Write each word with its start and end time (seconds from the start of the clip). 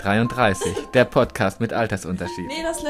33, 0.00 0.88
der 0.94 1.04
Podcast 1.04 1.60
mit 1.60 1.74
Altersunterschied. 1.74 2.46
Nee, 2.46 2.62
das 2.62 2.82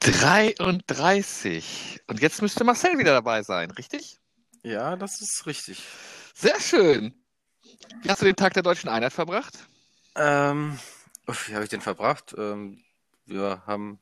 33. 0.00 2.00
Und 2.08 2.20
jetzt 2.20 2.42
müsste 2.42 2.64
Marcel 2.64 2.98
wieder 2.98 3.12
dabei 3.12 3.44
sein, 3.44 3.70
richtig? 3.70 4.18
Ja, 4.64 4.96
das 4.96 5.20
ist 5.20 5.46
richtig. 5.46 5.84
Sehr 6.34 6.60
schön. 6.60 7.14
Wie 8.02 8.10
hast 8.10 8.20
du 8.20 8.26
den 8.26 8.34
Tag 8.34 8.54
der 8.54 8.64
deutschen 8.64 8.88
Einheit 8.88 9.12
verbracht? 9.12 9.54
Ähm, 10.16 10.80
wie 11.26 11.54
habe 11.54 11.62
ich 11.62 11.70
den 11.70 11.80
verbracht? 11.80 12.34
Ähm, 12.36 12.82
wir 13.24 13.62
haben 13.66 14.00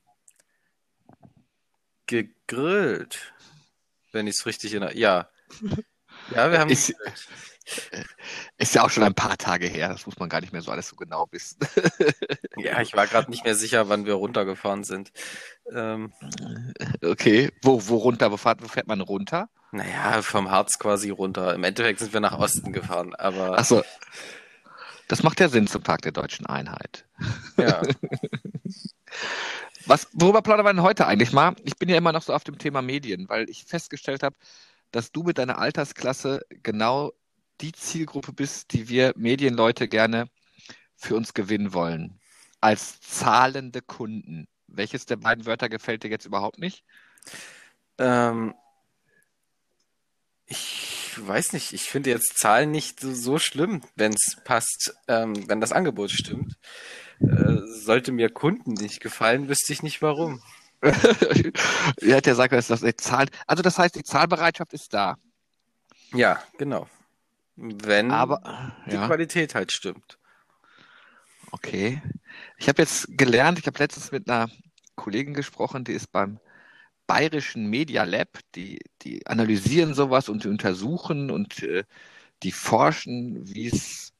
gegrillt, 2.06 3.34
wenn 4.12 4.26
ich 4.26 4.36
es 4.36 4.46
richtig 4.46 4.72
erinnere. 4.72 4.96
Ja. 4.96 5.28
Ja, 6.34 6.50
wir 6.50 6.58
haben. 6.58 6.70
Ist, 6.70 6.94
ist 8.58 8.74
ja 8.74 8.84
auch 8.84 8.90
schon 8.90 9.02
ein 9.02 9.14
paar 9.14 9.36
Tage 9.36 9.66
her, 9.66 9.88
das 9.88 10.06
muss 10.06 10.18
man 10.18 10.28
gar 10.28 10.40
nicht 10.40 10.52
mehr 10.52 10.62
so 10.62 10.70
alles 10.70 10.88
so 10.88 10.96
genau 10.96 11.26
wissen. 11.32 11.58
ja, 12.56 12.80
ich 12.80 12.94
war 12.94 13.06
gerade 13.06 13.30
nicht 13.30 13.44
mehr 13.44 13.56
sicher, 13.56 13.88
wann 13.88 14.06
wir 14.06 14.14
runtergefahren 14.14 14.84
sind. 14.84 15.10
Ähm, 15.72 16.12
okay, 17.04 17.50
wo, 17.62 17.88
wo 17.88 17.96
runter? 17.96 18.30
Wo 18.30 18.36
fährt, 18.36 18.62
wo 18.62 18.68
fährt 18.68 18.86
man 18.86 19.00
runter? 19.00 19.48
Naja, 19.72 20.22
vom 20.22 20.50
Harz 20.50 20.78
quasi 20.78 21.10
runter. 21.10 21.54
Im 21.54 21.64
Endeffekt 21.64 21.98
sind 21.98 22.12
wir 22.12 22.20
nach 22.20 22.38
Osten 22.38 22.72
gefahren, 22.72 23.14
aber. 23.14 23.58
Achso. 23.58 23.82
Das 25.08 25.22
macht 25.22 25.38
ja 25.38 25.48
Sinn 25.48 25.68
zum 25.68 25.84
Tag 25.84 26.02
der 26.02 26.12
deutschen 26.12 26.46
Einheit. 26.46 27.04
Ja. 27.56 27.82
Was, 29.86 30.08
worüber 30.12 30.42
plaudern 30.42 30.66
wir 30.66 30.72
denn 30.72 30.82
heute 30.82 31.06
eigentlich 31.06 31.32
mal? 31.32 31.54
Ich 31.62 31.76
bin 31.76 31.88
ja 31.88 31.96
immer 31.96 32.12
noch 32.12 32.22
so 32.22 32.34
auf 32.34 32.42
dem 32.42 32.58
Thema 32.58 32.82
Medien, 32.82 33.28
weil 33.28 33.48
ich 33.48 33.64
festgestellt 33.64 34.24
habe, 34.24 34.34
dass 34.90 35.12
du 35.12 35.22
mit 35.22 35.38
deiner 35.38 35.58
Altersklasse 35.58 36.46
genau 36.62 37.12
die 37.60 37.72
Zielgruppe 37.72 38.32
bist, 38.32 38.72
die 38.72 38.88
wir 38.88 39.12
Medienleute 39.16 39.88
gerne 39.88 40.28
für 40.96 41.16
uns 41.16 41.34
gewinnen 41.34 41.72
wollen. 41.72 42.20
Als 42.60 43.00
zahlende 43.00 43.82
Kunden. 43.82 44.48
Welches 44.66 45.06
der 45.06 45.16
beiden 45.16 45.46
Wörter 45.46 45.68
gefällt 45.68 46.02
dir 46.02 46.10
jetzt 46.10 46.26
überhaupt 46.26 46.58
nicht? 46.58 46.84
Ähm, 47.98 48.54
ich 50.46 51.14
weiß 51.16 51.52
nicht. 51.52 51.72
Ich 51.72 51.82
finde 51.84 52.10
jetzt 52.10 52.38
Zahlen 52.38 52.70
nicht 52.70 53.00
so, 53.00 53.38
schlimm, 53.38 53.82
wenn 53.94 54.12
es 54.12 54.36
passt, 54.44 54.94
ähm, 55.08 55.48
wenn 55.48 55.60
das 55.60 55.72
Angebot 55.72 56.10
stimmt. 56.10 56.56
Äh, 57.20 57.58
sollte 57.66 58.12
mir 58.12 58.28
Kunden 58.30 58.74
nicht 58.74 59.00
gefallen, 59.00 59.48
wüsste 59.48 59.72
ich 59.72 59.82
nicht 59.82 60.02
warum. 60.02 60.42
ja, 62.00 62.20
der 62.20 62.34
sagt, 62.34 62.52
dass 62.52 62.68
das 62.68 62.82
Zahl. 62.98 63.26
Also 63.46 63.62
das 63.62 63.78
heißt, 63.78 63.94
die 63.94 64.04
Zahlbereitschaft 64.04 64.72
ist 64.72 64.92
da. 64.94 65.16
Ja, 66.12 66.42
genau. 66.58 66.88
Wenn 67.56 68.10
Aber, 68.10 68.74
die 68.86 68.94
ja. 68.94 69.06
Qualität 69.06 69.54
halt 69.54 69.72
stimmt. 69.72 70.18
Okay. 71.50 72.02
Ich 72.58 72.68
habe 72.68 72.82
jetzt 72.82 73.16
gelernt, 73.16 73.58
ich 73.58 73.66
habe 73.66 73.78
letztens 73.78 74.12
mit 74.12 74.28
einer 74.28 74.50
Kollegin 74.94 75.34
gesprochen, 75.34 75.84
die 75.84 75.92
ist 75.92 76.12
beim 76.12 76.38
Bayerischen 77.06 77.68
Media 77.70 78.04
Lab, 78.04 78.28
die, 78.54 78.80
die 79.02 79.26
analysieren 79.26 79.94
sowas 79.94 80.28
und 80.28 80.44
die 80.44 80.48
untersuchen 80.48 81.30
und 81.30 81.62
äh, 81.62 81.84
die 82.42 82.52
forschen, 82.52 83.54
wie 83.54 83.68
es 83.68 84.12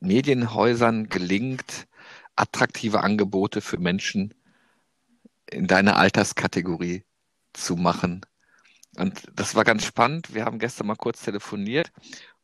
Medienhäusern 0.00 1.08
gelingt, 1.08 1.86
attraktive 2.36 3.02
Angebote 3.02 3.60
für 3.60 3.78
Menschen 3.78 4.34
in 5.50 5.66
deiner 5.66 5.96
Alterskategorie 5.96 7.04
zu 7.52 7.76
machen. 7.76 8.24
Und 8.96 9.22
das 9.34 9.54
war 9.54 9.64
ganz 9.64 9.84
spannend. 9.84 10.34
Wir 10.34 10.44
haben 10.44 10.58
gestern 10.58 10.86
mal 10.86 10.96
kurz 10.96 11.22
telefoniert 11.22 11.92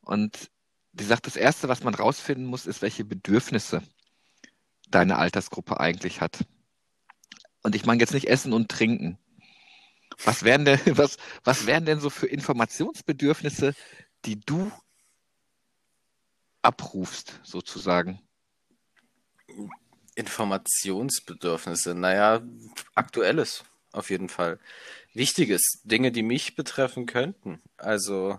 und 0.00 0.50
die 0.92 1.04
sagt, 1.04 1.26
das 1.26 1.36
Erste, 1.36 1.68
was 1.68 1.82
man 1.82 1.94
rausfinden 1.94 2.44
muss, 2.44 2.66
ist, 2.66 2.82
welche 2.82 3.04
Bedürfnisse 3.04 3.82
deine 4.90 5.16
Altersgruppe 5.16 5.80
eigentlich 5.80 6.20
hat. 6.20 6.44
Und 7.62 7.74
ich 7.74 7.86
meine 7.86 8.00
jetzt 8.00 8.12
nicht 8.12 8.28
Essen 8.28 8.52
und 8.52 8.68
Trinken. 8.68 9.18
Was 10.22 10.42
wären 10.42 10.64
denn, 10.64 10.78
was, 10.98 11.16
was 11.44 11.66
wären 11.66 11.86
denn 11.86 12.00
so 12.00 12.10
für 12.10 12.26
Informationsbedürfnisse, 12.26 13.74
die 14.26 14.40
du 14.40 14.70
abrufst, 16.60 17.40
sozusagen? 17.42 18.20
Informationsbedürfnisse, 20.14 21.94
naja, 21.94 22.42
aktuelles 22.94 23.64
auf 23.92 24.10
jeden 24.10 24.28
Fall. 24.28 24.58
Wichtiges, 25.14 25.80
Dinge, 25.84 26.12
die 26.12 26.22
mich 26.22 26.56
betreffen 26.56 27.06
könnten. 27.06 27.60
Also. 27.76 28.38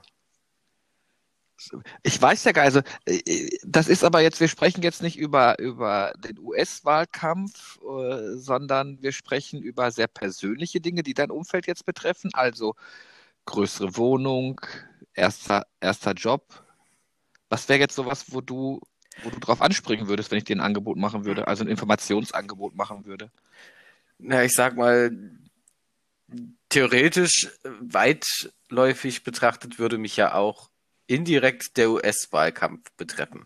Ich 2.01 2.21
weiß 2.21 2.43
ja 2.43 2.51
gar 2.51 2.65
also 2.65 2.81
äh, 3.05 3.47
das 3.63 3.87
ist 3.87 4.03
aber 4.03 4.19
jetzt, 4.21 4.41
wir 4.41 4.49
sprechen 4.49 4.81
jetzt 4.81 5.01
nicht 5.01 5.17
über, 5.17 5.57
über 5.59 6.11
den 6.17 6.37
US-Wahlkampf, 6.39 7.79
äh, 7.81 8.35
sondern 8.35 9.01
wir 9.01 9.13
sprechen 9.13 9.61
über 9.61 9.91
sehr 9.91 10.07
persönliche 10.07 10.81
Dinge, 10.81 11.03
die 11.03 11.13
dein 11.13 11.31
Umfeld 11.31 11.67
jetzt 11.67 11.85
betreffen, 11.85 12.31
also 12.33 12.75
größere 13.45 13.95
Wohnung, 13.95 14.59
erster, 15.13 15.65
erster 15.79 16.13
Job. 16.13 16.65
Was 17.49 17.69
wäre 17.69 17.79
jetzt 17.79 17.95
sowas, 17.95 18.25
wo 18.29 18.41
du 18.41 18.81
wo 19.21 19.29
du 19.29 19.39
drauf 19.39 19.61
anspringen 19.61 20.07
würdest, 20.07 20.31
wenn 20.31 20.37
ich 20.37 20.43
dir 20.43 20.55
ein 20.55 20.61
Angebot 20.61 20.97
machen 20.97 21.25
würde, 21.25 21.47
also 21.47 21.63
ein 21.63 21.69
Informationsangebot 21.69 22.75
machen 22.75 23.05
würde? 23.05 23.29
Na, 24.17 24.43
ich 24.43 24.53
sag 24.53 24.75
mal, 24.75 25.11
theoretisch 26.69 27.49
weitläufig 27.63 29.23
betrachtet 29.23 29.79
würde 29.79 29.97
mich 29.97 30.17
ja 30.17 30.33
auch 30.33 30.69
indirekt 31.07 31.77
der 31.77 31.91
US-Wahlkampf 31.91 32.91
betreffen. 32.97 33.45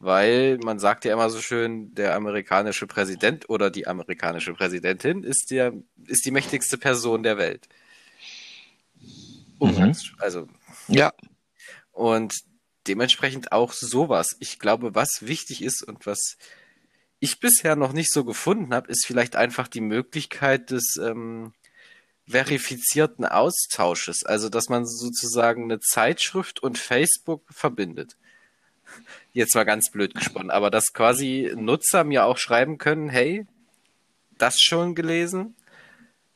Weil 0.00 0.58
man 0.58 0.78
sagt 0.78 1.04
ja 1.04 1.12
immer 1.12 1.30
so 1.30 1.40
schön, 1.40 1.94
der 1.94 2.14
amerikanische 2.14 2.86
Präsident 2.86 3.48
oder 3.48 3.70
die 3.70 3.86
amerikanische 3.86 4.52
Präsidentin 4.52 5.22
ist, 5.22 5.50
der, 5.50 5.72
ist 6.06 6.26
die 6.26 6.30
mächtigste 6.30 6.76
Person 6.76 7.22
der 7.22 7.38
Welt. 7.38 7.68
Mhm. 9.60 9.94
Also. 10.18 10.48
Ja. 10.88 11.12
Und 11.92 12.34
dementsprechend 12.86 13.52
auch 13.52 13.72
sowas. 13.72 14.36
Ich 14.40 14.58
glaube, 14.58 14.94
was 14.94 15.18
wichtig 15.20 15.62
ist 15.62 15.82
und 15.82 16.06
was 16.06 16.36
ich 17.20 17.40
bisher 17.40 17.76
noch 17.76 17.92
nicht 17.92 18.12
so 18.12 18.24
gefunden 18.24 18.74
habe, 18.74 18.90
ist 18.90 19.06
vielleicht 19.06 19.36
einfach 19.36 19.68
die 19.68 19.80
Möglichkeit 19.80 20.70
des 20.70 20.96
ähm, 21.00 21.52
verifizierten 22.28 23.24
Austausches. 23.24 24.24
Also, 24.24 24.48
dass 24.48 24.68
man 24.68 24.86
sozusagen 24.86 25.64
eine 25.64 25.80
Zeitschrift 25.80 26.62
und 26.62 26.78
Facebook 26.78 27.42
verbindet. 27.50 28.16
Jetzt 29.32 29.54
mal 29.54 29.64
ganz 29.64 29.90
blöd 29.90 30.14
gesponnen, 30.14 30.50
aber 30.50 30.70
dass 30.70 30.92
quasi 30.92 31.52
Nutzer 31.56 32.04
mir 32.04 32.24
auch 32.24 32.38
schreiben 32.38 32.78
können, 32.78 33.08
hey, 33.08 33.46
das 34.38 34.60
schon 34.60 34.94
gelesen, 34.94 35.56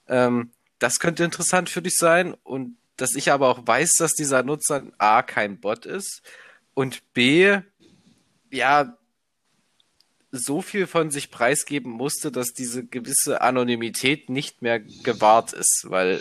ähm, 0.09 0.51
das 0.79 0.99
könnte 0.99 1.25
interessant 1.25 1.69
für 1.69 1.83
dich 1.83 1.97
sein 1.97 2.35
und 2.43 2.77
dass 2.99 3.15
ich 3.15 3.33
aber 3.33 3.49
auch 3.49 3.67
weiß, 3.67 3.93
dass 3.99 4.13
dieser 4.13 4.43
Nutzer 4.43 4.83
A 4.99 5.23
kein 5.23 5.59
Bot 5.59 5.87
ist 5.87 6.23
und 6.75 7.15
B 7.15 7.59
ja 8.51 8.99
so 10.31 10.61
viel 10.61 10.87
von 10.87 11.11
sich 11.11 11.31
preisgeben 11.31 11.91
musste, 11.91 12.31
dass 12.31 12.53
diese 12.53 12.85
gewisse 12.85 13.41
Anonymität 13.41 14.29
nicht 14.29 14.61
mehr 14.61 14.79
gewahrt 14.79 15.55
ist, 15.55 15.87
weil 15.89 16.21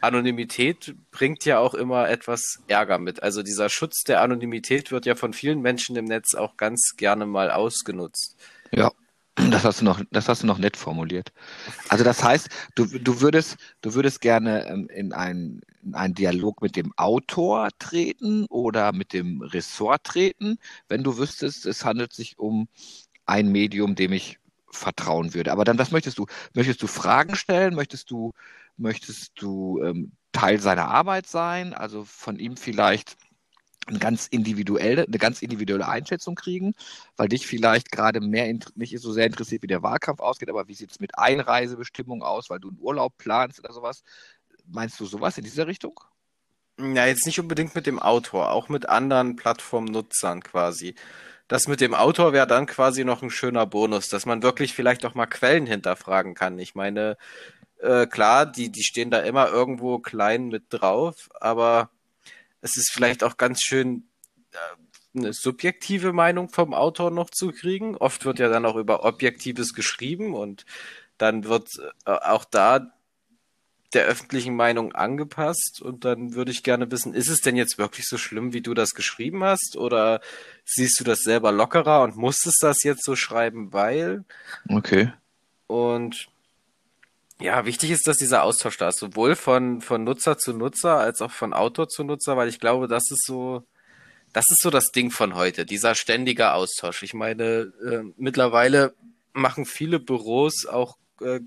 Anonymität 0.00 0.94
bringt 1.10 1.44
ja 1.44 1.58
auch 1.58 1.74
immer 1.74 2.08
etwas 2.08 2.58
Ärger 2.68 2.98
mit. 2.98 3.22
Also 3.22 3.42
dieser 3.42 3.68
Schutz 3.68 4.02
der 4.04 4.20
Anonymität 4.20 4.90
wird 4.92 5.06
ja 5.06 5.14
von 5.14 5.32
vielen 5.32 5.60
Menschen 5.60 5.96
im 5.96 6.04
Netz 6.04 6.34
auch 6.34 6.56
ganz 6.56 6.94
gerne 6.96 7.26
mal 7.26 7.50
ausgenutzt. 7.50 8.36
Ja. 8.70 8.92
Das 9.34 9.64
hast 9.64 9.80
du 9.80 9.84
noch, 9.84 10.00
das 10.10 10.28
hast 10.28 10.42
du 10.42 10.46
noch 10.46 10.58
nett 10.58 10.76
formuliert. 10.76 11.32
Also 11.88 12.04
das 12.04 12.22
heißt, 12.22 12.48
du, 12.74 12.86
du 12.86 13.20
würdest, 13.20 13.56
du 13.80 13.94
würdest 13.94 14.20
gerne 14.20 14.66
ähm, 14.66 14.88
in 14.88 15.12
einen, 15.14 15.62
in 15.82 15.94
einen 15.94 16.14
Dialog 16.14 16.60
mit 16.60 16.76
dem 16.76 16.92
Autor 16.96 17.70
treten 17.78 18.44
oder 18.46 18.92
mit 18.92 19.14
dem 19.14 19.40
Ressort 19.40 20.04
treten, 20.04 20.58
wenn 20.88 21.02
du 21.02 21.16
wüsstest, 21.16 21.64
es 21.64 21.84
handelt 21.84 22.12
sich 22.12 22.38
um 22.38 22.68
ein 23.24 23.48
Medium, 23.50 23.94
dem 23.94 24.12
ich 24.12 24.38
vertrauen 24.70 25.32
würde. 25.34 25.52
Aber 25.52 25.64
dann, 25.64 25.78
was 25.78 25.92
möchtest 25.92 26.18
du? 26.18 26.26
Möchtest 26.54 26.82
du 26.82 26.86
Fragen 26.86 27.34
stellen? 27.34 27.74
Möchtest 27.74 28.10
du, 28.10 28.32
möchtest 28.76 29.32
du 29.36 29.82
ähm, 29.82 30.12
Teil 30.32 30.60
seiner 30.60 30.88
Arbeit 30.88 31.26
sein? 31.26 31.72
Also 31.72 32.04
von 32.04 32.38
ihm 32.38 32.56
vielleicht 32.56 33.16
eine 33.86 33.98
ganz 33.98 34.26
individuelle, 34.28 35.04
eine 35.04 35.18
ganz 35.18 35.42
individuelle 35.42 35.88
Einschätzung 35.88 36.34
kriegen, 36.34 36.74
weil 37.16 37.28
dich 37.28 37.46
vielleicht 37.46 37.90
gerade 37.90 38.20
mehr 38.20 38.52
nicht 38.74 38.98
so 39.00 39.12
sehr 39.12 39.26
interessiert, 39.26 39.62
wie 39.62 39.66
der 39.68 39.82
Wahlkampf 39.82 40.20
ausgeht, 40.20 40.50
aber 40.50 40.68
wie 40.68 40.74
sieht 40.74 40.90
es 40.92 41.00
mit 41.00 41.18
Einreisebestimmungen 41.18 42.22
aus, 42.22 42.50
weil 42.50 42.60
du 42.60 42.68
einen 42.68 42.78
Urlaub 42.80 43.16
planst 43.18 43.58
oder 43.58 43.72
sowas. 43.72 44.02
Meinst 44.66 45.00
du 45.00 45.06
sowas 45.06 45.38
in 45.38 45.44
dieser 45.44 45.66
Richtung? 45.66 45.98
Ja, 46.78 47.06
jetzt 47.06 47.26
nicht 47.26 47.38
unbedingt 47.38 47.74
mit 47.74 47.86
dem 47.86 47.98
Autor, 47.98 48.50
auch 48.50 48.68
mit 48.68 48.88
anderen 48.88 49.36
Plattformnutzern 49.36 50.42
quasi. 50.42 50.94
Das 51.48 51.68
mit 51.68 51.80
dem 51.80 51.94
Autor 51.94 52.32
wäre 52.32 52.46
dann 52.46 52.66
quasi 52.66 53.04
noch 53.04 53.22
ein 53.22 53.30
schöner 53.30 53.66
Bonus, 53.66 54.08
dass 54.08 54.26
man 54.26 54.42
wirklich 54.42 54.72
vielleicht 54.74 55.04
auch 55.04 55.14
mal 55.14 55.26
Quellen 55.26 55.66
hinterfragen 55.66 56.34
kann. 56.34 56.58
Ich 56.58 56.74
meine, 56.74 57.18
äh, 57.78 58.06
klar, 58.06 58.46
die, 58.46 58.70
die 58.70 58.82
stehen 58.84 59.10
da 59.10 59.20
immer 59.20 59.50
irgendwo 59.50 59.98
klein 59.98 60.48
mit 60.48 60.64
drauf, 60.70 61.28
aber 61.40 61.90
es 62.62 62.76
ist 62.76 62.90
vielleicht 62.90 63.22
auch 63.22 63.36
ganz 63.36 63.60
schön, 63.60 64.08
äh, 64.52 65.18
eine 65.18 65.34
subjektive 65.34 66.14
Meinung 66.14 66.48
vom 66.48 66.72
Autor 66.72 67.10
noch 67.10 67.28
zu 67.28 67.50
kriegen. 67.50 67.96
Oft 67.96 68.24
wird 68.24 68.38
ja 68.38 68.48
dann 68.48 68.64
auch 68.64 68.76
über 68.76 69.04
Objektives 69.04 69.74
geschrieben 69.74 70.34
und 70.34 70.64
dann 71.18 71.44
wird 71.44 71.68
äh, 72.06 72.10
auch 72.10 72.46
da 72.46 72.94
der 73.92 74.06
öffentlichen 74.06 74.56
Meinung 74.56 74.92
angepasst 74.94 75.82
und 75.82 76.06
dann 76.06 76.34
würde 76.34 76.50
ich 76.50 76.62
gerne 76.62 76.90
wissen, 76.90 77.12
ist 77.12 77.28
es 77.28 77.42
denn 77.42 77.56
jetzt 77.56 77.76
wirklich 77.76 78.06
so 78.06 78.16
schlimm, 78.16 78.54
wie 78.54 78.62
du 78.62 78.72
das 78.72 78.94
geschrieben 78.94 79.44
hast 79.44 79.76
oder 79.76 80.22
siehst 80.64 80.98
du 80.98 81.04
das 81.04 81.18
selber 81.20 81.52
lockerer 81.52 82.02
und 82.02 82.16
musstest 82.16 82.62
das 82.62 82.84
jetzt 82.84 83.04
so 83.04 83.16
schreiben, 83.16 83.74
weil? 83.74 84.24
Okay. 84.68 85.12
Und 85.66 86.28
ja, 87.42 87.64
wichtig 87.66 87.90
ist, 87.90 88.06
dass 88.06 88.16
dieser 88.16 88.44
Austausch 88.44 88.78
da 88.78 88.88
ist, 88.88 88.98
sowohl 88.98 89.36
von, 89.36 89.80
von 89.80 90.04
Nutzer 90.04 90.38
zu 90.38 90.52
Nutzer 90.52 90.98
als 90.98 91.20
auch 91.20 91.30
von 91.30 91.52
Autor 91.52 91.88
zu 91.88 92.04
Nutzer, 92.04 92.36
weil 92.36 92.48
ich 92.48 92.60
glaube, 92.60 92.88
das 92.88 93.10
ist 93.10 93.26
so, 93.26 93.64
das 94.32 94.46
ist 94.50 94.62
so 94.62 94.70
das 94.70 94.92
Ding 94.92 95.10
von 95.10 95.34
heute, 95.34 95.66
dieser 95.66 95.94
ständige 95.94 96.52
Austausch. 96.52 97.02
Ich 97.02 97.14
meine, 97.14 97.72
äh, 97.84 98.02
mittlerweile 98.16 98.94
machen 99.32 99.66
viele 99.66 99.98
Büros 99.98 100.66
auch 100.66 100.96
äh, 101.20 101.40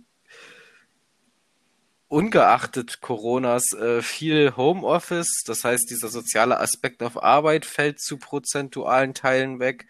ungeachtet 2.08 3.02
Coronas 3.02 3.74
äh, 3.74 4.02
viel 4.02 4.56
Homeoffice. 4.56 5.44
Das 5.46 5.64
heißt, 5.64 5.90
dieser 5.90 6.10
soziale 6.10 6.60
Aspekt 6.60 7.02
auf 7.04 7.22
Arbeit 7.22 7.66
fällt 7.66 8.00
zu 8.00 8.18
prozentualen 8.18 9.14
Teilen 9.14 9.60
weg. 9.60 9.88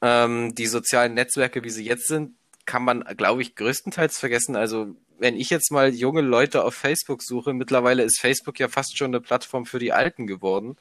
Ähm, 0.00 0.54
die 0.54 0.66
sozialen 0.66 1.14
Netzwerke, 1.14 1.64
wie 1.64 1.70
sie 1.70 1.84
jetzt 1.84 2.08
sind, 2.08 2.34
kann 2.68 2.84
man, 2.84 3.02
glaube 3.16 3.40
ich, 3.40 3.56
größtenteils 3.56 4.18
vergessen. 4.18 4.54
Also 4.54 4.94
wenn 5.18 5.36
ich 5.36 5.48
jetzt 5.48 5.72
mal 5.72 5.92
junge 5.92 6.20
Leute 6.20 6.64
auf 6.64 6.74
Facebook 6.74 7.22
suche, 7.22 7.54
mittlerweile 7.54 8.02
ist 8.02 8.20
Facebook 8.20 8.60
ja 8.60 8.68
fast 8.68 8.98
schon 8.98 9.06
eine 9.06 9.22
Plattform 9.22 9.64
für 9.64 9.78
die 9.78 9.94
Alten 9.94 10.26
geworden. 10.26 10.76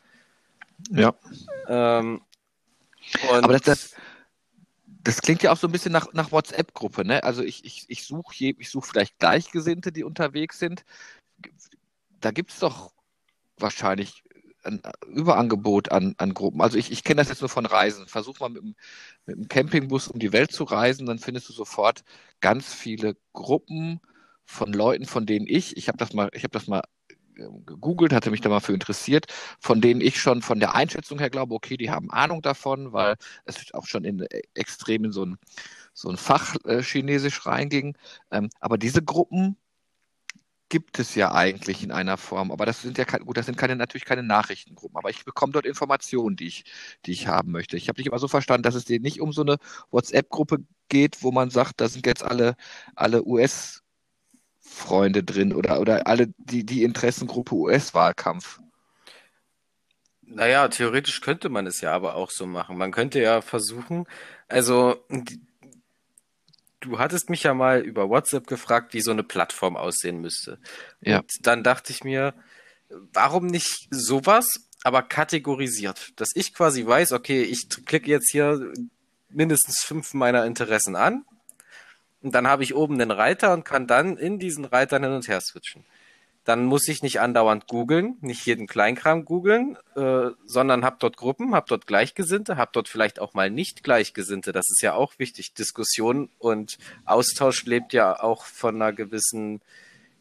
Ja. 0.92 1.16
Ähm, 1.70 2.22
Aber 3.32 3.54
das, 3.54 3.62
das, 3.62 3.96
das, 4.86 5.22
klingt 5.22 5.44
ja 5.44 5.52
auch 5.54 5.58
so 5.58 5.70
ein 5.70 5.72
bisschen 5.72 5.94
nach, 5.94 6.12
nach 6.12 6.34
WhatsApp-Gruppe, 6.34 7.06
ne? 7.06 7.24
Also 7.24 7.42
ich, 7.42 7.64
ich, 7.64 7.86
ich 7.88 8.04
suche 8.04 8.36
ich 8.36 8.70
such 8.70 8.86
vielleicht 8.86 9.18
Gleichgesinnte, 9.18 9.94
die 9.94 10.04
unterwegs 10.04 10.60
sind. 10.60 10.84
Da 12.20 12.32
gibt 12.32 12.52
es 12.52 12.60
doch 12.60 12.92
wahrscheinlich 13.58 14.24
ein 14.68 14.82
Überangebot 15.08 15.92
an, 15.92 16.14
an 16.18 16.34
Gruppen. 16.34 16.62
Also 16.62 16.78
ich, 16.78 16.92
ich 16.92 17.04
kenne 17.04 17.22
das 17.22 17.30
jetzt 17.30 17.42
nur 17.42 17.50
von 17.50 17.66
Reisen. 17.66 18.08
Versuch 18.08 18.40
mal 18.40 18.50
mit 18.50 18.62
dem, 18.62 18.76
mit 19.26 19.38
dem 19.38 19.48
Campingbus 19.48 20.08
um 20.08 20.20
die 20.20 20.34
Welt 20.34 20.52
zu 20.52 20.64
reisen, 20.64 21.06
dann 21.08 21.20
findest 21.20 21.50
du 21.50 21.54
sofort 21.54 22.04
ganz 22.42 22.74
viele 22.74 23.16
Gruppen 23.34 24.02
von 24.46 24.72
Leuten, 24.74 25.06
von 25.06 25.26
denen 25.26 25.48
ich, 25.48 25.78
ich 25.78 25.88
habe 25.88 25.98
das 25.98 26.14
mal, 26.14 26.30
ich 26.34 26.44
habe 26.44 26.52
das 26.52 26.68
mal 26.68 26.82
ähm, 27.38 27.66
gegoogelt, 27.66 28.14
hatte 28.14 28.32
mich 28.32 28.42
da 28.42 28.50
mal 28.50 28.60
für 28.60 28.74
interessiert, 28.74 29.26
von 29.60 29.82
denen 29.82 30.02
ich 30.02 30.20
schon 30.20 30.42
von 30.42 30.60
der 30.60 30.76
Einschätzung 30.76 31.20
her 31.20 31.30
glaube, 31.30 31.54
okay, 31.54 31.78
die 31.78 31.92
haben 31.92 32.10
Ahnung 32.12 32.42
davon, 32.42 32.94
weil 32.94 33.16
es 33.46 33.74
auch 33.74 33.86
schon 33.86 34.04
in 34.06 34.22
äh, 34.22 34.42
extrem 34.54 35.06
in 35.06 35.12
so 35.12 35.26
ein, 35.26 35.38
so 35.94 36.10
ein 36.10 36.18
Fach 36.18 36.56
äh, 36.66 36.82
Chinesisch 36.82 37.46
reinging. 37.46 37.98
Ähm, 38.32 38.50
aber 38.60 38.78
diese 38.78 39.04
Gruppen, 39.04 39.58
gibt 40.70 41.00
es 41.00 41.16
ja 41.16 41.32
eigentlich 41.34 41.84
in 41.84 41.92
einer 41.92 42.18
Form. 42.18 42.52
Aber 42.52 42.66
das 42.66 42.82
sind 42.82 42.98
ja 42.98 43.06
keine, 43.06 43.26
gut, 43.26 43.38
das 43.38 43.46
sind 43.46 43.58
keine, 43.58 43.76
natürlich 43.76 44.06
keine 44.06 44.24
Nachrichtengruppen. 44.24 44.98
Aber 44.98 45.10
ich 45.10 45.26
bekomme 45.26 45.54
dort 45.54 45.66
Informationen, 45.66 46.36
die 46.36 46.48
ich, 46.48 46.66
die 47.06 47.12
ich 47.12 47.28
haben 47.28 47.52
möchte. 47.52 47.78
Ich 47.78 47.88
habe 47.90 47.98
dich 47.98 48.08
aber 48.08 48.20
so 48.20 48.28
verstanden, 48.28 48.64
dass 48.64 48.76
es 48.76 48.86
dir 48.86 49.00
nicht 49.00 49.22
um 49.22 49.32
so 49.32 49.42
eine 49.42 49.58
WhatsApp-Gruppe 49.92 50.60
geht, 50.90 51.24
wo 51.24 51.32
man 51.32 51.50
sagt, 51.50 51.82
da 51.82 51.88
sind 51.88 52.06
jetzt 52.06 52.24
alle, 52.24 52.56
alle 52.96 53.26
US-Freunde 53.26 55.24
drin 55.24 55.54
oder, 55.54 55.80
oder 55.80 56.08
alle 56.08 56.28
die, 56.38 56.66
die 56.66 56.84
Interessengruppe 56.84 57.56
US-Wahlkampf. 57.56 58.60
Naja, 60.30 60.68
theoretisch 60.68 61.22
könnte 61.22 61.48
man 61.48 61.66
es 61.68 61.80
ja 61.80 61.94
aber 61.94 62.16
auch 62.16 62.32
so 62.32 62.46
machen. 62.46 62.78
Man 62.78 62.92
könnte 62.92 63.22
ja 63.22 63.42
versuchen, 63.42 64.06
also 64.50 64.98
du 66.88 67.00
hattest 67.00 67.30
mich 67.30 67.44
ja 67.44 67.54
mal 67.54 67.82
über 67.82 68.10
WhatsApp 68.10 68.48
gefragt, 68.48 68.94
wie 68.94 69.02
so 69.02 69.12
eine 69.12 69.24
Plattform 69.24 69.76
aussehen 69.76 70.20
müsste. 70.20 70.60
Ja. 71.02 71.20
Und 71.20 71.32
dann 71.42 71.64
dachte 71.64 71.92
ich 71.92 72.04
mir, 72.04 72.34
warum 73.14 73.48
nicht 73.48 73.88
sowas, 73.92 74.70
aber 74.84 75.04
kategorisiert, 75.04 76.12
dass 76.16 76.30
ich 76.36 76.54
quasi 76.54 76.86
weiß, 76.86 77.12
okay, 77.12 77.44
ich 77.44 77.68
klicke 77.86 78.10
jetzt 78.10 78.32
hier 78.32 78.72
mindestens 79.30 79.80
fünf 79.80 80.14
meiner 80.14 80.46
Interessen 80.46 80.96
an 80.96 81.26
und 82.22 82.34
dann 82.34 82.48
habe 82.48 82.64
ich 82.64 82.76
oben 82.76 82.98
den 82.98 83.12
Reiter 83.12 83.54
und 83.54 83.66
kann 83.66 83.88
dann 83.88 84.18
in 84.18 84.40
diesen 84.40 84.66
Reitern 84.66 85.04
hin 85.04 85.14
und 85.14 85.28
her 85.28 85.42
switchen 85.42 85.86
dann 86.48 86.64
muss 86.64 86.88
ich 86.88 87.04
nicht 87.04 87.20
andauernd 87.20 87.68
googeln, 87.68 88.16
nicht 88.22 88.46
jeden 88.46 88.68
Kleinkram 88.68 89.26
googeln, 89.26 89.78
äh, 89.98 90.30
sondern 90.46 90.86
habe 90.86 90.96
dort 90.98 91.18
Gruppen, 91.18 91.54
habe 91.54 91.66
dort 91.68 91.88
Gleichgesinnte, 91.88 92.56
habe 92.56 92.72
dort 92.72 92.88
vielleicht 92.88 93.20
auch 93.20 93.34
mal 93.34 93.50
nicht 93.50 93.84
Gleichgesinnte. 93.84 94.54
Das 94.54 94.70
ist 94.70 94.82
ja 94.82 94.94
auch 94.94 95.20
wichtig. 95.20 95.56
Diskussion 95.56 96.30
und 96.40 96.78
Austausch 97.04 97.66
lebt 97.66 97.92
ja 97.92 98.24
auch 98.24 98.46
von 98.46 98.76
einer 98.76 98.94
gewissen 98.94 99.62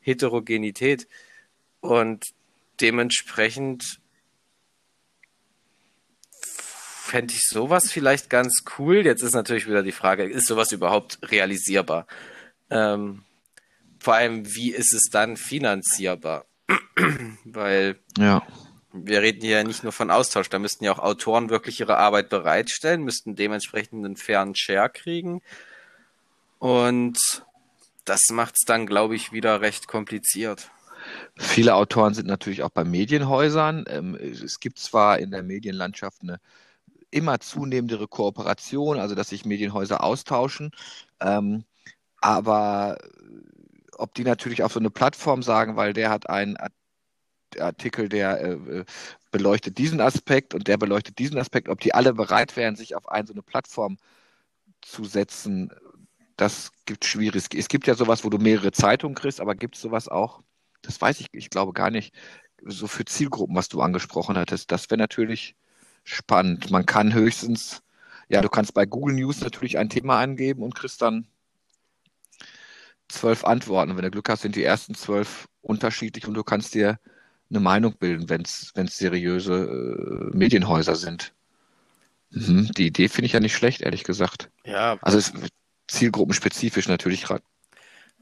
Heterogenität. 0.01 1.07
Und 1.79 2.25
dementsprechend 2.81 4.01
fände 6.41 7.35
ich 7.35 7.43
sowas 7.43 7.93
vielleicht 7.93 8.31
ganz 8.31 8.65
cool. 8.81 9.07
Jetzt 9.07 9.23
ist 9.23 9.35
natürlich 9.35 9.69
wieder 9.69 9.85
die 9.85 9.93
Frage, 9.93 10.25
ist 10.25 10.49
sowas 10.49 10.73
überhaupt 10.73 11.21
realisierbar? 11.31 12.09
Ähm, 12.69 13.23
vor 14.07 14.15
allem, 14.15 14.55
wie 14.55 14.71
ist 14.71 14.93
es 14.93 15.11
dann 15.11 15.37
finanzierbar? 15.37 16.45
Weil 17.45 17.99
ja. 18.17 18.41
wir 18.93 19.21
reden 19.21 19.41
hier 19.41 19.59
ja 19.59 19.65
nicht 19.65 19.83
nur 19.83 19.91
von 19.91 20.13
Austausch, 20.13 20.49
da 20.49 20.61
müssten 20.61 20.85
ja 20.85 20.93
auch 20.93 21.01
Autoren 21.01 21.51
wirklich 21.51 21.81
ihre 21.81 21.97
Arbeit 21.97 22.29
bereitstellen, 22.29 23.03
müssten 23.03 23.35
dementsprechend 23.35 24.05
einen 24.05 24.15
fairen 24.15 24.55
Share 24.55 24.91
kriegen. 24.91 25.43
Und 26.61 27.19
das 28.05 28.29
macht 28.31 28.55
es 28.57 28.65
dann, 28.65 28.87
glaube 28.87 29.17
ich, 29.17 29.33
wieder 29.33 29.61
recht 29.61 29.89
kompliziert. 29.89 30.71
Viele 31.35 31.75
Autoren 31.75 32.15
sind 32.15 32.29
natürlich 32.29 32.63
auch 32.63 32.71
bei 32.71 32.85
Medienhäusern. 32.85 33.87
Ähm, 33.89 34.15
es 34.15 34.61
gibt 34.61 34.79
zwar 34.79 35.19
in 35.19 35.33
der 35.33 35.43
Medienlandschaft 35.43 36.23
eine 36.23 36.39
immer 37.11 37.41
zunehmendere 37.41 38.07
Kooperation, 38.07 39.01
also 39.01 39.17
dass 39.17 39.31
sich 39.31 39.45
Medienhäuser 39.45 40.05
austauschen, 40.05 40.71
ähm, 41.19 41.65
aber 42.21 42.99
ob 43.99 44.15
die 44.15 44.25
natürlich 44.25 44.63
auf 44.63 44.73
so 44.73 44.81
eine 44.81 44.91
Plattform 44.91 45.43
sagen, 45.43 45.77
weil 45.77 45.93
der 45.93 46.11
hat 46.11 46.29
einen 46.29 46.57
Artikel, 47.59 48.09
der 48.09 48.41
äh, 48.41 48.85
beleuchtet 49.31 49.79
diesen 49.79 50.01
Aspekt 50.01 50.55
und 50.55 50.69
der 50.69 50.77
beleuchtet 50.77 51.19
diesen 51.19 51.39
Aspekt, 51.39 51.69
ob 51.69 51.81
die 51.81 51.95
alle 51.95 52.13
bereit 52.13 52.57
wären, 52.57 52.77
sich 52.77 52.95
auf 52.95 53.09
eine 53.09 53.27
so 53.27 53.33
eine 53.33 53.43
Plattform 53.43 53.99
zu 54.83 55.05
setzen, 55.05 55.71
das 56.37 56.73
gibt 56.85 57.05
schwierig. 57.05 57.55
Es 57.55 57.69
gibt 57.69 57.87
ja 57.87 57.95
sowas, 57.95 58.25
wo 58.25 58.31
du 58.31 58.39
mehrere 58.39 58.73
Zeitungen 58.73 59.15
kriegst, 59.15 59.41
aber 59.41 59.55
gibt 59.55 59.77
es 59.77 59.83
sowas 59.83 60.09
auch? 60.09 60.43
Das 60.83 61.01
weiß 61.01 61.21
ich, 61.21 61.29
ich 61.33 61.51
glaube 61.51 61.73
gar 61.73 61.91
nicht. 61.91 62.15
So 62.63 62.87
für 62.87 63.05
Zielgruppen, 63.05 63.57
was 63.57 63.69
du 63.69 63.81
angesprochen 63.81 64.37
hattest, 64.37 64.71
das 64.71 64.91
wäre 64.91 64.99
natürlich 64.99 65.57
spannend. 66.05 66.71
Man 66.71 66.87
kann 66.87 67.13
höchstens, 67.15 67.83
ja, 68.29 68.43
du 68.43 68.49
kannst 68.49 68.75
bei 68.75 68.87
Google 68.87 69.15
News 69.15 69.41
natürlich 69.41 69.79
ein 69.79 69.89
Thema 69.89 70.19
eingeben 70.19 70.63
und 70.63 70.75
kriegst 70.75 71.03
dann 71.03 71.27
zwölf 73.17 73.45
Antworten. 73.45 73.91
Und 73.91 73.97
wenn 73.97 74.05
du 74.05 74.11
Glück 74.11 74.29
hast, 74.29 74.43
sind 74.43 74.57
die 74.57 74.65
ersten 74.65 74.95
zwölf 74.95 75.47
unterschiedlich 75.63 76.27
und 76.27 76.35
du 76.35 76.45
kannst 76.45 76.75
dir 76.75 76.99
eine 77.51 77.61
Meinung 77.61 77.95
bilden, 77.97 78.29
wenn 78.29 78.43
es 78.43 78.73
seriöse 78.97 80.31
äh, 80.33 80.37
Medienhäuser 80.37 80.97
sind. 80.97 81.33
Mhm, 82.31 82.71
die 82.77 82.87
Idee 82.87 83.09
finde 83.09 83.27
ich 83.27 83.33
ja 83.33 83.41
nicht 83.41 83.55
schlecht, 83.55 83.83
ehrlich 83.83 84.05
gesagt. 84.05 84.51
Ja. 84.65 84.99
Also 85.01 85.19
es 85.19 85.31
ist 85.31 85.49
zielgruppenspezifisch 85.87 86.89
natürlich 86.89 87.23
gerade. 87.23 87.43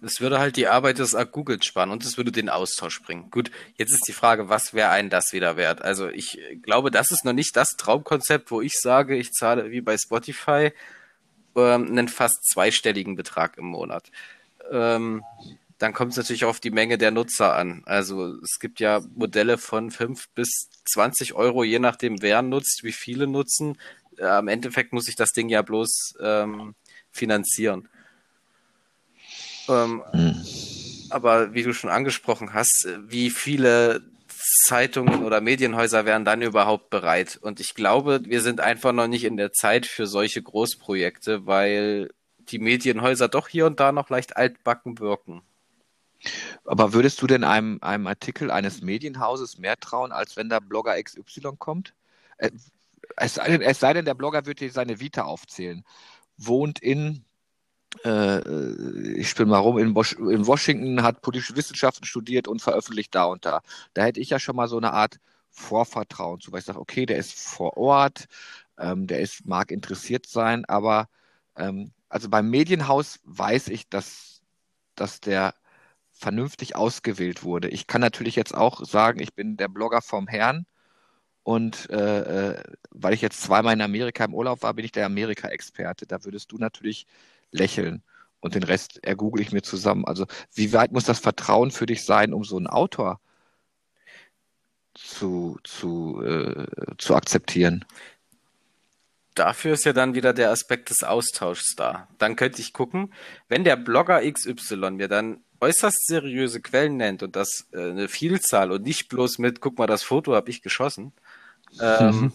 Es 0.03 0.21
würde 0.21 0.39
halt 0.39 0.57
die 0.57 0.69
Arbeit 0.69 0.99
des 0.99 1.17
Googles 1.33 1.65
sparen 1.65 1.91
und 1.91 2.05
es 2.05 2.19
würde 2.19 2.31
den 2.31 2.51
Austausch 2.51 3.03
bringen. 3.03 3.31
Gut, 3.31 3.51
jetzt 3.77 3.93
ist 3.93 4.07
die 4.07 4.13
Frage, 4.13 4.51
was 4.51 4.75
wäre 4.75 4.91
einen 4.91 5.09
das 5.09 5.33
wieder 5.33 5.57
wert? 5.57 5.81
Also 5.81 6.09
ich 6.09 6.39
glaube, 6.63 6.91
das 6.91 7.11
ist 7.11 7.25
noch 7.25 7.33
nicht 7.33 7.57
das 7.57 7.77
Traumkonzept, 7.77 8.51
wo 8.51 8.61
ich 8.61 8.75
sage, 8.79 9.17
ich 9.17 9.31
zahle 9.33 9.71
wie 9.71 9.81
bei 9.81 9.97
Spotify 9.97 10.73
ähm, 11.57 11.87
einen 11.87 12.09
fast 12.09 12.47
zweistelligen 12.53 13.17
Betrag 13.17 13.57
im 13.57 13.67
Monat 13.67 14.11
ähm, 14.71 15.23
dann 15.79 15.93
kommt 15.93 16.13
es 16.13 16.17
natürlich 16.17 16.45
auf 16.45 16.61
die 16.61 16.71
Menge 16.71 16.99
der 16.99 17.11
Nutzer 17.11 17.55
an. 17.55 17.83
Also 17.85 18.39
es 18.43 18.59
gibt 18.61 18.81
ja 18.81 19.01
Modelle 19.15 19.59
von 19.59 19.91
5 19.91 20.29
bis 20.31 20.69
20 20.93 21.35
Euro, 21.35 21.65
je 21.65 21.79
nachdem 21.79 22.23
wer 22.23 22.43
nutzt, 22.43 22.85
wie 22.85 22.93
viele 22.93 23.27
nutzen. 23.27 23.79
Äh, 24.19 24.25
Am 24.25 24.49
Endeffekt 24.49 24.93
muss 24.93 25.09
ich 25.09 25.17
das 25.17 25.33
Ding 25.33 25.49
ja 25.49 25.63
bloß 25.63 26.15
ähm, 26.21 26.75
finanzieren. 27.11 27.89
Ähm, 29.69 30.03
hm. 30.13 30.45
Aber 31.11 31.55
wie 31.55 31.63
du 31.63 31.73
schon 31.73 31.91
angesprochen 31.91 32.55
hast, 32.55 32.89
wie 33.07 33.31
viele 33.31 34.03
Zeitungen 34.67 35.23
oder 35.23 35.41
Medienhäuser 35.41 36.07
wären 36.07 36.25
dann 36.25 36.43
überhaupt 36.43 36.91
bereit? 36.91 37.39
Und 37.41 37.61
ich 37.61 37.75
glaube, 37.75 38.21
wir 38.25 38.41
sind 38.41 38.61
einfach 38.61 38.93
noch 38.93 39.07
nicht 39.07 39.25
in 39.25 39.37
der 39.37 39.53
Zeit 39.53 39.87
für 39.87 40.07
solche 40.07 40.43
Großprojekte, 40.43 41.47
weil 41.47 42.11
die 42.49 42.59
Medienhäuser 42.59 43.29
doch 43.29 43.49
hier 43.49 43.67
und 43.67 43.81
da 43.81 43.93
noch 43.93 44.11
leicht 44.11 44.37
altbacken 44.37 44.99
wirken. 44.99 45.43
Aber 46.65 46.93
würdest 46.93 47.21
du 47.21 47.27
denn 47.27 47.45
einem, 47.45 47.79
einem 47.83 48.07
Artikel 48.07 48.51
eines 48.51 48.83
Medienhauses 48.83 49.59
mehr 49.59 49.79
trauen, 49.79 50.13
als 50.13 50.37
wenn 50.37 50.49
da 50.49 50.61
Blogger 50.61 51.01
XY 51.03 51.57
kommt? 51.59 51.95
Äh, 52.39 52.51
es 53.17 53.35
sei 53.35 53.49
denn, 53.49 53.61
es 53.61 53.81
sei 53.81 53.93
denn 53.93 54.05
der 54.05 54.15
Blogger 54.15 54.47
würde 54.47 54.65
dir 54.65 54.73
seine 54.73 55.01
Vita 55.01 55.23
aufzählen. 55.23 55.85
Wohnt 56.37 56.79
in, 56.81 57.25
äh, 58.05 58.41
ich 59.13 59.29
spiele 59.29 59.47
mal 59.47 59.59
rum, 59.59 59.79
in, 59.79 59.89
in 59.89 60.47
Washington, 60.47 61.03
hat 61.03 61.23
politische 61.23 61.57
Wissenschaften 61.57 62.05
studiert 62.07 62.49
und 62.49 62.63
veröffentlicht 62.63 63.15
da 63.15 63.25
und 63.25 63.45
da. 63.45 63.63
Da 63.93 64.05
hätte 64.05 64.21
ich 64.21 64.31
ja 64.31 64.39
schon 64.39 64.57
mal 64.57 64.69
so 64.69 64.79
eine 64.79 64.93
Art 64.93 65.19
Vorvertrauen 65.51 66.41
zu, 66.41 66.53
weil 66.53 66.61
ich 66.61 66.65
sage, 66.65 66.81
okay, 66.81 67.07
der 67.07 67.19
ist 67.19 67.35
vor 67.39 67.77
Ort, 67.77 68.27
ähm, 68.79 69.07
der 69.07 69.21
ist, 69.21 69.47
mag 69.47 69.71
interessiert 69.71 70.27
sein, 70.27 70.65
aber 70.65 71.09
ähm, 71.57 71.93
also 72.09 72.29
beim 72.29 72.51
Medienhaus 72.51 73.21
weiß 73.25 73.69
ich, 73.69 73.89
dass, 73.89 74.43
dass 74.95 75.21
der 75.21 75.55
vernünftig 76.11 76.77
ausgewählt 76.77 77.43
wurde. 77.43 77.69
Ich 77.69 77.87
kann 77.87 78.01
natürlich 78.01 78.37
jetzt 78.37 78.55
auch 78.55 78.85
sagen, 78.85 79.21
ich 79.21 79.35
bin 79.35 79.57
der 79.57 79.69
Blogger 79.69 80.01
vom 80.03 80.29
Herrn 80.29 80.67
und 81.43 81.91
äh, 81.91 82.53
äh, 82.53 82.63
weil 82.91 83.15
ich 83.15 83.21
jetzt 83.21 83.43
zweimal 83.43 83.75
in 83.75 83.83
Amerika 83.83 84.25
im 84.25 84.35
Urlaub 84.35 84.63
war, 84.63 84.75
bin 84.75 84.85
ich 84.85 84.93
der 84.93 85.07
Amerika-Experte. 85.07 86.07
Da 86.07 86.25
würdest 86.25 86.53
du 86.53 86.59
natürlich 86.59 87.07
lächeln 87.51 88.03
und 88.41 88.55
den 88.55 88.63
Rest 88.63 89.05
ergoogle 89.05 89.43
ich 89.43 89.53
mir 89.53 89.63
zusammen. 89.63 90.05
Also 90.07 90.27
wie 90.55 90.73
weit 90.73 90.93
muss 90.93 91.05
das 91.05 91.19
Vertrauen 91.19 91.71
für 91.71 91.87
dich 91.87 92.05
sein, 92.05 92.33
um 92.33 92.45
so 92.45 92.57
einen 92.57 92.67
Autor 92.67 93.21
zu, 94.95 95.59
zu, 95.65 96.23
äh, 96.23 96.67
zu 96.99 97.15
akzeptieren? 97.15 97.85
Dafür 99.35 99.75
ist 99.75 99.85
ja 99.85 99.93
dann 99.93 100.15
wieder 100.15 100.33
der 100.33 100.51
Aspekt 100.51 100.91
des 100.91 101.03
Austauschs 101.03 101.75
da. 101.77 102.09
Dann 102.19 102.37
könnte 102.37 102.61
ich 102.61 102.73
gucken, 102.73 103.13
wenn 103.49 103.65
der 103.65 103.77
Blogger 103.77 104.21
XY 104.31 104.93
mir 104.93 105.09
dann 105.09 105.43
äußerst 105.61 106.07
seriöse 106.07 106.61
Quellen 106.61 106.97
nennt 106.97 107.23
und 107.23 107.37
das 107.37 107.67
äh, 107.73 107.91
eine 107.91 108.09
Vielzahl 108.09 108.71
und 108.71 108.83
nicht 108.83 109.09
bloß 109.09 109.39
mit, 109.39 109.61
guck 109.61 109.79
mal, 109.79 109.87
das 109.87 110.03
Foto 110.03 110.35
habe 110.35 110.51
ich 110.51 110.63
geschossen, 110.63 111.13
ähm, 111.81 112.21
mhm. 112.21 112.33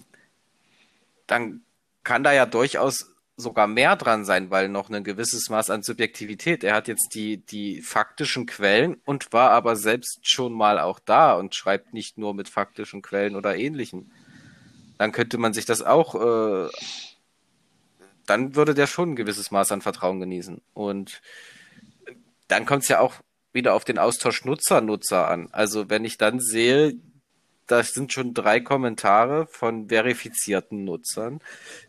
dann 1.28 1.62
kann 2.04 2.24
da 2.24 2.34
ja 2.34 2.46
durchaus 2.46 3.14
sogar 3.40 3.68
mehr 3.68 3.96
dran 3.96 4.26
sein, 4.26 4.50
weil 4.50 4.68
noch 4.68 4.90
ein 4.90 5.04
gewisses 5.04 5.50
Maß 5.50 5.70
an 5.70 5.82
Subjektivität. 5.82 6.64
Er 6.64 6.76
hat 6.76 6.88
jetzt 6.88 7.14
die, 7.14 7.38
die 7.38 7.82
faktischen 7.82 8.46
Quellen 8.46 8.98
und 9.06 9.32
war 9.32 9.52
aber 9.52 9.76
selbst 9.76 10.20
schon 10.24 10.52
mal 10.52 10.80
auch 10.80 11.00
da 11.00 11.34
und 11.34 11.56
schreibt 11.56 11.94
nicht 11.94 12.18
nur 12.18 12.34
mit 12.34 12.50
faktischen 12.50 13.02
Quellen 13.02 13.36
oder 13.36 13.56
ähnlichen. 13.56 14.12
Dann 15.00 15.14
könnte 15.14 15.38
man 15.38 15.54
sich 15.54 15.66
das 15.66 15.82
auch, 15.82 16.14
äh, 16.14 16.70
dann 18.28 18.56
würde 18.56 18.76
der 18.76 18.86
schon 18.86 19.12
ein 19.14 19.16
gewisses 19.16 19.50
Maß 19.50 19.72
an 19.72 19.82
Vertrauen 19.82 20.20
genießen. 20.20 20.62
Und 20.74 21.22
dann 22.50 22.66
kommt 22.66 22.84
es 22.84 22.90
ja 22.90 23.00
auch 23.00 23.16
wieder 23.54 23.74
auf 23.74 23.86
den 23.86 23.98
Austausch 23.98 24.44
Nutzer-Nutzer 24.44 25.28
an. 25.28 25.48
Also 25.52 25.90
wenn 25.90 26.04
ich 26.04 26.18
dann 26.18 26.42
sehe, 26.42 26.96
das 27.66 27.94
sind 27.94 28.12
schon 28.12 28.34
drei 28.34 28.60
Kommentare 28.60 29.48
von 29.48 29.88
verifizierten 29.88 30.84
Nutzern, 30.84 31.40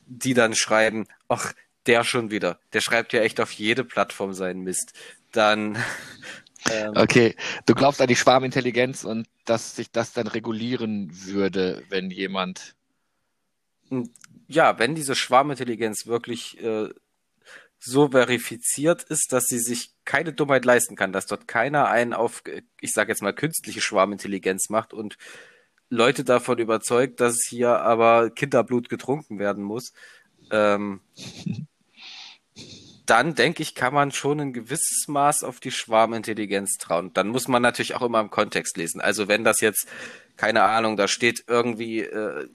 die 0.07 0.35
dann 0.35 0.55
schreiben, 0.55 1.07
ach, 1.29 1.52
der 1.87 2.05
schon 2.05 2.31
wieder, 2.31 2.61
der 2.75 2.81
schreibt 2.81 3.12
ja 3.12 3.23
echt 3.23 3.40
auf 3.40 3.50
jede 3.50 3.83
Plattform 3.83 4.33
seinen 4.33 4.62
Mist. 4.62 4.93
Dann. 5.33 5.76
Ähm, 6.71 6.93
okay, 6.95 7.37
du 7.64 7.75
glaubst 7.75 8.02
an 8.02 8.07
die 8.07 8.17
Schwarmintelligenz 8.17 9.05
und 9.05 9.26
dass 9.47 9.76
sich 9.76 9.90
das 9.90 10.12
dann 10.12 10.26
regulieren 10.26 11.09
würde, 11.11 11.83
wenn 11.88 12.11
jemand. 12.11 12.75
Ja, 14.49 14.79
wenn 14.79 14.95
diese 14.95 15.15
Schwarmintelligenz 15.15 16.07
wirklich 16.07 16.61
äh, 16.63 16.89
so 17.79 18.11
verifiziert 18.11 19.03
ist, 19.05 19.33
dass 19.33 19.45
sie 19.47 19.59
sich 19.59 19.95
keine 20.05 20.33
Dummheit 20.33 20.65
leisten 20.65 20.97
kann, 20.97 21.13
dass 21.13 21.27
dort 21.27 21.49
keiner 21.49 21.89
einen 21.89 22.13
auf, 22.13 22.43
ich 22.81 22.93
sage 22.93 23.11
jetzt 23.11 23.23
mal, 23.23 23.33
künstliche 23.33 23.81
Schwarmintelligenz 23.81 24.69
macht 24.69 24.93
und 24.93 25.17
Leute 25.89 26.23
davon 26.23 26.59
überzeugt, 26.59 27.21
dass 27.21 27.37
hier 27.49 27.81
aber 27.81 28.31
Kinderblut 28.31 28.89
getrunken 28.89 29.39
werden 29.39 29.65
muss, 29.65 29.93
ähm, 30.51 31.01
dann 33.07 33.35
denke 33.35 33.63
ich, 33.63 33.75
kann 33.75 33.93
man 33.93 34.13
schon 34.13 34.41
ein 34.41 34.53
gewisses 34.53 35.07
Maß 35.09 35.43
auf 35.43 35.59
die 35.59 35.73
Schwarmintelligenz 35.73 36.77
trauen. 36.79 37.13
Dann 37.13 37.27
muss 37.29 37.49
man 37.49 37.61
natürlich 37.61 37.97
auch 37.97 38.03
immer 38.03 38.21
im 38.21 38.31
Kontext 38.31 38.77
lesen. 38.77 39.01
Also 39.01 39.27
wenn 39.27 39.43
das 39.43 39.61
jetzt, 39.61 39.89
keine 40.37 40.63
Ahnung, 40.63 40.97
da 40.97 41.09
steht 41.09 41.45
irgendwie, 41.49 42.03
äh, 42.03 42.47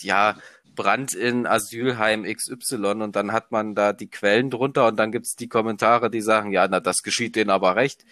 ja, 0.00 0.36
Brand 0.76 1.14
in 1.14 1.46
Asylheim 1.46 2.22
XY 2.24 3.02
und 3.02 3.16
dann 3.16 3.32
hat 3.32 3.50
man 3.50 3.74
da 3.74 3.92
die 3.92 4.08
Quellen 4.08 4.50
drunter 4.50 4.86
und 4.86 4.96
dann 4.96 5.10
gibt's 5.10 5.34
die 5.34 5.48
Kommentare, 5.48 6.10
die 6.10 6.20
sagen, 6.20 6.52
ja, 6.52 6.68
na, 6.68 6.78
das 6.78 6.98
geschieht 7.02 7.34
denen 7.34 7.50
aber 7.50 7.74
recht. 7.74 8.04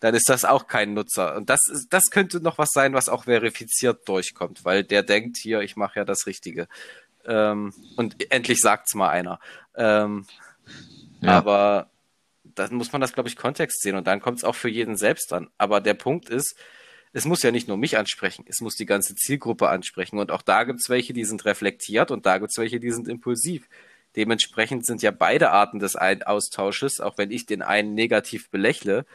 Dann 0.00 0.14
ist 0.14 0.28
das 0.28 0.44
auch 0.44 0.66
kein 0.66 0.94
Nutzer. 0.94 1.34
Und 1.36 1.48
das, 1.50 1.60
ist, 1.72 1.92
das 1.92 2.10
könnte 2.10 2.40
noch 2.40 2.58
was 2.58 2.68
sein, 2.72 2.92
was 2.92 3.08
auch 3.08 3.24
verifiziert 3.24 4.06
durchkommt, 4.06 4.64
weil 4.64 4.84
der 4.84 5.02
denkt 5.02 5.38
hier, 5.38 5.60
ich 5.60 5.76
mache 5.76 6.00
ja 6.00 6.04
das 6.04 6.26
Richtige. 6.26 6.68
Ähm, 7.24 7.72
und 7.96 8.30
endlich 8.30 8.60
sagt's 8.60 8.94
mal 8.94 9.08
einer. 9.08 9.40
Ähm, 9.74 10.26
ja. 11.20 11.38
Aber 11.38 11.90
dann 12.44 12.74
muss 12.74 12.92
man 12.92 13.00
das, 13.00 13.12
glaube 13.12 13.28
ich, 13.28 13.36
Kontext 13.36 13.82
sehen 13.82 13.96
und 13.96 14.06
dann 14.06 14.20
kommt 14.20 14.38
es 14.38 14.44
auch 14.44 14.54
für 14.54 14.68
jeden 14.68 14.96
selbst 14.96 15.32
an. 15.32 15.48
Aber 15.58 15.80
der 15.80 15.94
Punkt 15.94 16.28
ist, 16.28 16.56
es 17.12 17.24
muss 17.24 17.42
ja 17.42 17.50
nicht 17.50 17.68
nur 17.68 17.76
mich 17.76 17.98
ansprechen, 17.98 18.44
es 18.48 18.60
muss 18.60 18.76
die 18.76 18.86
ganze 18.86 19.14
Zielgruppe 19.14 19.68
ansprechen. 19.68 20.18
Und 20.18 20.30
auch 20.30 20.42
da 20.42 20.64
gibt 20.64 20.80
es 20.80 20.88
welche, 20.88 21.12
die 21.12 21.24
sind 21.24 21.44
reflektiert 21.44 22.10
und 22.10 22.26
da 22.26 22.38
gibt 22.38 22.50
es 22.50 22.58
welche, 22.58 22.80
die 22.80 22.90
sind 22.90 23.08
impulsiv. 23.08 23.68
Dementsprechend 24.16 24.86
sind 24.86 25.02
ja 25.02 25.10
beide 25.10 25.50
Arten 25.50 25.78
des 25.78 25.96
Austausches, 25.96 27.00
auch 27.00 27.18
wenn 27.18 27.30
ich 27.30 27.46
den 27.46 27.62
einen 27.62 27.94
negativ 27.94 28.50
belächle, 28.50 29.06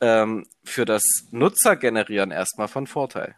ähm, 0.00 0.46
für 0.62 0.84
das 0.84 1.04
Nutzergenerieren 1.30 2.30
erstmal 2.30 2.68
von 2.68 2.86
Vorteil. 2.86 3.34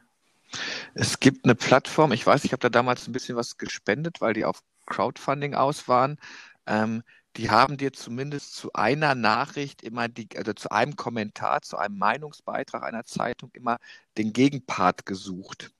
Es 0.95 1.21
gibt 1.21 1.45
eine 1.45 1.55
Plattform, 1.55 2.13
ich 2.13 2.27
weiß, 2.27 2.45
ich 2.45 2.53
habe 2.53 2.61
da 2.61 2.69
damals 2.69 3.07
ein 3.07 3.13
bisschen 3.13 3.37
was 3.37 3.59
gespendet, 3.59 4.21
weil 4.21 4.35
die 4.35 4.45
auf 4.45 4.63
Crowdfunding 4.87 5.55
aus 5.55 5.89
waren. 5.89 6.19
Ähm, 6.67 7.03
die 7.37 7.51
haben 7.51 7.77
dir 7.77 7.93
zumindest 7.93 8.55
zu 8.55 8.73
einer 8.73 9.15
Nachricht 9.15 9.83
immer 9.83 10.09
die, 10.09 10.29
also 10.37 10.53
zu 10.55 10.71
einem 10.71 10.97
Kommentar, 10.97 11.63
zu 11.63 11.77
einem 11.77 11.99
Meinungsbeitrag 11.99 12.83
einer 12.83 13.05
Zeitung 13.05 13.51
immer 13.53 13.79
den 14.17 14.33
Gegenpart 14.33 15.07
gesucht. 15.07 15.71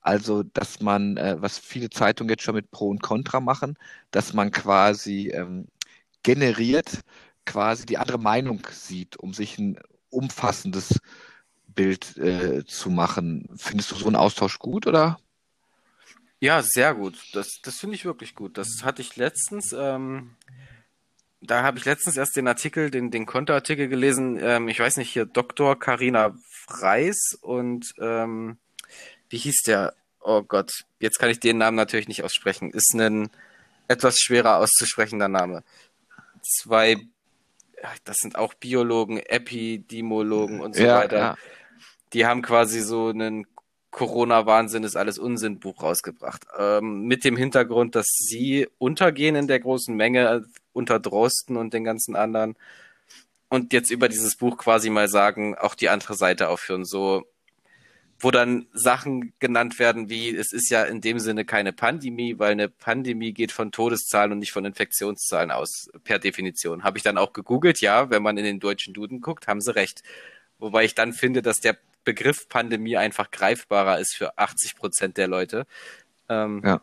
Also, 0.00 0.42
dass 0.42 0.80
man, 0.80 1.16
äh, 1.16 1.36
was 1.40 1.58
viele 1.58 1.90
Zeitungen 1.90 2.30
jetzt 2.30 2.42
schon 2.42 2.54
mit 2.54 2.70
Pro 2.70 2.88
und 2.90 3.02
Contra 3.02 3.40
machen, 3.40 3.76
dass 4.10 4.32
man 4.32 4.50
quasi 4.50 5.30
ähm, 5.34 5.66
generiert, 6.22 7.00
quasi 7.44 7.86
die 7.86 7.98
andere 7.98 8.18
Meinung 8.18 8.66
sieht, 8.70 9.16
um 9.16 9.32
sich 9.32 9.58
ein 9.58 9.78
umfassendes 10.10 11.00
Bild 11.68 12.16
äh, 12.18 12.64
zu 12.64 12.90
machen. 12.90 13.48
Findest 13.56 13.92
du 13.92 13.96
so 13.96 14.06
einen 14.06 14.16
Austausch 14.16 14.58
gut 14.58 14.86
oder? 14.86 15.18
Ja, 16.40 16.62
sehr 16.62 16.94
gut. 16.94 17.18
Das, 17.32 17.60
das 17.62 17.76
finde 17.76 17.96
ich 17.96 18.04
wirklich 18.04 18.34
gut. 18.34 18.58
Das 18.58 18.82
hatte 18.82 19.02
ich 19.02 19.16
letztens. 19.16 19.72
Ähm, 19.76 20.36
da 21.46 21.62
habe 21.62 21.78
ich 21.78 21.84
letztens 21.84 22.16
erst 22.16 22.36
den 22.36 22.48
Artikel, 22.48 22.90
den, 22.90 23.10
den 23.10 23.26
Kontoartikel 23.26 23.88
gelesen, 23.88 24.38
ähm, 24.40 24.68
ich 24.68 24.80
weiß 24.80 24.96
nicht, 24.96 25.10
hier 25.10 25.26
Dr. 25.26 25.78
Karina 25.78 26.34
Freis 26.66 27.38
und 27.40 27.94
ähm, 28.00 28.58
wie 29.28 29.38
hieß 29.38 29.62
der? 29.66 29.94
Oh 30.20 30.42
Gott, 30.42 30.72
jetzt 30.98 31.18
kann 31.18 31.30
ich 31.30 31.40
den 31.40 31.58
Namen 31.58 31.76
natürlich 31.76 32.08
nicht 32.08 32.24
aussprechen. 32.24 32.70
Ist 32.70 32.94
ein 32.94 33.30
etwas 33.88 34.18
schwerer 34.18 34.58
auszusprechender 34.58 35.28
Name. 35.28 35.62
Zwei, 36.42 36.96
das 38.04 38.16
sind 38.16 38.36
auch 38.36 38.54
Biologen, 38.54 39.18
Epidemiologen 39.18 40.60
und 40.60 40.74
so 40.74 40.82
ja, 40.82 40.98
weiter. 40.98 41.18
Ja. 41.18 41.36
Die 42.12 42.26
haben 42.26 42.42
quasi 42.42 42.80
so 42.80 43.08
einen 43.08 43.46
Corona-Wahnsinn 43.96 44.84
ist 44.84 44.94
alles 44.94 45.18
Unsinn-Buch 45.18 45.82
rausgebracht. 45.82 46.46
Ähm, 46.58 47.06
mit 47.06 47.24
dem 47.24 47.34
Hintergrund, 47.34 47.94
dass 47.94 48.08
sie 48.08 48.68
untergehen 48.76 49.36
in 49.36 49.48
der 49.48 49.58
großen 49.58 49.96
Menge 49.96 50.44
unter 50.74 51.00
Drosten 51.00 51.56
und 51.56 51.72
den 51.72 51.82
ganzen 51.82 52.14
anderen. 52.14 52.56
Und 53.48 53.72
jetzt 53.72 53.90
über 53.90 54.10
dieses 54.10 54.36
Buch 54.36 54.58
quasi 54.58 54.90
mal 54.90 55.08
sagen, 55.08 55.54
auch 55.54 55.74
die 55.74 55.88
andere 55.88 56.14
Seite 56.14 56.50
aufführen, 56.50 56.84
so, 56.84 57.24
wo 58.18 58.30
dann 58.30 58.66
Sachen 58.74 59.32
genannt 59.38 59.78
werden 59.78 60.10
wie, 60.10 60.36
es 60.36 60.52
ist 60.52 60.68
ja 60.68 60.82
in 60.82 61.00
dem 61.00 61.18
Sinne 61.18 61.46
keine 61.46 61.72
Pandemie, 61.72 62.38
weil 62.38 62.52
eine 62.52 62.68
Pandemie 62.68 63.32
geht 63.32 63.50
von 63.50 63.72
Todeszahlen 63.72 64.32
und 64.32 64.40
nicht 64.40 64.52
von 64.52 64.66
Infektionszahlen 64.66 65.50
aus, 65.50 65.88
per 66.04 66.18
Definition. 66.18 66.84
Habe 66.84 66.98
ich 66.98 67.02
dann 67.02 67.16
auch 67.16 67.32
gegoogelt, 67.32 67.80
ja, 67.80 68.10
wenn 68.10 68.22
man 68.22 68.36
in 68.36 68.44
den 68.44 68.60
deutschen 68.60 68.92
Duden 68.92 69.22
guckt, 69.22 69.48
haben 69.48 69.62
sie 69.62 69.74
recht. 69.74 70.02
Wobei 70.58 70.84
ich 70.84 70.94
dann 70.94 71.14
finde, 71.14 71.40
dass 71.40 71.60
der 71.60 71.78
Begriff 72.06 72.48
Pandemie 72.48 72.96
einfach 72.96 73.30
greifbarer 73.30 73.98
ist 73.98 74.14
für 74.16 74.38
80 74.38 74.76
Prozent 74.76 75.16
der 75.18 75.28
Leute. 75.28 75.66
Ähm, 76.30 76.62
ja. 76.64 76.80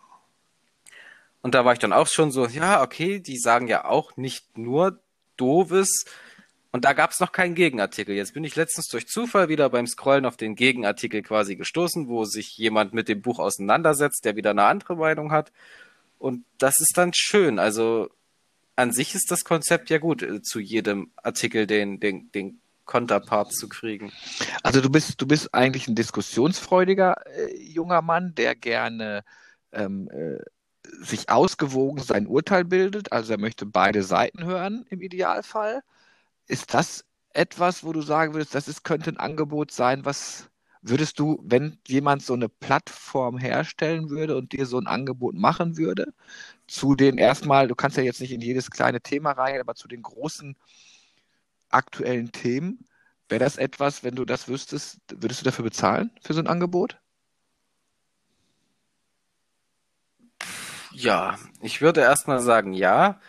Und 1.41 1.55
da 1.55 1.65
war 1.65 1.73
ich 1.73 1.79
dann 1.79 1.93
auch 1.93 2.07
schon 2.07 2.31
so, 2.31 2.45
ja, 2.45 2.83
okay, 2.83 3.19
die 3.19 3.39
sagen 3.39 3.67
ja 3.67 3.85
auch 3.85 4.15
nicht 4.17 4.57
nur 4.57 4.99
doofes. 5.37 6.05
Und 6.71 6.85
da 6.85 6.93
gab 6.93 7.11
es 7.11 7.19
noch 7.19 7.31
keinen 7.31 7.55
Gegenartikel. 7.55 8.15
Jetzt 8.15 8.33
bin 8.33 8.43
ich 8.43 8.55
letztens 8.55 8.87
durch 8.87 9.07
Zufall 9.07 9.49
wieder 9.49 9.69
beim 9.69 9.87
Scrollen 9.87 10.25
auf 10.25 10.37
den 10.37 10.55
Gegenartikel 10.55 11.21
quasi 11.21 11.55
gestoßen, 11.55 12.07
wo 12.07 12.25
sich 12.25 12.57
jemand 12.57 12.93
mit 12.93 13.07
dem 13.07 13.21
Buch 13.21 13.39
auseinandersetzt, 13.39 14.25
der 14.25 14.35
wieder 14.35 14.51
eine 14.51 14.63
andere 14.63 14.95
Meinung 14.95 15.31
hat. 15.31 15.51
Und 16.17 16.45
das 16.57 16.79
ist 16.79 16.93
dann 16.97 17.11
schön. 17.13 17.59
Also 17.59 18.09
an 18.75 18.91
sich 18.91 19.13
ist 19.13 19.29
das 19.29 19.43
Konzept 19.43 19.89
ja 19.89 19.99
gut. 19.99 20.25
Zu 20.43 20.59
jedem 20.59 21.11
Artikel 21.15 21.67
den, 21.67 21.99
den, 21.99 22.31
den 22.31 22.59
Konterpart 22.85 23.53
zu 23.53 23.69
kriegen. 23.69 24.11
Also 24.61 24.81
du 24.81 24.89
bist, 24.89 25.21
du 25.21 25.27
bist 25.27 25.53
eigentlich 25.53 25.87
ein 25.87 25.95
diskussionsfreudiger 25.95 27.15
äh, 27.27 27.55
junger 27.57 28.01
Mann, 28.01 28.35
der 28.35 28.55
gerne 28.55 29.23
ähm, 29.71 30.09
äh, 30.09 30.39
sich 31.01 31.29
ausgewogen 31.29 32.03
sein 32.03 32.27
Urteil 32.27 32.65
bildet. 32.65 33.11
Also 33.11 33.33
er 33.33 33.39
möchte 33.39 33.65
beide 33.65 34.03
Seiten 34.03 34.43
hören 34.43 34.85
im 34.89 35.01
Idealfall. 35.01 35.81
Ist 36.47 36.73
das 36.73 37.05
etwas, 37.33 37.83
wo 37.83 37.93
du 37.93 38.01
sagen 38.01 38.33
würdest, 38.33 38.55
das 38.55 38.67
ist, 38.67 38.83
könnte 38.83 39.09
ein 39.11 39.17
Angebot 39.17 39.71
sein, 39.71 40.05
was 40.05 40.49
würdest 40.81 41.17
du, 41.17 41.41
wenn 41.43 41.79
jemand 41.87 42.23
so 42.23 42.33
eine 42.33 42.49
Plattform 42.49 43.37
herstellen 43.37 44.09
würde 44.09 44.35
und 44.35 44.51
dir 44.51 44.65
so 44.65 44.77
ein 44.77 44.87
Angebot 44.87 45.33
machen 45.33 45.77
würde, 45.77 46.13
zu 46.67 46.95
den 46.95 47.17
erstmal, 47.17 47.67
du 47.67 47.75
kannst 47.75 47.97
ja 47.97 48.03
jetzt 48.03 48.19
nicht 48.21 48.33
in 48.33 48.41
jedes 48.41 48.69
kleine 48.69 49.01
Thema 49.01 49.31
rein, 49.31 49.61
aber 49.61 49.75
zu 49.75 49.87
den 49.87 50.01
großen 50.01 50.57
aktuellen 51.73 52.31
Themen, 52.31 52.85
wäre 53.29 53.43
das 53.43 53.57
etwas, 53.57 54.03
wenn 54.03 54.15
du 54.15 54.25
das 54.25 54.47
wüsstest, 54.47 54.99
würdest 55.09 55.41
du 55.41 55.45
dafür 55.45 55.63
bezahlen, 55.63 56.11
für 56.21 56.33
so 56.33 56.39
ein 56.39 56.47
Angebot? 56.47 56.99
Ja, 60.91 61.37
ich 61.61 61.81
würde 61.81 62.01
erstmal 62.01 62.39
sagen, 62.39 62.73
ja. 62.73 63.19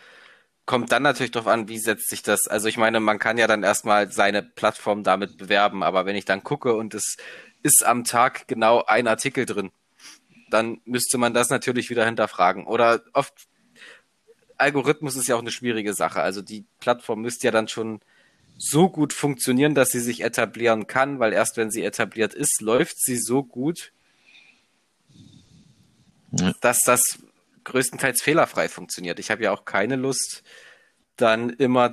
Kommt 0.65 0.91
dann 0.91 1.03
natürlich 1.03 1.31
darauf 1.31 1.47
an, 1.47 1.67
wie 1.67 1.77
setzt 1.77 2.09
sich 2.09 2.23
das. 2.23 2.47
Also 2.47 2.67
ich 2.67 2.77
meine, 2.77 2.99
man 2.99 3.19
kann 3.19 3.37
ja 3.37 3.45
dann 3.45 3.61
erstmal 3.63 4.11
seine 4.11 4.41
Plattform 4.41 5.03
damit 5.03 5.37
bewerben, 5.37 5.83
aber 5.83 6.05
wenn 6.07 6.15
ich 6.15 6.25
dann 6.25 6.43
gucke 6.43 6.73
und 6.75 6.95
es 6.95 7.17
ist 7.61 7.85
am 7.85 8.03
Tag 8.03 8.47
genau 8.47 8.83
ein 8.85 9.07
Artikel 9.07 9.45
drin, 9.45 9.71
dann 10.49 10.81
müsste 10.85 11.17
man 11.19 11.33
das 11.35 11.49
natürlich 11.49 11.89
wieder 11.91 12.05
hinterfragen. 12.05 12.65
Oder 12.65 13.01
oft 13.13 13.47
Algorithmus 14.57 15.15
ist 15.15 15.27
ja 15.27 15.35
auch 15.35 15.41
eine 15.41 15.51
schwierige 15.51 15.93
Sache. 15.93 16.21
Also 16.21 16.41
die 16.41 16.65
Plattform 16.79 17.21
müsste 17.21 17.47
ja 17.47 17.51
dann 17.51 17.67
schon 17.67 17.99
so 18.57 18.89
gut 18.89 19.13
funktionieren, 19.13 19.75
dass 19.75 19.89
sie 19.89 19.99
sich 19.99 20.21
etablieren 20.21 20.87
kann, 20.87 21.19
weil 21.19 21.33
erst 21.33 21.57
wenn 21.57 21.71
sie 21.71 21.83
etabliert 21.83 22.33
ist, 22.33 22.61
läuft 22.61 22.99
sie 22.99 23.17
so 23.17 23.43
gut, 23.43 23.91
ja. 26.31 26.53
dass 26.61 26.79
das 26.81 27.01
größtenteils 27.63 28.21
fehlerfrei 28.21 28.69
funktioniert. 28.69 29.19
Ich 29.19 29.31
habe 29.31 29.43
ja 29.43 29.51
auch 29.51 29.65
keine 29.65 29.95
Lust, 29.95 30.43
dann 31.17 31.49
immer 31.49 31.91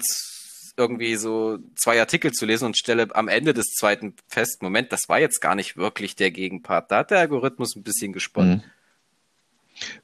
irgendwie 0.76 1.16
so 1.16 1.58
zwei 1.76 2.00
Artikel 2.00 2.32
zu 2.32 2.46
lesen 2.46 2.66
und 2.66 2.78
stelle 2.78 3.14
am 3.14 3.28
Ende 3.28 3.52
des 3.54 3.74
zweiten 3.74 4.14
fest, 4.28 4.62
Moment, 4.62 4.92
das 4.92 5.08
war 5.08 5.20
jetzt 5.20 5.40
gar 5.40 5.54
nicht 5.54 5.76
wirklich 5.76 6.16
der 6.16 6.30
Gegenpart. 6.30 6.90
Da 6.90 6.98
hat 6.98 7.10
der 7.10 7.18
Algorithmus 7.18 7.76
ein 7.76 7.82
bisschen 7.82 8.12
gesponnen. 8.12 8.56
Mhm. 8.56 8.62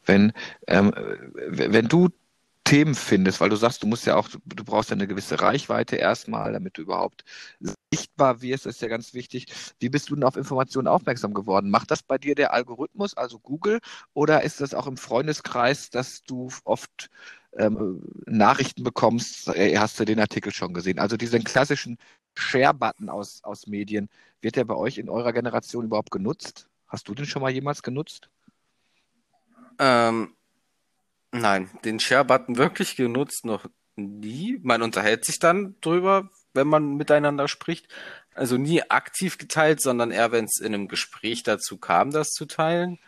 Wenn, 0.05 0.33
ähm, 0.67 0.93
wenn 1.35 1.89
du 1.89 2.09
Themen 2.69 2.95
findest, 2.95 3.41
weil 3.41 3.49
du 3.49 3.57
sagst, 3.57 3.83
du 3.83 3.87
musst 3.87 4.05
ja 4.05 4.17
auch, 4.17 4.29
du 4.29 4.63
brauchst 4.63 4.91
ja 4.91 4.95
eine 4.95 5.07
gewisse 5.07 5.41
Reichweite 5.41 5.97
erstmal, 5.97 6.53
damit 6.53 6.77
du 6.77 6.83
überhaupt 6.83 7.25
sichtbar 7.91 8.43
wirst, 8.43 8.67
das 8.67 8.75
ist 8.75 8.83
ja 8.83 8.89
ganz 8.89 9.15
wichtig. 9.15 9.47
Wie 9.79 9.89
bist 9.89 10.11
du 10.11 10.15
denn 10.15 10.25
auf 10.25 10.37
Informationen 10.37 10.87
aufmerksam 10.87 11.33
geworden? 11.33 11.71
Macht 11.71 11.91
das 11.91 12.03
bei 12.03 12.19
dir 12.19 12.35
der 12.35 12.53
Algorithmus, 12.53 13.17
also 13.17 13.39
Google, 13.39 13.81
oder 14.13 14.43
ist 14.43 14.61
das 14.61 14.75
auch 14.75 14.87
im 14.87 14.99
Freundeskreis, 14.99 15.89
dass 15.89 16.23
du 16.25 16.51
oft 16.65 17.09
ähm, 17.57 18.03
Nachrichten 18.27 18.85
bekommst, 18.85 19.49
äh, 19.49 19.79
hast 19.79 19.99
du 19.99 20.05
den 20.05 20.21
Artikel 20.21 20.53
schon 20.53 20.75
gesehen? 20.75 20.99
Also 20.99 21.17
diesen 21.17 21.45
klassischen 21.45 21.97
Share-Button 22.35 23.09
aus, 23.09 23.43
aus 23.45 23.67
Medien, 23.67 24.11
wird 24.43 24.57
der 24.57 24.67
bei 24.67 24.75
euch 24.75 24.99
in 24.99 25.09
eurer 25.09 25.33
Generation 25.33 25.87
überhaupt 25.87 26.11
genutzt? 26.11 26.69
Hast 26.87 27.09
du 27.09 27.15
den 27.15 27.25
schon 27.25 27.41
mal 27.41 27.51
jemals 27.51 27.83
genutzt? 27.83 28.29
Ähm, 29.79 30.35
Nein, 31.33 31.71
den 31.85 32.01
Share-Button 32.01 32.57
wirklich 32.57 32.97
genutzt 32.97 33.45
noch 33.45 33.67
nie. 33.97 34.59
Man 34.63 34.83
unterhält 34.83 35.25
sich 35.25 35.39
dann 35.39 35.77
drüber, 35.81 36.31
wenn 36.55 36.69
man 36.69 36.97
miteinander 36.97 37.49
spricht. 37.49 37.89
Also 38.35 38.57
nie 38.57 38.83
aktiv 38.89 39.37
geteilt, 39.37 39.83
sondern 39.83 40.11
eher, 40.11 40.33
wenn 40.33 40.45
es 40.45 40.61
in 40.61 40.75
einem 40.75 40.89
Gespräch 40.89 41.43
dazu 41.43 41.77
kam, 41.77 42.11
das 42.11 42.31
zu 42.31 42.47
teilen. 42.47 42.99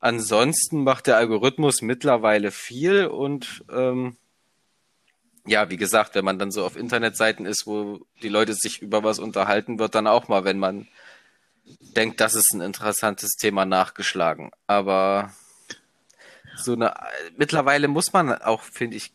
Ansonsten 0.00 0.84
macht 0.84 1.06
der 1.06 1.16
Algorithmus 1.16 1.82
mittlerweile 1.82 2.50
viel 2.50 3.06
und 3.06 3.64
ähm, 3.70 4.16
ja, 5.46 5.70
wie 5.70 5.76
gesagt, 5.76 6.14
wenn 6.14 6.24
man 6.24 6.38
dann 6.38 6.50
so 6.50 6.64
auf 6.64 6.76
Internetseiten 6.76 7.46
ist, 7.46 7.66
wo 7.66 8.04
die 8.22 8.28
Leute 8.28 8.54
sich 8.54 8.82
über 8.82 9.04
was 9.04 9.18
unterhalten, 9.18 9.78
wird 9.78 9.94
dann 9.94 10.06
auch 10.06 10.28
mal, 10.28 10.44
wenn 10.44 10.58
man 10.58 10.88
denkt, 11.80 12.20
das 12.20 12.34
ist 12.34 12.52
ein 12.52 12.60
interessantes 12.60 13.36
Thema, 13.36 13.64
nachgeschlagen. 13.64 14.50
Aber 14.66 15.32
so 16.56 16.72
eine, 16.72 16.94
mittlerweile 17.36 17.88
muss 17.88 18.12
man 18.12 18.32
auch, 18.32 18.62
finde 18.62 18.96
ich, 18.96 19.12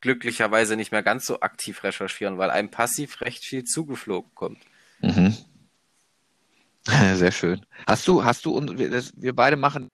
glücklicherweise 0.00 0.76
nicht 0.76 0.92
mehr 0.92 1.02
ganz 1.02 1.26
so 1.26 1.40
aktiv 1.40 1.84
recherchieren, 1.84 2.38
weil 2.38 2.50
einem 2.50 2.70
passiv 2.70 3.20
recht 3.20 3.44
viel 3.44 3.64
zugeflogen 3.64 4.30
kommt. 4.34 4.58
Mhm. 5.00 5.36
Sehr 7.14 7.32
schön. 7.32 7.64
Hast 7.86 8.08
du, 8.08 8.24
hast 8.24 8.44
du, 8.44 8.52
und 8.52 8.78
wir, 8.78 8.90
das, 8.90 9.12
wir 9.16 9.34
beide 9.34 9.56
machen 9.56 9.90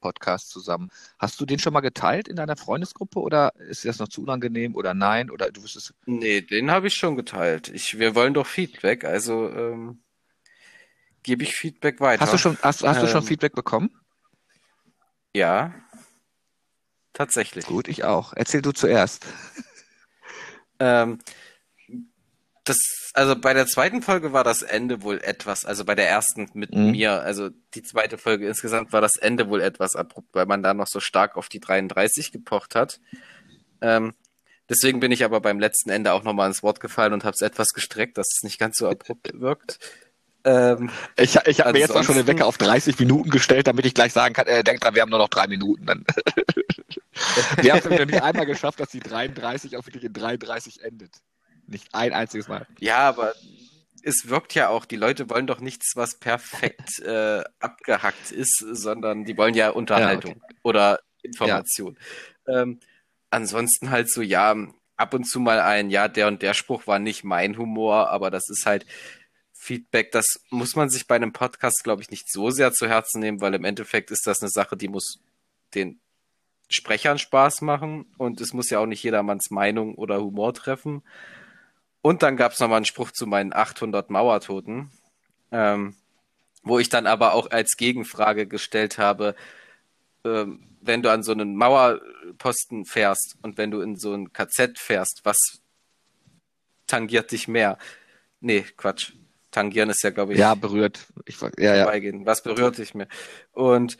Podcast 0.00 0.50
zusammen. 0.50 0.90
Hast 1.18 1.40
du 1.40 1.46
den 1.46 1.58
schon 1.58 1.72
mal 1.72 1.80
geteilt 1.80 2.28
in 2.28 2.36
deiner 2.36 2.56
Freundesgruppe 2.56 3.20
oder 3.20 3.52
ist 3.56 3.84
das 3.84 3.98
noch 3.98 4.08
zu 4.08 4.22
unangenehm 4.22 4.74
oder 4.74 4.94
nein? 4.94 5.30
Oder 5.30 5.50
du 5.50 5.62
wüsstest. 5.62 5.94
Nee, 6.06 6.40
den 6.40 6.70
habe 6.70 6.86
ich 6.86 6.94
schon 6.94 7.16
geteilt. 7.16 7.68
Ich, 7.68 7.98
wir 7.98 8.14
wollen 8.14 8.34
doch 8.34 8.46
Feedback, 8.46 9.04
also 9.04 9.48
ähm, 9.50 10.02
gebe 11.22 11.42
ich 11.42 11.54
Feedback 11.54 12.00
weiter. 12.00 12.20
Hast 12.20 12.32
du 12.32 12.38
schon, 12.38 12.56
hast, 12.62 12.82
hast 12.82 12.96
ähm, 12.98 13.02
du 13.02 13.08
schon 13.08 13.22
ähm, 13.22 13.26
Feedback 13.26 13.54
bekommen? 13.54 13.90
Ja. 15.34 15.74
Tatsächlich. 17.18 17.66
Gut, 17.66 17.88
ich 17.88 18.04
auch. 18.04 18.32
Erzähl 18.36 18.62
du 18.62 18.70
zuerst. 18.70 19.26
ähm, 20.78 21.18
das, 22.62 22.78
also 23.12 23.34
bei 23.34 23.54
der 23.54 23.66
zweiten 23.66 24.02
Folge 24.02 24.32
war 24.32 24.44
das 24.44 24.62
Ende 24.62 25.02
wohl 25.02 25.20
etwas, 25.24 25.64
also 25.64 25.84
bei 25.84 25.96
der 25.96 26.08
ersten 26.08 26.48
mit 26.54 26.72
mhm. 26.72 26.92
mir, 26.92 27.20
also 27.22 27.50
die 27.74 27.82
zweite 27.82 28.18
Folge 28.18 28.46
insgesamt 28.46 28.92
war 28.92 29.00
das 29.00 29.16
Ende 29.16 29.48
wohl 29.48 29.60
etwas 29.60 29.96
abrupt, 29.96 30.28
weil 30.32 30.46
man 30.46 30.62
da 30.62 30.74
noch 30.74 30.86
so 30.86 31.00
stark 31.00 31.36
auf 31.36 31.48
die 31.48 31.58
33 31.58 32.30
gepocht 32.30 32.76
hat. 32.76 33.00
Ähm, 33.80 34.14
deswegen 34.68 35.00
bin 35.00 35.10
ich 35.10 35.24
aber 35.24 35.40
beim 35.40 35.58
letzten 35.58 35.90
Ende 35.90 36.12
auch 36.12 36.22
nochmal 36.22 36.46
ins 36.46 36.62
Wort 36.62 36.78
gefallen 36.78 37.14
und 37.14 37.24
habe 37.24 37.34
es 37.34 37.40
etwas 37.40 37.70
gestreckt, 37.70 38.16
dass 38.16 38.28
es 38.32 38.44
nicht 38.44 38.60
ganz 38.60 38.76
so 38.76 38.88
abrupt 38.88 39.28
wirkt. 39.40 39.80
Ähm, 40.44 40.90
ich 41.16 41.34
ich 41.46 41.60
habe 41.62 41.72
mir 41.72 41.80
jetzt 41.80 41.94
mal 41.94 42.04
schon 42.04 42.14
den 42.14 42.28
Wecker 42.28 42.46
auf 42.46 42.58
30 42.58 42.96
Minuten 43.00 43.30
gestellt, 43.30 43.66
damit 43.66 43.86
ich 43.86 43.94
gleich 43.94 44.12
sagen 44.12 44.34
kann, 44.34 44.46
äh, 44.46 44.62
denk 44.62 44.80
dran, 44.80 44.94
wir 44.94 45.02
haben 45.02 45.10
nur 45.10 45.18
noch 45.18 45.28
drei 45.28 45.48
Minuten. 45.48 45.84
Dann. 45.84 46.04
wir 47.62 47.72
haben 47.72 47.78
es 47.78 47.98
nämlich 47.98 48.22
einmal 48.22 48.46
geschafft, 48.46 48.80
dass 48.80 48.90
die 48.90 49.00
33 49.00 49.76
auch 49.76 49.86
wirklich 49.86 50.04
in 50.04 50.12
33 50.12 50.82
endet. 50.82 51.16
Nicht 51.66 51.94
ein 51.94 52.12
einziges 52.12 52.48
Mal. 52.48 52.66
Ja, 52.80 53.00
aber 53.00 53.34
es 54.02 54.28
wirkt 54.28 54.54
ja 54.54 54.68
auch, 54.68 54.84
die 54.84 54.96
Leute 54.96 55.28
wollen 55.28 55.46
doch 55.46 55.60
nichts, 55.60 55.92
was 55.94 56.18
perfekt 56.18 56.98
äh, 57.04 57.42
abgehackt 57.60 58.30
ist, 58.30 58.64
sondern 58.72 59.24
die 59.24 59.36
wollen 59.36 59.54
ja 59.54 59.70
Unterhaltung 59.70 60.36
ja, 60.36 60.42
okay. 60.42 60.56
oder 60.62 61.00
Information. 61.22 61.98
Ja. 62.46 62.62
Ähm, 62.62 62.80
ansonsten 63.30 63.90
halt 63.90 64.10
so, 64.10 64.22
ja, 64.22 64.56
ab 64.96 65.14
und 65.14 65.24
zu 65.24 65.40
mal 65.40 65.60
ein, 65.60 65.90
ja, 65.90 66.08
der 66.08 66.28
und 66.28 66.42
der 66.42 66.54
Spruch 66.54 66.86
war 66.86 66.98
nicht 66.98 67.24
mein 67.24 67.58
Humor, 67.58 68.08
aber 68.08 68.30
das 68.30 68.48
ist 68.48 68.66
halt, 68.66 68.86
Feedback, 69.60 70.12
das 70.12 70.40
muss 70.50 70.76
man 70.76 70.88
sich 70.88 71.06
bei 71.06 71.16
einem 71.16 71.32
Podcast, 71.32 71.82
glaube 71.82 72.00
ich, 72.00 72.10
nicht 72.10 72.30
so 72.30 72.50
sehr 72.50 72.72
zu 72.72 72.88
Herzen 72.88 73.20
nehmen, 73.20 73.40
weil 73.40 73.54
im 73.54 73.64
Endeffekt 73.64 74.10
ist 74.10 74.26
das 74.26 74.40
eine 74.40 74.50
Sache, 74.50 74.76
die 74.76 74.88
muss 74.88 75.18
den 75.74 76.00
Sprechern 76.68 77.18
Spaß 77.18 77.62
machen 77.62 78.06
und 78.18 78.40
es 78.40 78.52
muss 78.52 78.70
ja 78.70 78.78
auch 78.78 78.86
nicht 78.86 79.02
jedermanns 79.02 79.50
Meinung 79.50 79.94
oder 79.94 80.20
Humor 80.20 80.52
treffen. 80.54 81.02
Und 82.02 82.22
dann 82.22 82.36
gab 82.36 82.52
es 82.52 82.60
nochmal 82.60 82.76
einen 82.76 82.84
Spruch 82.84 83.10
zu 83.10 83.26
meinen 83.26 83.52
800 83.52 84.10
Mauertoten, 84.10 84.90
ähm, 85.50 85.96
wo 86.62 86.78
ich 86.78 86.88
dann 86.88 87.06
aber 87.06 87.32
auch 87.32 87.50
als 87.50 87.76
Gegenfrage 87.76 88.46
gestellt 88.46 88.98
habe, 88.98 89.34
ähm, 90.24 90.64
wenn 90.80 91.02
du 91.02 91.10
an 91.10 91.22
so 91.22 91.32
einen 91.32 91.56
Mauerposten 91.56 92.84
fährst 92.84 93.36
und 93.42 93.58
wenn 93.58 93.70
du 93.70 93.80
in 93.80 93.96
so 93.96 94.14
ein 94.14 94.32
KZ 94.32 94.78
fährst, 94.78 95.22
was 95.24 95.38
tangiert 96.86 97.32
dich 97.32 97.48
mehr? 97.48 97.78
Nee, 98.40 98.64
Quatsch 98.76 99.12
tangieren 99.50 99.90
ist 99.90 100.02
ja, 100.02 100.10
glaube 100.10 100.34
ich. 100.34 100.38
Ja, 100.38 100.54
berührt. 100.54 101.06
Ich, 101.24 101.40
ja, 101.58 101.74
ja. 101.74 102.26
Was 102.26 102.42
berührt 102.42 102.78
dich 102.78 102.94
mehr? 102.94 103.08
Und 103.52 103.98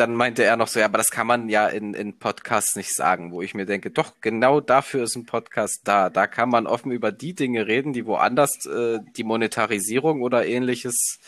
dann 0.00 0.14
meinte 0.14 0.42
er 0.42 0.56
noch 0.56 0.68
so, 0.68 0.80
ja, 0.80 0.86
aber 0.86 0.96
das 0.96 1.10
kann 1.10 1.26
man 1.26 1.50
ja 1.50 1.68
in, 1.68 1.92
in 1.92 2.18
Podcasts 2.18 2.74
nicht 2.74 2.94
sagen, 2.94 3.32
wo 3.32 3.42
ich 3.42 3.52
mir 3.52 3.66
denke, 3.66 3.90
doch, 3.90 4.14
genau 4.22 4.60
dafür 4.60 5.04
ist 5.04 5.14
ein 5.14 5.26
Podcast 5.26 5.82
da. 5.84 6.08
Da 6.08 6.26
kann 6.26 6.48
man 6.48 6.66
offen 6.66 6.90
über 6.90 7.12
die 7.12 7.34
Dinge 7.34 7.66
reden, 7.66 7.92
die 7.92 8.06
woanders 8.06 8.64
äh, 8.64 9.00
die 9.16 9.24
Monetarisierung 9.24 10.22
oder 10.22 10.46
ähnliches 10.46 11.20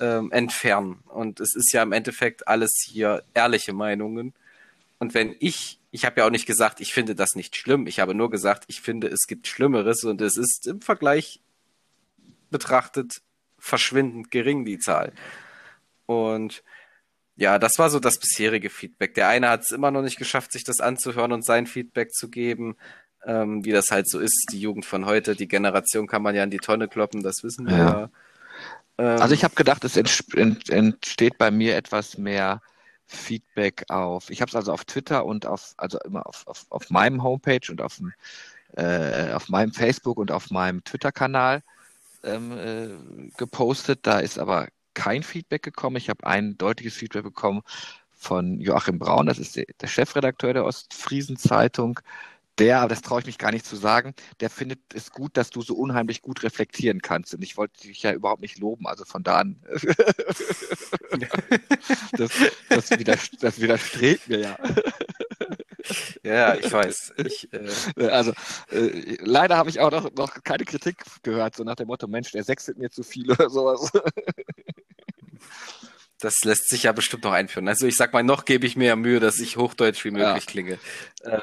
ähm, 0.00 0.30
entfernen. 0.30 1.02
Und 1.08 1.40
es 1.40 1.56
ist 1.56 1.72
ja 1.72 1.82
im 1.82 1.90
Endeffekt 1.90 2.46
alles 2.46 2.70
hier 2.86 3.24
ehrliche 3.34 3.72
Meinungen. 3.72 4.32
Und 5.00 5.12
wenn 5.14 5.34
ich, 5.40 5.80
ich 5.90 6.04
habe 6.04 6.20
ja 6.20 6.26
auch 6.26 6.30
nicht 6.30 6.46
gesagt, 6.46 6.80
ich 6.80 6.94
finde 6.94 7.16
das 7.16 7.34
nicht 7.34 7.56
schlimm, 7.56 7.88
ich 7.88 7.98
habe 7.98 8.14
nur 8.14 8.30
gesagt, 8.30 8.62
ich 8.68 8.80
finde, 8.80 9.08
es 9.08 9.26
gibt 9.26 9.48
Schlimmeres 9.48 10.04
und 10.04 10.20
es 10.20 10.36
ist 10.36 10.68
im 10.68 10.80
Vergleich 10.80 11.40
betrachtet 12.52 13.22
verschwindend 13.58 14.30
gering, 14.30 14.64
die 14.64 14.78
Zahl. 14.78 15.12
Und 16.06 16.62
ja, 17.36 17.58
das 17.58 17.78
war 17.78 17.90
so 17.90 17.98
das 18.00 18.18
bisherige 18.18 18.70
Feedback. 18.70 19.14
Der 19.14 19.28
eine 19.28 19.48
hat 19.48 19.62
es 19.62 19.70
immer 19.70 19.90
noch 19.90 20.02
nicht 20.02 20.18
geschafft, 20.18 20.52
sich 20.52 20.64
das 20.64 20.80
anzuhören 20.80 21.32
und 21.32 21.44
sein 21.44 21.66
Feedback 21.66 22.12
zu 22.12 22.28
geben. 22.30 22.76
ähm, 23.26 23.64
wie 23.64 23.72
das 23.72 23.90
halt 23.90 24.08
so 24.08 24.20
ist, 24.20 24.48
die 24.52 24.60
Jugend 24.60 24.84
von 24.84 25.06
heute, 25.06 25.34
die 25.34 25.48
Generation 25.48 26.06
kann 26.06 26.22
man 26.22 26.34
ja 26.34 26.44
in 26.44 26.50
die 26.50 26.58
Tonne 26.58 26.88
kloppen, 26.88 27.22
das 27.22 27.42
wissen 27.42 27.66
wir 27.66 27.76
Ja. 27.76 28.10
Ähm, 28.98 29.22
Also 29.22 29.34
ich 29.34 29.44
habe 29.44 29.54
gedacht, 29.54 29.82
es 29.84 29.96
ent- 29.96 30.68
entsteht 30.68 31.38
bei 31.38 31.50
mir 31.50 31.76
etwas 31.76 32.18
mehr 32.18 32.60
Feedback 33.06 33.84
auf. 33.88 34.30
Ich 34.30 34.40
habe 34.40 34.50
es 34.50 34.54
also 34.54 34.72
auf 34.72 34.84
Twitter 34.84 35.24
und 35.24 35.46
auf, 35.46 35.74
also 35.76 35.98
immer 36.04 36.26
auf, 36.26 36.46
auf, 36.46 36.66
auf 36.68 36.90
meinem 36.90 37.22
Homepage 37.22 37.70
und 37.70 37.80
auf, 37.80 37.98
äh, 38.76 39.32
auf 39.32 39.48
meinem 39.48 39.72
Facebook 39.72 40.18
und 40.18 40.30
auf 40.30 40.50
meinem 40.50 40.84
Twitter-Kanal 40.84 41.62
ähm, 42.24 42.52
äh, 42.52 43.30
gepostet. 43.36 44.00
Da 44.02 44.20
ist 44.20 44.38
aber 44.38 44.68
kein 44.94 45.22
Feedback 45.22 45.62
gekommen. 45.62 45.96
Ich 45.96 46.08
habe 46.10 46.26
ein 46.26 46.56
deutliches 46.58 46.94
Feedback 46.94 47.24
bekommen 47.24 47.62
von 48.12 48.60
Joachim 48.60 48.98
Braun, 48.98 49.26
das 49.26 49.38
ist 49.38 49.56
der, 49.56 49.64
der 49.80 49.86
Chefredakteur 49.88 50.54
der 50.54 50.64
Ostfriesen-Zeitung. 50.64 52.00
Der, 52.60 52.78
aber 52.80 52.88
das 52.90 53.02
traue 53.02 53.18
ich 53.20 53.26
mich 53.26 53.38
gar 53.38 53.50
nicht 53.52 53.66
zu 53.66 53.74
sagen, 53.76 54.14
der 54.40 54.48
findet 54.50 54.78
es 54.94 55.10
gut, 55.10 55.36
dass 55.36 55.50
du 55.50 55.60
so 55.62 55.74
unheimlich 55.74 56.22
gut 56.22 56.42
reflektieren 56.44 57.00
kannst. 57.02 57.34
Und 57.34 57.42
ich 57.42 57.56
wollte 57.56 57.82
dich 57.88 58.02
ja 58.02 58.12
überhaupt 58.12 58.42
nicht 58.42 58.58
loben, 58.60 58.86
also 58.86 59.04
von 59.04 59.24
da 59.24 59.38
an. 59.40 59.60
das, 62.16 62.30
das, 62.70 62.98
widers- 62.98 63.30
das 63.40 63.60
widerstrebt 63.60 64.28
mir 64.28 64.38
ja. 64.40 64.58
ja, 66.22 66.54
ich 66.54 66.70
weiß. 66.72 67.14
Ich, 67.18 67.48
äh, 67.52 68.06
Also 68.08 68.32
äh, 68.70 69.16
leider 69.20 69.56
habe 69.56 69.70
ich 69.70 69.80
auch 69.80 69.90
noch, 69.90 70.12
noch 70.14 70.42
keine 70.44 70.64
Kritik 70.64 70.96
gehört, 71.22 71.56
so 71.56 71.64
nach 71.64 71.74
dem 71.76 71.88
Motto, 71.88 72.06
Mensch, 72.08 72.30
der 72.32 72.44
sechselt 72.44 72.78
mir 72.78 72.90
zu 72.90 73.02
viel 73.02 73.30
oder 73.30 73.50
sowas. 73.50 73.90
Das 76.20 76.44
lässt 76.44 76.68
sich 76.68 76.84
ja 76.84 76.92
bestimmt 76.92 77.24
noch 77.24 77.32
einführen. 77.32 77.68
Also 77.68 77.86
ich 77.86 77.96
sag 77.96 78.12
mal, 78.12 78.22
noch 78.22 78.44
gebe 78.44 78.66
ich 78.66 78.76
mir 78.76 78.86
ja 78.86 78.96
Mühe, 78.96 79.20
dass 79.20 79.38
ich 79.38 79.56
hochdeutsch 79.56 80.04
wie 80.04 80.10
möglich 80.10 80.44
Ja. 80.44 80.50
klinge. 80.50 80.78
Ähm, 81.24 81.40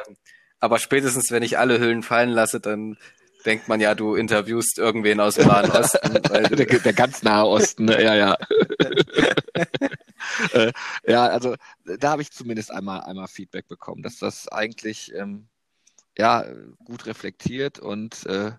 aber 0.59 0.79
spätestens, 0.79 1.31
wenn 1.31 1.43
ich 1.43 1.57
alle 1.57 1.79
Hüllen 1.79 2.03
fallen 2.03 2.29
lasse, 2.29 2.59
dann 2.59 2.97
denkt 3.45 3.67
man 3.67 3.79
ja, 3.81 3.95
du 3.95 4.15
interviewst 4.15 4.77
irgendwen 4.77 5.19
aus 5.19 5.35
dem 5.35 5.47
Nahen 5.47 5.71
Osten. 5.71 6.13
Der, 6.23 6.49
der 6.79 6.93
ganz 6.93 7.23
nahe 7.23 7.45
Osten, 7.47 7.85
ne? 7.85 8.01
ja, 8.03 8.15
ja. 8.15 8.37
äh, 10.53 10.71
ja, 11.05 11.25
also 11.25 11.55
da 11.97 12.11
habe 12.11 12.21
ich 12.21 12.31
zumindest 12.31 12.71
einmal, 12.71 13.01
einmal 13.01 13.27
Feedback 13.27 13.67
bekommen, 13.67 14.03
dass 14.03 14.17
das 14.17 14.47
eigentlich 14.47 15.13
ähm, 15.15 15.47
ja, 16.17 16.45
gut 16.83 17.05
reflektiert 17.07 17.79
und 17.79 18.25
äh, 18.27 18.51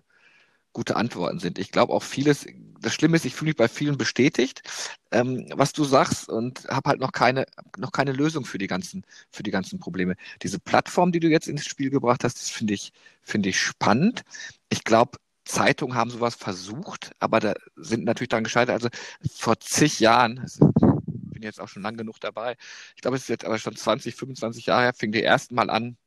gute 0.73 0.95
Antworten 0.95 1.39
sind. 1.39 1.59
Ich 1.59 1.71
glaube 1.71 1.93
auch 1.93 2.03
vieles, 2.03 2.45
das 2.81 2.93
Schlimme 2.93 3.15
ist, 3.15 3.25
ich 3.25 3.35
fühle 3.35 3.49
mich 3.49 3.55
bei 3.55 3.67
vielen 3.67 3.97
bestätigt, 3.97 4.63
ähm, 5.11 5.47
was 5.53 5.73
du 5.73 5.83
sagst 5.83 6.29
und 6.29 6.65
habe 6.67 6.89
halt 6.89 6.99
noch 6.99 7.11
keine, 7.11 7.45
noch 7.77 7.91
keine 7.91 8.11
Lösung 8.11 8.45
für 8.45 8.57
die 8.57 8.67
ganzen, 8.67 9.05
für 9.31 9.43
die 9.43 9.51
ganzen 9.51 9.79
Probleme. 9.79 10.15
Diese 10.41 10.59
Plattform, 10.59 11.11
die 11.11 11.19
du 11.19 11.29
jetzt 11.29 11.47
ins 11.47 11.65
Spiel 11.65 11.89
gebracht 11.89 12.23
hast, 12.23 12.39
das 12.39 12.49
finde 12.49 12.73
ich, 12.73 12.91
finde 13.21 13.49
ich 13.49 13.59
spannend. 13.59 14.23
Ich 14.69 14.83
glaube, 14.83 15.17
Zeitungen 15.45 15.95
haben 15.95 16.09
sowas 16.09 16.35
versucht, 16.35 17.11
aber 17.19 17.39
da 17.39 17.53
sind 17.75 18.05
natürlich 18.05 18.29
dann 18.29 18.43
gescheitert. 18.43 18.75
Also 18.75 18.89
vor 19.35 19.59
zig 19.59 19.99
Jahren, 19.99 20.39
also 20.39 20.71
ich 20.79 21.31
bin 21.31 21.43
jetzt 21.43 21.59
auch 21.59 21.67
schon 21.67 21.83
lang 21.83 21.97
genug 21.97 22.19
dabei, 22.19 22.55
ich 22.95 23.01
glaube, 23.01 23.17
es 23.17 23.23
ist 23.23 23.29
jetzt 23.29 23.45
aber 23.45 23.59
schon 23.59 23.75
20, 23.75 24.15
25 24.15 24.67
Jahre 24.67 24.83
her, 24.83 24.93
fing 24.93 25.11
die 25.11 25.23
ersten 25.23 25.55
Mal 25.55 25.69
an, 25.69 25.97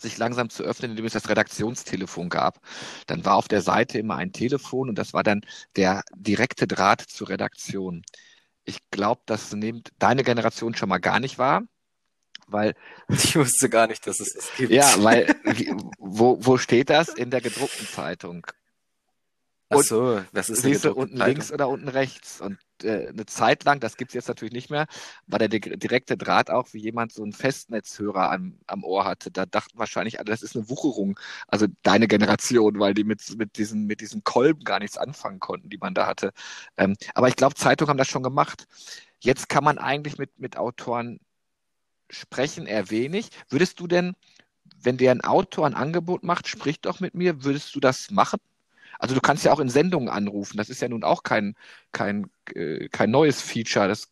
sich 0.00 0.18
langsam 0.18 0.50
zu 0.50 0.62
öffnen, 0.62 0.92
indem 0.92 1.06
es 1.06 1.12
das 1.12 1.28
Redaktionstelefon 1.28 2.28
gab. 2.28 2.60
Dann 3.06 3.24
war 3.24 3.36
auf 3.36 3.48
der 3.48 3.62
Seite 3.62 3.98
immer 3.98 4.16
ein 4.16 4.32
Telefon 4.32 4.88
und 4.88 4.96
das 4.96 5.12
war 5.12 5.22
dann 5.22 5.42
der 5.76 6.02
direkte 6.14 6.66
Draht 6.66 7.02
zur 7.02 7.28
Redaktion. 7.28 8.02
Ich 8.64 8.78
glaube, 8.90 9.22
das 9.26 9.52
nimmt 9.52 9.90
deine 9.98 10.24
Generation 10.24 10.74
schon 10.74 10.88
mal 10.88 10.98
gar 10.98 11.20
nicht 11.20 11.38
wahr, 11.38 11.62
weil 12.46 12.74
ich 13.08 13.36
wusste 13.36 13.68
gar 13.68 13.86
nicht, 13.86 14.06
dass 14.06 14.20
es 14.20 14.34
das 14.34 14.50
gibt. 14.56 14.72
ja, 14.72 14.94
weil 14.98 15.34
wo, 15.98 16.38
wo 16.40 16.58
steht 16.58 16.90
das 16.90 17.08
in 17.08 17.30
der 17.30 17.40
gedruckten 17.40 17.86
Zeitung? 17.86 18.46
Ach 19.70 19.78
so, 19.78 20.24
was 20.32 20.48
ist 20.50 20.62
Siehst 20.62 20.84
du 20.84 20.94
unten 20.94 21.16
Zeitung? 21.16 21.18
links 21.18 21.52
oder 21.52 21.68
unten 21.68 21.88
rechts? 21.88 22.40
Und 22.40 22.58
äh, 22.82 23.08
eine 23.08 23.26
Zeit 23.26 23.64
lang, 23.64 23.80
das 23.80 23.96
gibt's 23.98 24.14
jetzt 24.14 24.28
natürlich 24.28 24.52
nicht 24.54 24.70
mehr, 24.70 24.86
war 25.26 25.38
der 25.38 25.48
di- 25.48 25.60
direkte 25.60 26.16
Draht 26.16 26.50
auch, 26.50 26.72
wie 26.72 26.80
jemand 26.80 27.12
so 27.12 27.22
einen 27.22 27.34
Festnetzhörer 27.34 28.30
am, 28.32 28.58
am 28.66 28.82
Ohr 28.82 29.04
hatte. 29.04 29.30
Da 29.30 29.44
dachten 29.46 29.78
wahrscheinlich 29.78 30.18
alle, 30.18 30.30
das 30.30 30.42
ist 30.42 30.56
eine 30.56 30.70
Wucherung. 30.70 31.18
Also 31.48 31.66
deine 31.82 32.08
Generation, 32.08 32.78
weil 32.80 32.94
die 32.94 33.04
mit, 33.04 33.36
mit, 33.36 33.58
diesen, 33.58 33.84
mit 33.86 34.00
diesen 34.00 34.24
Kolben 34.24 34.64
gar 34.64 34.78
nichts 34.78 34.96
anfangen 34.96 35.38
konnten, 35.38 35.68
die 35.68 35.78
man 35.78 35.92
da 35.94 36.06
hatte. 36.06 36.32
Ähm, 36.78 36.96
aber 37.14 37.28
ich 37.28 37.36
glaube, 37.36 37.54
Zeitungen 37.54 37.90
haben 37.90 37.98
das 37.98 38.08
schon 38.08 38.22
gemacht. 38.22 38.66
Jetzt 39.20 39.48
kann 39.50 39.64
man 39.64 39.78
eigentlich 39.78 40.18
mit, 40.18 40.38
mit 40.38 40.56
Autoren 40.56 41.20
sprechen, 42.10 42.66
eher 42.66 42.90
wenig. 42.90 43.30
Würdest 43.50 43.80
du 43.80 43.86
denn, 43.88 44.14
wenn 44.82 44.98
dir 44.98 45.10
ein 45.12 45.22
Autor 45.22 45.66
ein 45.66 45.74
Angebot 45.74 46.24
macht, 46.24 46.48
sprich 46.48 46.80
doch 46.82 47.00
mit 47.00 47.14
mir, 47.14 47.44
würdest 47.44 47.74
du 47.76 47.80
das 47.80 48.10
machen? 48.10 48.40
Also 48.98 49.14
du 49.14 49.20
kannst 49.20 49.44
ja 49.44 49.52
auch 49.52 49.60
in 49.60 49.68
Sendungen 49.68 50.08
anrufen. 50.08 50.56
Das 50.56 50.68
ist 50.68 50.82
ja 50.82 50.88
nun 50.88 51.04
auch 51.04 51.22
kein, 51.22 51.54
kein, 51.92 52.30
äh, 52.54 52.88
kein 52.88 53.10
neues 53.10 53.40
Feature, 53.40 53.88
das, 53.88 54.08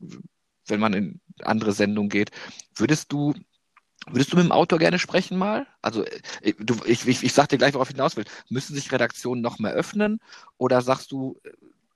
wenn 0.66 0.80
man 0.80 0.92
in 0.92 1.20
andere 1.42 1.72
Sendungen 1.72 2.08
geht. 2.08 2.30
Würdest 2.74 3.12
du, 3.12 3.34
würdest 4.06 4.32
du 4.32 4.36
mit 4.36 4.46
dem 4.46 4.52
Autor 4.52 4.78
gerne 4.78 4.98
sprechen 4.98 5.36
mal? 5.36 5.66
Also 5.82 6.04
äh, 6.04 6.54
du, 6.58 6.76
ich, 6.86 7.06
ich, 7.06 7.24
ich 7.24 7.32
sag 7.32 7.48
dir 7.48 7.58
gleich, 7.58 7.74
worauf 7.74 7.90
ich 7.90 7.96
hinaus 7.96 8.16
will. 8.16 8.24
Müssen 8.48 8.74
sich 8.74 8.92
Redaktionen 8.92 9.42
noch 9.42 9.58
mehr 9.58 9.72
öffnen? 9.72 10.20
Oder 10.56 10.80
sagst 10.82 11.10
du, 11.10 11.38
äh, 11.42 11.50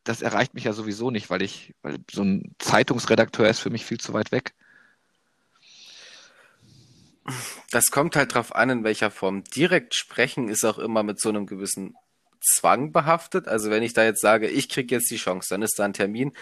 das 0.04 0.22
erreicht 0.22 0.54
mich 0.54 0.64
ja 0.64 0.72
sowieso 0.72 1.10
nicht, 1.10 1.30
weil 1.30 1.42
ich, 1.42 1.74
weil 1.82 1.98
so 2.10 2.22
ein 2.22 2.54
Zeitungsredakteur 2.58 3.48
ist 3.48 3.60
für 3.60 3.70
mich 3.70 3.84
viel 3.84 4.00
zu 4.00 4.12
weit 4.12 4.32
weg. 4.32 4.54
Das 7.70 7.90
kommt 7.90 8.16
halt 8.16 8.34
drauf 8.34 8.54
an, 8.54 8.70
in 8.70 8.84
welcher 8.84 9.10
Form. 9.10 9.44
Direkt 9.44 9.94
sprechen 9.94 10.48
ist 10.48 10.64
auch 10.64 10.78
immer 10.78 11.02
mit 11.02 11.20
so 11.20 11.28
einem 11.28 11.46
gewissen 11.46 11.94
Zwang 12.40 12.92
behaftet. 12.92 13.48
Also 13.48 13.70
wenn 13.70 13.82
ich 13.82 13.92
da 13.92 14.04
jetzt 14.04 14.20
sage, 14.20 14.48
ich 14.48 14.68
kriege 14.68 14.94
jetzt 14.94 15.10
die 15.10 15.16
Chance, 15.16 15.48
dann 15.50 15.62
ist 15.62 15.78
da 15.78 15.84
ein 15.84 15.92
Termin, 15.92 16.32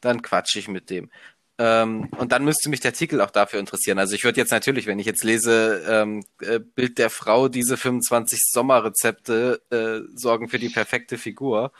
dann 0.00 0.22
quatsche 0.22 0.58
ich 0.58 0.68
mit 0.68 0.90
dem. 0.90 1.10
Ähm, 1.58 2.10
und 2.18 2.32
dann 2.32 2.44
müsste 2.44 2.68
mich 2.68 2.80
der 2.80 2.90
Artikel 2.90 3.20
auch 3.22 3.30
dafür 3.30 3.60
interessieren. 3.60 3.98
Also 3.98 4.14
ich 4.14 4.24
würde 4.24 4.40
jetzt 4.40 4.50
natürlich, 4.50 4.86
wenn 4.86 4.98
ich 4.98 5.06
jetzt 5.06 5.24
lese, 5.24 5.82
ähm, 5.88 6.24
äh, 6.42 6.58
Bild 6.58 6.98
der 6.98 7.08
Frau, 7.08 7.48
diese 7.48 7.78
25 7.78 8.40
Sommerrezepte 8.52 9.62
äh, 9.70 10.06
sorgen 10.14 10.48
für 10.48 10.58
die 10.58 10.68
perfekte 10.68 11.16
Figur, 11.16 11.72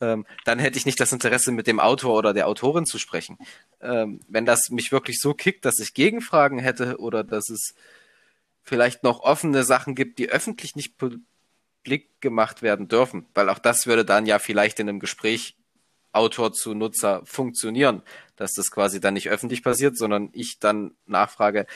ähm, 0.00 0.26
dann 0.44 0.58
hätte 0.58 0.78
ich 0.78 0.86
nicht 0.86 1.00
das 1.00 1.12
Interesse, 1.12 1.52
mit 1.52 1.66
dem 1.66 1.80
Autor 1.80 2.16
oder 2.18 2.34
der 2.34 2.48
Autorin 2.48 2.84
zu 2.84 2.98
sprechen. 2.98 3.38
Ähm, 3.80 4.20
wenn 4.28 4.44
das 4.44 4.68
mich 4.70 4.92
wirklich 4.92 5.18
so 5.20 5.32
kickt, 5.32 5.64
dass 5.64 5.78
ich 5.80 5.94
Gegenfragen 5.94 6.58
hätte 6.58 6.98
oder 6.98 7.24
dass 7.24 7.48
es 7.48 7.74
vielleicht 8.62 9.02
noch 9.02 9.20
offene 9.20 9.64
Sachen 9.64 9.94
gibt, 9.94 10.18
die 10.18 10.28
öffentlich 10.28 10.76
nicht 10.76 10.96
publik 11.82 12.20
gemacht 12.20 12.62
werden 12.62 12.88
dürfen, 12.88 13.26
weil 13.34 13.48
auch 13.48 13.58
das 13.58 13.86
würde 13.86 14.04
dann 14.04 14.26
ja 14.26 14.38
vielleicht 14.38 14.80
in 14.80 14.88
einem 14.88 15.00
Gespräch 15.00 15.56
Autor 16.12 16.52
zu 16.52 16.74
Nutzer 16.74 17.22
funktionieren, 17.24 18.02
dass 18.36 18.52
das 18.52 18.70
quasi 18.70 19.00
dann 19.00 19.14
nicht 19.14 19.28
öffentlich 19.28 19.62
passiert, 19.62 19.96
sondern 19.96 20.30
ich 20.32 20.58
dann 20.58 20.96
nachfrage, 21.06 21.66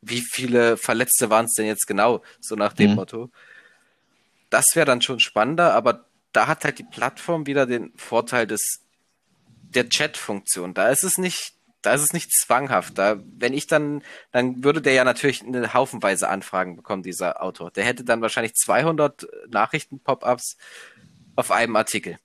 wie 0.00 0.20
viele 0.20 0.76
Verletzte 0.76 1.30
waren 1.30 1.46
es 1.46 1.54
denn 1.54 1.66
jetzt 1.66 1.86
genau, 1.86 2.22
so 2.40 2.54
nach 2.54 2.72
dem 2.72 2.90
Mhm. 2.90 2.96
Motto. 2.96 3.30
Das 4.50 4.66
wäre 4.74 4.86
dann 4.86 5.02
schon 5.02 5.20
spannender, 5.20 5.74
aber 5.74 6.06
da 6.32 6.46
hat 6.46 6.64
halt 6.64 6.78
die 6.78 6.84
Plattform 6.84 7.46
wieder 7.46 7.66
den 7.66 7.92
Vorteil 7.96 8.46
des 8.46 8.80
der 9.74 9.88
Chat-Funktion. 9.88 10.74
Da 10.74 10.88
ist 10.88 11.04
es 11.04 11.18
nicht, 11.18 11.54
da 11.82 11.94
ist 11.94 12.02
es 12.02 12.12
nicht 12.12 12.32
zwanghaft. 12.32 12.98
Da, 12.98 13.20
wenn 13.38 13.54
ich 13.54 13.66
dann, 13.66 14.02
dann 14.32 14.64
würde 14.64 14.82
der 14.82 14.94
ja 14.94 15.04
natürlich 15.04 15.42
eine 15.42 15.74
haufenweise 15.74 16.28
Anfragen 16.28 16.76
bekommen, 16.76 17.02
dieser 17.02 17.42
Autor. 17.42 17.70
Der 17.70 17.84
hätte 17.84 18.04
dann 18.04 18.20
wahrscheinlich 18.20 18.54
200 18.54 19.26
Nachrichten-Pop-ups 19.48 20.56
auf 21.36 21.50
einem 21.50 21.76
Artikel, 21.76 22.18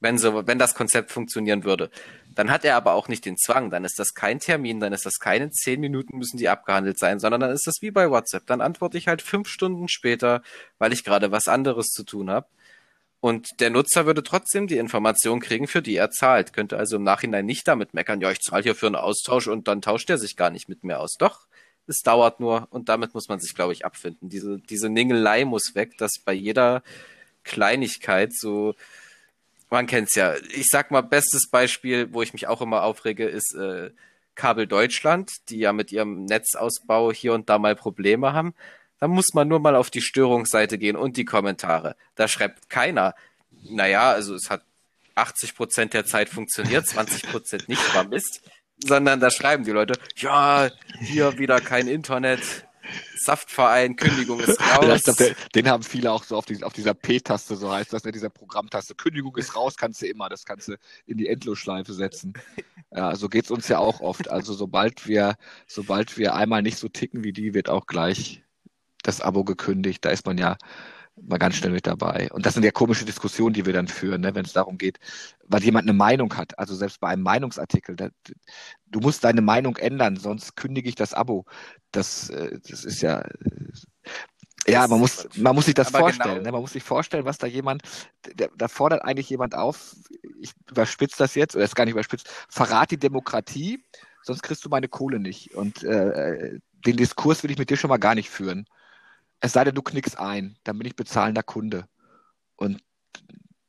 wenn 0.00 0.18
so, 0.18 0.46
wenn 0.46 0.58
das 0.58 0.74
Konzept 0.74 1.10
funktionieren 1.10 1.64
würde. 1.64 1.90
Dann 2.34 2.50
hat 2.50 2.64
er 2.64 2.76
aber 2.76 2.92
auch 2.92 3.08
nicht 3.08 3.24
den 3.24 3.36
Zwang. 3.36 3.70
Dann 3.70 3.84
ist 3.84 3.98
das 3.98 4.14
kein 4.14 4.38
Termin, 4.38 4.80
dann 4.80 4.92
ist 4.92 5.04
das 5.04 5.18
keine 5.18 5.50
zehn 5.50 5.80
Minuten 5.80 6.18
müssen 6.18 6.38
die 6.38 6.48
abgehandelt 6.48 6.98
sein, 6.98 7.18
sondern 7.18 7.40
dann 7.40 7.50
ist 7.50 7.66
das 7.66 7.76
wie 7.80 7.90
bei 7.90 8.08
WhatsApp. 8.08 8.46
Dann 8.46 8.60
antworte 8.60 8.98
ich 8.98 9.08
halt 9.08 9.20
fünf 9.20 9.48
Stunden 9.48 9.88
später, 9.88 10.42
weil 10.78 10.92
ich 10.92 11.04
gerade 11.04 11.32
was 11.32 11.48
anderes 11.48 11.88
zu 11.88 12.04
tun 12.04 12.30
habe. 12.30 12.46
Und 13.22 13.60
der 13.60 13.70
Nutzer 13.70 14.04
würde 14.04 14.24
trotzdem 14.24 14.66
die 14.66 14.78
Information 14.78 15.38
kriegen, 15.38 15.68
für 15.68 15.80
die 15.80 15.94
er 15.94 16.10
zahlt. 16.10 16.52
Könnte 16.52 16.76
also 16.76 16.96
im 16.96 17.04
Nachhinein 17.04 17.46
nicht 17.46 17.68
damit 17.68 17.94
meckern, 17.94 18.20
ja, 18.20 18.32
ich 18.32 18.40
zahle 18.40 18.64
hier 18.64 18.74
für 18.74 18.86
einen 18.86 18.96
Austausch 18.96 19.46
und 19.46 19.68
dann 19.68 19.80
tauscht 19.80 20.10
er 20.10 20.18
sich 20.18 20.34
gar 20.34 20.50
nicht 20.50 20.68
mit 20.68 20.82
mir 20.82 20.98
aus. 20.98 21.12
Doch, 21.18 21.46
es 21.86 22.00
dauert 22.00 22.40
nur 22.40 22.66
und 22.70 22.88
damit 22.88 23.14
muss 23.14 23.28
man 23.28 23.38
sich, 23.38 23.54
glaube 23.54 23.74
ich, 23.74 23.84
abfinden. 23.84 24.28
Diese, 24.28 24.58
diese 24.58 24.88
Ningelei 24.88 25.44
muss 25.44 25.76
weg, 25.76 25.96
dass 25.98 26.14
bei 26.24 26.32
jeder 26.32 26.82
Kleinigkeit 27.44 28.34
so, 28.34 28.74
man 29.70 29.86
kennt's 29.86 30.16
ja. 30.16 30.34
Ich 30.56 30.66
sag 30.68 30.90
mal, 30.90 31.02
bestes 31.02 31.48
Beispiel, 31.48 32.12
wo 32.12 32.22
ich 32.22 32.32
mich 32.32 32.48
auch 32.48 32.60
immer 32.60 32.82
aufrege, 32.82 33.28
ist 33.28 33.54
äh, 33.54 33.90
Kabel 34.34 34.66
Deutschland, 34.66 35.30
die 35.48 35.58
ja 35.58 35.72
mit 35.72 35.92
ihrem 35.92 36.24
Netzausbau 36.24 37.12
hier 37.12 37.34
und 37.34 37.48
da 37.48 37.60
mal 37.60 37.76
Probleme 37.76 38.32
haben. 38.32 38.52
Da 39.02 39.08
muss 39.08 39.34
man 39.34 39.48
nur 39.48 39.58
mal 39.58 39.74
auf 39.74 39.90
die 39.90 40.00
Störungsseite 40.00 40.78
gehen 40.78 40.94
und 40.94 41.16
die 41.16 41.24
Kommentare. 41.24 41.96
Da 42.14 42.28
schreibt 42.28 42.70
keiner, 42.70 43.16
naja, 43.64 44.12
also 44.12 44.36
es 44.36 44.48
hat 44.48 44.62
80 45.16 45.56
Prozent 45.56 45.92
der 45.92 46.06
Zeit 46.06 46.28
funktioniert, 46.28 46.86
20 46.86 47.24
Prozent 47.24 47.68
nicht, 47.68 47.82
war 47.96 48.04
Mist. 48.04 48.42
Sondern 48.78 49.18
da 49.18 49.32
schreiben 49.32 49.64
die 49.64 49.72
Leute, 49.72 49.94
ja, 50.14 50.70
hier 51.00 51.36
wieder 51.36 51.60
kein 51.60 51.88
Internet, 51.88 52.42
Saftverein, 53.16 53.96
Kündigung 53.96 54.38
ist 54.38 54.60
raus. 54.76 54.86
Ja, 54.86 54.96
glaub, 54.98 55.16
der, 55.16 55.34
den 55.52 55.68
haben 55.68 55.82
viele 55.82 56.12
auch 56.12 56.22
so 56.22 56.36
auf, 56.36 56.44
die, 56.44 56.62
auf 56.62 56.72
dieser 56.72 56.94
P-Taste, 56.94 57.56
so 57.56 57.72
heißt 57.72 57.92
das, 57.92 58.04
ne, 58.04 58.12
dieser 58.12 58.30
Programmtaste. 58.30 58.94
Kündigung 58.94 59.36
ist 59.36 59.56
raus, 59.56 59.74
kannst 59.76 60.00
du 60.02 60.06
immer, 60.06 60.28
das 60.28 60.44
kannst 60.44 60.68
du 60.68 60.76
in 61.06 61.18
die 61.18 61.26
Endlosschleife 61.26 61.92
setzen. 61.92 62.34
Ja, 62.92 63.16
so 63.16 63.28
geht's 63.28 63.50
uns 63.50 63.66
ja 63.66 63.78
auch 63.78 63.98
oft. 63.98 64.30
Also 64.30 64.54
sobald 64.54 65.08
wir, 65.08 65.34
sobald 65.66 66.18
wir 66.18 66.36
einmal 66.36 66.62
nicht 66.62 66.78
so 66.78 66.88
ticken 66.88 67.24
wie 67.24 67.32
die, 67.32 67.52
wird 67.52 67.68
auch 67.68 67.88
gleich 67.88 68.44
das 69.02 69.20
Abo 69.20 69.44
gekündigt. 69.44 70.04
Da 70.04 70.10
ist 70.10 70.26
man 70.26 70.38
ja 70.38 70.56
mal 71.20 71.38
ganz 71.38 71.56
schnell 71.56 71.72
mit 71.72 71.86
dabei. 71.86 72.30
Und 72.32 72.46
das 72.46 72.54
sind 72.54 72.64
ja 72.64 72.70
komische 72.70 73.04
Diskussionen, 73.04 73.52
die 73.52 73.66
wir 73.66 73.72
dann 73.72 73.88
führen, 73.88 74.22
ne, 74.22 74.34
wenn 74.34 74.44
es 74.44 74.52
darum 74.52 74.78
geht, 74.78 74.98
weil 75.46 75.62
jemand 75.62 75.86
eine 75.86 75.96
Meinung 75.96 76.36
hat. 76.36 76.58
Also 76.58 76.74
selbst 76.74 77.00
bei 77.00 77.08
einem 77.08 77.22
Meinungsartikel, 77.22 77.96
da, 77.96 78.08
du 78.86 79.00
musst 79.00 79.24
deine 79.24 79.42
Meinung 79.42 79.76
ändern, 79.76 80.16
sonst 80.16 80.56
kündige 80.56 80.88
ich 80.88 80.94
das 80.94 81.14
Abo. 81.14 81.44
Das, 81.90 82.30
äh, 82.30 82.58
das 82.68 82.84
ist 82.84 83.02
ja. 83.02 83.24
Ja, 84.66 84.86
man 84.86 85.00
muss, 85.00 85.28
man 85.36 85.56
muss 85.56 85.66
sich 85.66 85.74
das 85.74 85.88
Aber 85.88 85.98
vorstellen. 85.98 86.36
Genau. 86.36 86.44
Ne? 86.44 86.52
Man 86.52 86.60
muss 86.60 86.72
sich 86.72 86.84
vorstellen, 86.84 87.24
was 87.24 87.38
da 87.38 87.48
jemand, 87.48 87.82
der, 88.34 88.48
da 88.56 88.68
fordert 88.68 89.04
eigentlich 89.04 89.28
jemand 89.28 89.56
auf, 89.56 89.96
ich 90.40 90.52
überspitze 90.70 91.16
das 91.18 91.34
jetzt, 91.34 91.56
oder 91.56 91.64
ist 91.64 91.74
gar 91.74 91.84
nicht 91.84 91.94
überspitzt, 91.94 92.28
verrat 92.48 92.92
die 92.92 92.96
Demokratie, 92.96 93.84
sonst 94.22 94.42
kriegst 94.42 94.64
du 94.64 94.68
meine 94.68 94.86
Kohle 94.86 95.18
nicht. 95.18 95.54
Und 95.54 95.82
äh, 95.82 96.60
den 96.86 96.96
Diskurs 96.96 97.42
will 97.42 97.50
ich 97.50 97.58
mit 97.58 97.70
dir 97.70 97.76
schon 97.76 97.90
mal 97.90 97.98
gar 97.98 98.14
nicht 98.14 98.30
führen. 98.30 98.66
Es 99.44 99.52
sei 99.52 99.64
denn, 99.64 99.74
du 99.74 99.82
knickst 99.82 100.18
ein, 100.18 100.56
dann 100.62 100.78
bin 100.78 100.86
ich 100.86 100.94
bezahlender 100.94 101.42
Kunde. 101.42 101.88
Und 102.54 102.80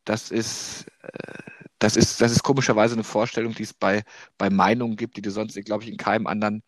das 0.06 0.30
ist, 0.30 0.86
äh, 1.02 1.34
das 1.80 1.96
ist, 1.96 2.22
das 2.22 2.32
ist 2.32 2.44
komischerweise 2.44 2.94
eine 2.94 3.04
Vorstellung, 3.04 3.56
die 3.56 3.64
es 3.64 3.74
bei, 3.74 4.04
bei 4.38 4.52
Meinungen 4.52 4.96
gibt, 4.96 5.18
die 5.18 5.24
du 5.24 5.32
sonst, 5.32 5.56
glaube 5.66 5.84
ich, 5.84 5.90
in 5.90 5.98
keinem 5.98 6.28
anderen 6.28 6.62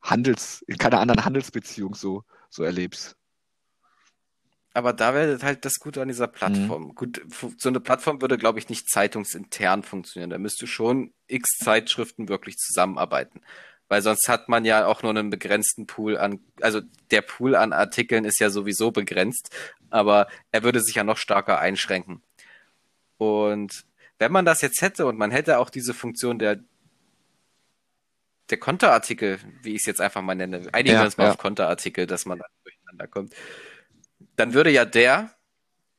Handels, 0.00 0.62
in 0.66 0.78
keiner 0.78 1.00
anderen 1.00 1.26
Handelsbeziehung 1.26 1.94
so, 1.94 2.24
so 2.48 2.62
erlebst. 2.62 3.16
Aber 4.72 4.94
da 4.94 5.12
wäre 5.12 5.38
halt 5.42 5.66
das 5.66 5.74
Gute 5.74 6.00
an 6.00 6.08
dieser 6.08 6.28
Plattform. 6.28 6.84
Mhm. 6.84 6.94
Gut, 6.94 7.20
so 7.58 7.68
eine 7.68 7.80
Plattform 7.80 8.22
würde, 8.22 8.38
glaube 8.38 8.58
ich, 8.58 8.70
nicht 8.70 8.88
zeitungsintern 8.88 9.82
funktionieren. 9.82 10.30
Da 10.30 10.38
müsste 10.38 10.66
schon 10.66 11.12
x 11.26 11.58
Zeitschriften 11.58 12.30
wirklich 12.30 12.56
zusammenarbeiten 12.56 13.42
weil 13.92 14.00
sonst 14.00 14.26
hat 14.26 14.48
man 14.48 14.64
ja 14.64 14.86
auch 14.86 15.02
nur 15.02 15.10
einen 15.10 15.28
begrenzten 15.28 15.86
Pool 15.86 16.16
an, 16.16 16.40
also 16.62 16.80
der 17.10 17.20
Pool 17.20 17.54
an 17.54 17.74
Artikeln 17.74 18.24
ist 18.24 18.40
ja 18.40 18.48
sowieso 18.48 18.90
begrenzt, 18.90 19.54
aber 19.90 20.28
er 20.50 20.62
würde 20.62 20.80
sich 20.80 20.94
ja 20.94 21.04
noch 21.04 21.18
stärker 21.18 21.58
einschränken. 21.58 22.22
Und 23.18 23.84
wenn 24.18 24.32
man 24.32 24.46
das 24.46 24.62
jetzt 24.62 24.80
hätte 24.80 25.04
und 25.04 25.18
man 25.18 25.30
hätte 25.30 25.58
auch 25.58 25.68
diese 25.68 25.92
Funktion 25.92 26.38
der 26.38 26.60
der 28.48 28.56
Konterartikel, 28.56 29.38
wie 29.60 29.74
ich 29.74 29.82
es 29.82 29.86
jetzt 29.86 30.00
einfach 30.00 30.22
mal 30.22 30.36
nenne, 30.36 30.70
einigen 30.72 30.96
wir 30.96 31.04
uns 31.04 31.18
mal 31.18 31.24
ja. 31.24 31.32
auf 31.32 31.36
Konterartikel, 31.36 32.06
dass 32.06 32.24
man 32.24 32.38
da 32.38 32.46
durcheinander 32.64 33.08
kommt, 33.08 33.34
dann 34.36 34.54
würde 34.54 34.70
ja 34.70 34.86
der, 34.86 35.34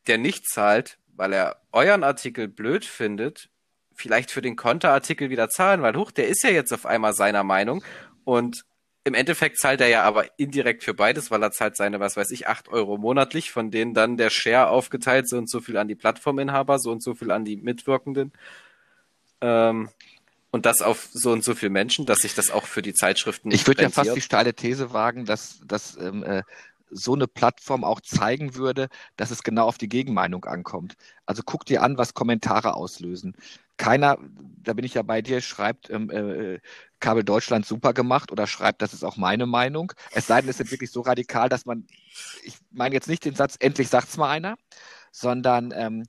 der 0.08 0.17
nicht 0.17 0.49
zahlt, 0.49 0.97
weil 1.15 1.32
er 1.32 1.62
euren 1.71 2.03
Artikel 2.03 2.47
blöd 2.47 2.86
findet, 2.86 3.51
vielleicht 3.95 4.32
für 4.32 4.41
den 4.41 4.56
Konterartikel 4.56 5.29
wieder 5.29 5.49
zahlen, 5.49 5.82
weil 5.82 5.95
hoch, 5.95 6.12
der 6.12 6.27
ist 6.27 6.43
ja 6.43 6.49
jetzt 6.49 6.73
auf 6.73 6.86
einmal 6.86 7.13
seiner 7.13 7.43
Meinung 7.43 7.84
und 8.23 8.65
im 9.06 9.13
Endeffekt 9.13 9.60
zahlt 9.60 9.82
er 9.82 9.88
ja 9.88 10.03
aber 10.03 10.25
indirekt 10.38 10.84
für 10.84 10.93
beides, 10.93 11.29
weil 11.29 11.43
er 11.43 11.51
zahlt 11.51 11.75
seine, 11.75 11.99
was 11.99 12.15
weiß 12.15 12.32
ich, 12.32 12.47
acht 12.47 12.69
Euro 12.69 12.97
monatlich, 12.97 13.51
von 13.51 13.69
denen 13.69 13.93
dann 13.93 14.15
der 14.15 14.29
Share 14.29 14.69
aufgeteilt, 14.69 15.27
so 15.27 15.38
und 15.38 15.49
so 15.49 15.60
viel 15.60 15.77
an 15.77 15.89
die 15.89 15.95
Plattforminhaber, 15.95 16.79
so 16.79 16.91
und 16.91 17.03
so 17.03 17.13
viel 17.13 17.32
an 17.32 17.43
die 17.43 17.58
Mitwirkenden. 17.58 18.32
Ähm, 19.41 19.89
und 20.51 20.65
das 20.65 20.82
auf 20.82 21.10
so 21.12 21.32
und 21.32 21.43
so 21.43 21.56
viele 21.56 21.71
Menschen, 21.71 22.06
dass 22.06 22.19
sich 22.19 22.36
das 22.36 22.51
auch 22.51 22.65
für 22.65 22.82
die 22.82 22.93
Zeitschriften. 22.93 23.51
Ich 23.51 23.67
würde 23.67 23.82
ja 23.82 23.89
fast 23.89 24.15
die 24.15 24.21
steile 24.21 24.53
These 24.53 24.93
wagen, 24.93 25.25
dass, 25.25 25.60
dass 25.65 25.97
ähm, 25.97 26.23
äh, 26.23 26.43
so 26.93 27.13
eine 27.13 27.27
Plattform 27.27 27.84
auch 27.84 28.01
zeigen 28.01 28.56
würde, 28.56 28.88
dass 29.15 29.32
es 29.32 29.43
genau 29.43 29.67
auf 29.67 29.77
die 29.77 29.89
Gegenmeinung 29.89 30.45
ankommt. 30.45 30.95
Also 31.25 31.41
guck 31.45 31.65
dir 31.65 31.84
an, 31.84 31.97
was 31.97 32.13
Kommentare 32.13 32.75
auslösen 32.75 33.36
keiner, 33.77 34.17
da 34.63 34.73
bin 34.73 34.86
ich 34.86 34.93
ja 34.93 35.01
bei 35.01 35.21
dir, 35.21 35.41
schreibt 35.41 35.89
ähm, 35.89 36.10
äh, 36.10 36.60
Kabel 36.99 37.23
Deutschland 37.23 37.65
super 37.65 37.93
gemacht 37.93 38.32
oder 38.32 38.47
schreibt, 38.47 38.82
das 38.82 38.93
ist 38.93 39.03
auch 39.03 39.17
meine 39.17 39.45
Meinung. 39.45 39.93
Es 40.12 40.27
sei 40.27 40.41
denn, 40.41 40.49
es 40.49 40.60
ist 40.60 40.71
wirklich 40.71 40.91
so 40.91 41.01
radikal, 41.01 41.49
dass 41.49 41.65
man, 41.65 41.86
ich 42.43 42.58
meine 42.71 42.95
jetzt 42.95 43.08
nicht 43.08 43.25
den 43.25 43.36
Satz, 43.36 43.58
endlich 43.60 43.89
sagt's 43.89 44.17
mal 44.17 44.29
einer, 44.29 44.56
sondern 45.12 45.73
ähm, 45.75 46.06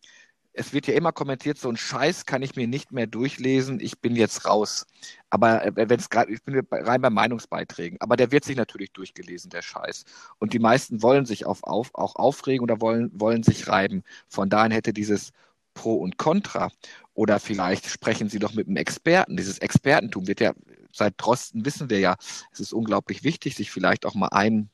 es 0.55 0.73
wird 0.73 0.87
ja 0.87 0.95
immer 0.95 1.13
kommentiert, 1.13 1.59
so 1.59 1.69
ein 1.69 1.77
Scheiß 1.77 2.27
kann 2.27 2.43
ich 2.43 2.55
mir 2.55 2.69
nicht 2.69 2.93
mehr 2.93 3.07
durchlesen, 3.07 3.81
ich 3.81 3.99
bin 4.01 4.15
jetzt 4.15 4.47
raus. 4.47 4.87
Aber 5.29 5.65
äh, 5.65 5.73
wenn 5.75 5.99
es 5.99 6.09
gerade, 6.09 6.33
ich 6.33 6.43
bin 6.45 6.65
rein 6.71 7.03
bei 7.03 7.11
Meinungsbeiträgen, 7.11 8.01
aber 8.01 8.17
der 8.17 8.31
wird 8.31 8.45
sich 8.45 8.57
natürlich 8.57 8.93
durchgelesen, 8.93 9.51
der 9.51 9.63
Scheiß. 9.63 10.05
Und 10.39 10.53
die 10.53 10.61
meisten 10.61 11.03
wollen 11.03 11.27
sich 11.27 11.45
auf, 11.45 11.65
auf, 11.65 11.91
auch 11.95 12.15
aufregen 12.17 12.63
oder 12.63 12.81
wollen, 12.81 13.11
wollen 13.15 13.43
sich 13.43 13.69
reiben. 13.69 14.05
Von 14.29 14.49
daher 14.49 14.77
hätte 14.77 14.93
dieses 14.93 15.33
Pro 15.75 15.97
und 15.97 16.19
Contra 16.19 16.71
oder 17.15 17.41
vielleicht 17.41 17.87
sprechen 17.87 18.29
Sie 18.29 18.39
doch 18.39 18.55
mit 18.55 18.69
einem 18.69 18.77
Experten. 18.77 19.37
Dieses 19.37 19.59
Expertentum 19.59 20.29
wird 20.29 20.41
ja, 20.41 20.53
seit 20.93 21.15
Drosten 21.19 21.65
wissen 21.65 21.91
wir 21.91 21.99
ja, 21.99 22.15
es 22.53 22.61
ist 22.61 22.73
unglaublich 22.73 23.25
wichtig, 23.25 23.57
sich 23.57 23.73
vielleicht 23.73 24.07
auch 24.07 24.15
mal 24.15 24.29
einen 24.29 24.71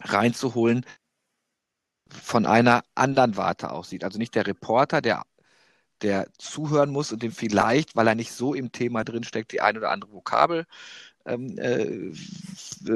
reinzuholen, 0.00 0.84
von 2.08 2.46
einer 2.46 2.84
anderen 2.94 3.36
Warte 3.36 3.70
aussieht. 3.70 4.04
Also 4.04 4.18
nicht 4.18 4.34
der 4.34 4.46
Reporter, 4.46 5.00
der, 5.00 5.22
der 6.02 6.28
zuhören 6.38 6.90
muss 6.90 7.12
und 7.12 7.22
dem 7.22 7.32
vielleicht, 7.32 7.96
weil 7.96 8.06
er 8.08 8.14
nicht 8.14 8.32
so 8.32 8.54
im 8.54 8.72
Thema 8.72 9.04
drinsteckt, 9.04 9.52
die 9.52 9.60
ein 9.60 9.76
oder 9.76 9.90
andere 9.90 10.12
Vokabel 10.12 10.66
ähm, 11.26 11.58
äh, 11.58 12.12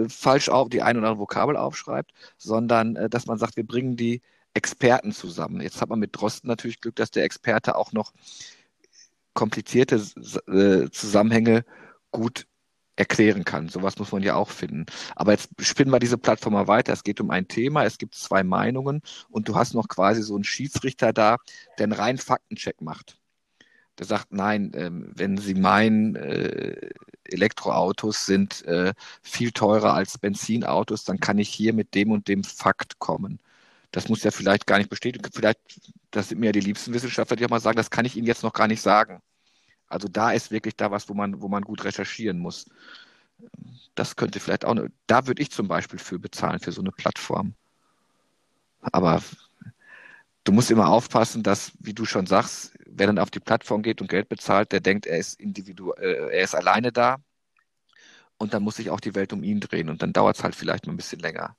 falsch 0.09 0.49
auf, 0.49 0.69
die 0.69 0.83
ein 0.83 0.97
oder 0.97 1.09
andere 1.09 1.21
Vokabel 1.21 1.57
aufschreibt, 1.57 2.13
sondern 2.37 2.97
äh, 2.97 3.11
dass 3.11 3.27
man 3.27 3.39
sagt, 3.39 3.57
wir 3.57 3.67
bringen 3.67 3.97
die 3.97 4.23
Experten 4.55 5.13
zusammen. 5.13 5.61
Jetzt 5.61 5.81
hat 5.81 5.89
man 5.89 5.99
mit 5.99 6.17
Drosten 6.17 6.49
natürlich 6.49 6.81
Glück, 6.81 6.97
dass 6.97 7.11
der 7.11 7.25
Experte 7.25 7.77
auch 7.77 7.93
noch 7.93 8.13
komplizierte 9.35 9.97
äh, 10.49 10.91
Zusammenhänge 10.91 11.65
gut 12.11 12.47
erklären 13.01 13.45
kann. 13.45 13.69
Sowas 13.69 13.99
muss 13.99 14.13
man 14.13 14.23
ja 14.23 14.35
auch 14.35 14.51
finden. 14.51 14.85
Aber 15.17 15.33
jetzt 15.33 15.49
spinnen 15.61 15.91
wir 15.91 15.99
diese 15.99 16.19
Plattform 16.19 16.53
mal 16.53 16.69
weiter. 16.69 16.93
Es 16.93 17.03
geht 17.03 17.21
um 17.21 17.31
ein 17.31 17.49
Thema, 17.49 17.85
es 17.85 17.97
gibt 17.97 18.15
zwei 18.15 18.45
Meinungen 18.45 19.01
und 19.31 19.49
du 19.49 19.57
hast 19.57 19.75
noch 19.75 19.89
quasi 19.89 20.23
so 20.23 20.35
einen 20.35 20.45
Schiedsrichter 20.45 21.13
da, 21.15 21.39
der 21.79 21.85
einen 21.85 21.93
reinen 21.93 22.19
Faktencheck 22.19 22.83
macht. 22.83 23.19
Der 23.99 24.07
sagt, 24.07 24.33
nein, 24.33 24.73
ähm, 24.75 25.13
wenn 25.17 25.39
Sie 25.39 25.55
meinen, 25.55 26.15
äh, 26.15 26.91
Elektroautos 27.25 28.27
sind 28.27 28.65
äh, 28.67 28.93
viel 29.23 29.53
teurer 29.53 29.95
als 29.95 30.19
Benzinautos, 30.19 31.05
dann 31.05 31.21
kann 31.21 31.39
ich 31.39 31.49
hier 31.49 31.73
mit 31.73 31.95
dem 31.95 32.11
und 32.11 32.29
dem 32.29 32.45
Fakt 32.45 32.99
kommen. 32.99 33.41
Das 33.93 34.09
muss 34.09 34.23
ja 34.23 34.31
vielleicht 34.31 34.67
gar 34.67 34.79
nicht 34.79 34.91
bestätigen. 34.91 35.29
Vielleicht, 35.33 35.61
das 36.11 36.29
sind 36.29 36.39
mir 36.39 36.47
ja 36.47 36.53
die 36.53 36.61
liebsten 36.61 36.93
Wissenschaftler, 36.93 37.37
die 37.37 37.45
auch 37.47 37.51
mal 37.51 37.61
sagen, 37.61 37.77
das 37.77 37.91
kann 37.91 38.05
ich 38.05 38.17
Ihnen 38.17 38.27
jetzt 38.27 38.43
noch 38.43 38.53
gar 38.53 38.69
nicht 38.69 38.83
sagen. 38.83 39.23
Also 39.91 40.09
da 40.09 40.33
ist 40.33 40.51
wirklich 40.51 40.77
da 40.77 40.91
was, 40.91 41.09
wo 41.09 41.15
man, 41.15 41.43
wo 41.43 41.49
man 41.49 41.63
gut 41.63 41.85
recherchieren 41.85 42.39
muss. 42.39 42.67
Das 43.95 44.17
könnte 44.17 44.41
vielleicht 44.41 44.65
auch, 44.65 44.75
da 45.07 45.27
würde 45.27 45.43
ich 45.43 45.51
zum 45.51 45.69
Beispiel 45.69 45.99
für 45.99 46.19
bezahlen, 46.19 46.61
für 46.61 46.73
so 46.73 46.81
eine 46.81 46.93
Plattform. 46.93 47.55
Aber 48.81 49.23
du 50.45 50.53
musst 50.53 50.71
immer 50.71 50.89
aufpassen, 50.89 51.43
dass, 51.43 51.73
wie 51.81 51.93
du 51.95 52.07
schon 52.07 52.27
sagst, 52.27 52.73
wer 52.87 53.07
dann 53.07 53.19
auf 53.19 53.31
die 53.31 53.41
Plattform 53.41 53.83
geht 53.83 54.01
und 54.01 54.09
Geld 54.09 54.29
bezahlt, 54.29 54.73
der 54.73 54.81
denkt, 54.81 55.07
er 55.07 55.19
ist 55.19 55.39
individuell, 55.39 56.31
äh, 56.31 56.37
er 56.39 56.45
ist 56.45 56.55
alleine 56.55 56.93
da. 56.93 57.19
Und 58.39 58.55
dann 58.55 58.63
muss 58.63 58.77
sich 58.77 58.89
auch 58.91 59.01
die 59.01 59.15
Welt 59.15 59.35
um 59.35 59.43
ihn 59.45 59.61
drehen. 59.61 59.91
Und 59.91 60.03
dann 60.03 60.15
dauert 60.15 60.39
es 60.39 60.45
halt 60.45 60.55
vielleicht 60.55 60.87
mal 60.87 60.95
ein 60.95 60.97
bisschen 60.97 61.21
länger 61.21 61.57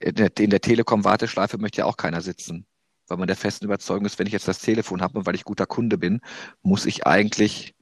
in 0.00 0.50
der 0.50 0.60
Telekom-Warteschleife 0.60 1.58
möchte 1.58 1.78
ja 1.78 1.84
auch 1.84 1.96
keiner 1.96 2.20
sitzen, 2.20 2.66
weil 3.08 3.18
man 3.18 3.26
der 3.26 3.36
festen 3.36 3.64
Überzeugung 3.64 4.06
ist, 4.06 4.18
wenn 4.18 4.26
ich 4.26 4.32
jetzt 4.32 4.48
das 4.48 4.60
Telefon 4.60 5.02
habe 5.02 5.18
und 5.18 5.26
weil 5.26 5.34
ich 5.34 5.44
guter 5.44 5.66
Kunde 5.66 5.98
bin, 5.98 6.20
muss 6.62 6.86
ich 6.86 7.06
eigentlich 7.06 7.74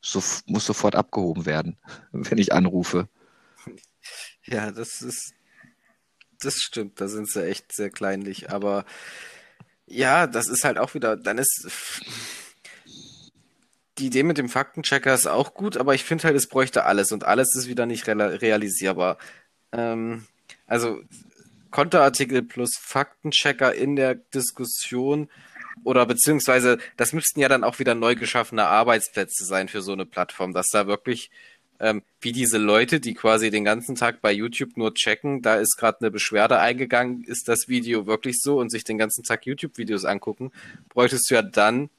so, 0.00 0.22
muss 0.46 0.66
sofort 0.66 0.94
abgehoben 0.94 1.46
werden, 1.46 1.76
wenn 2.12 2.38
ich 2.38 2.52
anrufe. 2.52 3.08
Ja, 4.44 4.70
das 4.70 5.02
ist, 5.02 5.34
das 6.40 6.54
stimmt, 6.56 7.00
da 7.00 7.08
sind 7.08 7.28
sie 7.28 7.44
echt 7.44 7.72
sehr 7.72 7.90
kleinlich, 7.90 8.50
aber 8.50 8.84
ja, 9.86 10.26
das 10.26 10.48
ist 10.48 10.64
halt 10.64 10.78
auch 10.78 10.94
wieder, 10.94 11.16
dann 11.16 11.38
ist 11.38 11.66
die 13.98 14.06
Idee 14.06 14.22
mit 14.22 14.38
dem 14.38 14.48
Faktenchecker 14.48 15.12
ist 15.12 15.26
auch 15.26 15.54
gut, 15.54 15.76
aber 15.76 15.94
ich 15.94 16.04
finde 16.04 16.24
halt, 16.24 16.36
es 16.36 16.48
bräuchte 16.48 16.84
alles 16.84 17.10
und 17.12 17.24
alles 17.24 17.54
ist 17.56 17.68
wieder 17.68 17.86
nicht 17.86 18.06
realisierbar. 18.06 19.18
Ähm, 19.72 20.26
also 20.66 21.00
Konterartikel 21.70 22.42
plus 22.42 22.76
Faktenchecker 22.80 23.74
in 23.74 23.96
der 23.96 24.14
Diskussion 24.14 25.28
oder 25.84 26.06
beziehungsweise 26.06 26.78
das 26.96 27.12
müssten 27.12 27.40
ja 27.40 27.48
dann 27.48 27.64
auch 27.64 27.78
wieder 27.78 27.94
neu 27.94 28.14
geschaffene 28.14 28.66
Arbeitsplätze 28.66 29.44
sein 29.44 29.68
für 29.68 29.82
so 29.82 29.92
eine 29.92 30.06
Plattform, 30.06 30.52
dass 30.52 30.68
da 30.72 30.86
wirklich 30.86 31.30
ähm, 31.80 32.02
wie 32.20 32.32
diese 32.32 32.58
Leute, 32.58 33.00
die 33.00 33.14
quasi 33.14 33.50
den 33.50 33.64
ganzen 33.64 33.94
Tag 33.94 34.20
bei 34.20 34.32
YouTube 34.32 34.76
nur 34.76 34.94
checken, 34.94 35.42
da 35.42 35.56
ist 35.56 35.76
gerade 35.76 36.00
eine 36.00 36.10
Beschwerde 36.10 36.58
eingegangen, 36.58 37.22
ist 37.24 37.48
das 37.48 37.68
Video 37.68 38.06
wirklich 38.06 38.40
so 38.40 38.58
und 38.58 38.70
sich 38.70 38.84
den 38.84 38.98
ganzen 38.98 39.22
Tag 39.22 39.46
YouTube-Videos 39.46 40.04
angucken, 40.04 40.50
bräuchtest 40.88 41.30
du 41.30 41.36
ja 41.36 41.42
dann 41.42 41.90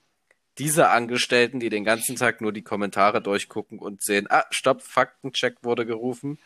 diese 0.58 0.90
Angestellten, 0.90 1.62
die 1.62 1.70
den 1.70 1.86
ganzen 1.86 2.18
Tag 2.18 2.42
nur 2.42 2.52
die 2.52 2.64
Kommentare 2.64 3.22
durchgucken 3.22 3.80
und 3.80 4.04
sehen, 4.04 4.28
ah, 4.30 4.44
stopp, 4.50 4.82
Faktencheck 4.82 5.64
wurde 5.64 5.86
gerufen 5.86 6.38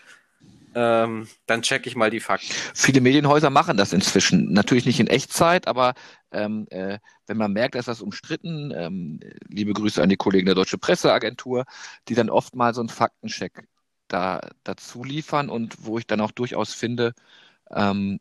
ähm, 0.76 1.28
dann 1.46 1.62
checke 1.62 1.88
ich 1.88 1.96
mal 1.96 2.10
die 2.10 2.20
Fakten. 2.20 2.54
Viele 2.74 3.02
Medienhäuser 3.02 3.50
machen 3.50 3.78
das 3.78 3.94
inzwischen. 3.94 4.52
Natürlich 4.54 4.86
nicht 4.86 5.00
in 5.00 5.08
Echtzeit, 5.08 5.68
aber 5.68 5.94
ähm, 6.32 6.68
äh, 6.70 7.00
wenn 7.28 7.38
man 7.38 7.54
merkt, 7.54 7.76
dass 7.76 7.86
das 7.86 8.02
umstritten, 8.02 8.72
ähm, 8.76 9.20
liebe 9.48 9.74
Grüße 9.74 10.02
an 10.02 10.10
die 10.10 10.18
Kollegen 10.18 10.46
der 10.46 10.56
Deutsche 10.56 10.78
Presseagentur, 10.78 11.66
die 12.08 12.16
dann 12.16 12.30
oft 12.30 12.56
mal 12.56 12.74
so 12.74 12.82
einen 12.82 12.90
Faktencheck 12.90 13.68
da 14.08 14.42
dazu 14.64 15.04
liefern 15.04 15.50
und 15.50 15.86
wo 15.86 15.98
ich 15.98 16.08
dann 16.08 16.22
auch 16.22 16.32
durchaus 16.32 16.74
finde, 16.74 17.14
ähm, 17.72 18.20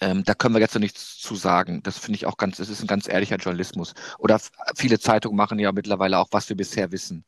ähm, 0.00 0.24
da 0.24 0.34
können 0.34 0.54
wir 0.54 0.60
jetzt 0.60 0.74
noch 0.74 0.80
nichts 0.80 1.18
zu 1.18 1.36
sagen. 1.36 1.82
Das 1.82 1.98
finde 1.98 2.16
ich 2.16 2.26
auch 2.26 2.36
ganz, 2.36 2.58
es 2.58 2.68
ist 2.68 2.82
ein 2.82 2.86
ganz 2.86 3.08
ehrlicher 3.08 3.36
Journalismus. 3.36 3.94
Oder 4.18 4.40
viele 4.74 4.98
Zeitungen 4.98 5.36
machen 5.36 5.58
ja 5.58 5.72
mittlerweile 5.72 6.18
auch, 6.18 6.28
was 6.32 6.48
wir 6.48 6.56
bisher 6.56 6.92
wissen 6.92 7.24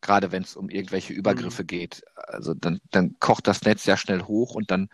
gerade 0.00 0.32
wenn 0.32 0.42
es 0.42 0.56
um 0.56 0.68
irgendwelche 0.70 1.12
Übergriffe 1.12 1.62
mhm. 1.62 1.66
geht. 1.66 2.04
Also 2.14 2.54
dann, 2.54 2.80
dann 2.90 3.16
kocht 3.20 3.46
das 3.46 3.62
Netz 3.62 3.84
sehr 3.84 3.96
schnell 3.96 4.22
hoch 4.22 4.54
und 4.54 4.70
dann 4.70 4.88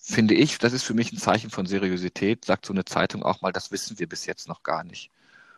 finde 0.00 0.34
ich, 0.34 0.58
das 0.58 0.72
ist 0.72 0.82
für 0.82 0.94
mich 0.94 1.12
ein 1.12 1.18
Zeichen 1.18 1.50
von 1.50 1.66
Seriosität, 1.66 2.44
sagt 2.44 2.66
so 2.66 2.72
eine 2.72 2.84
Zeitung 2.84 3.22
auch 3.22 3.42
mal, 3.42 3.52
das 3.52 3.70
wissen 3.70 3.98
wir 3.98 4.08
bis 4.08 4.26
jetzt 4.26 4.48
noch 4.48 4.62
gar 4.62 4.84
nicht. 4.84 5.10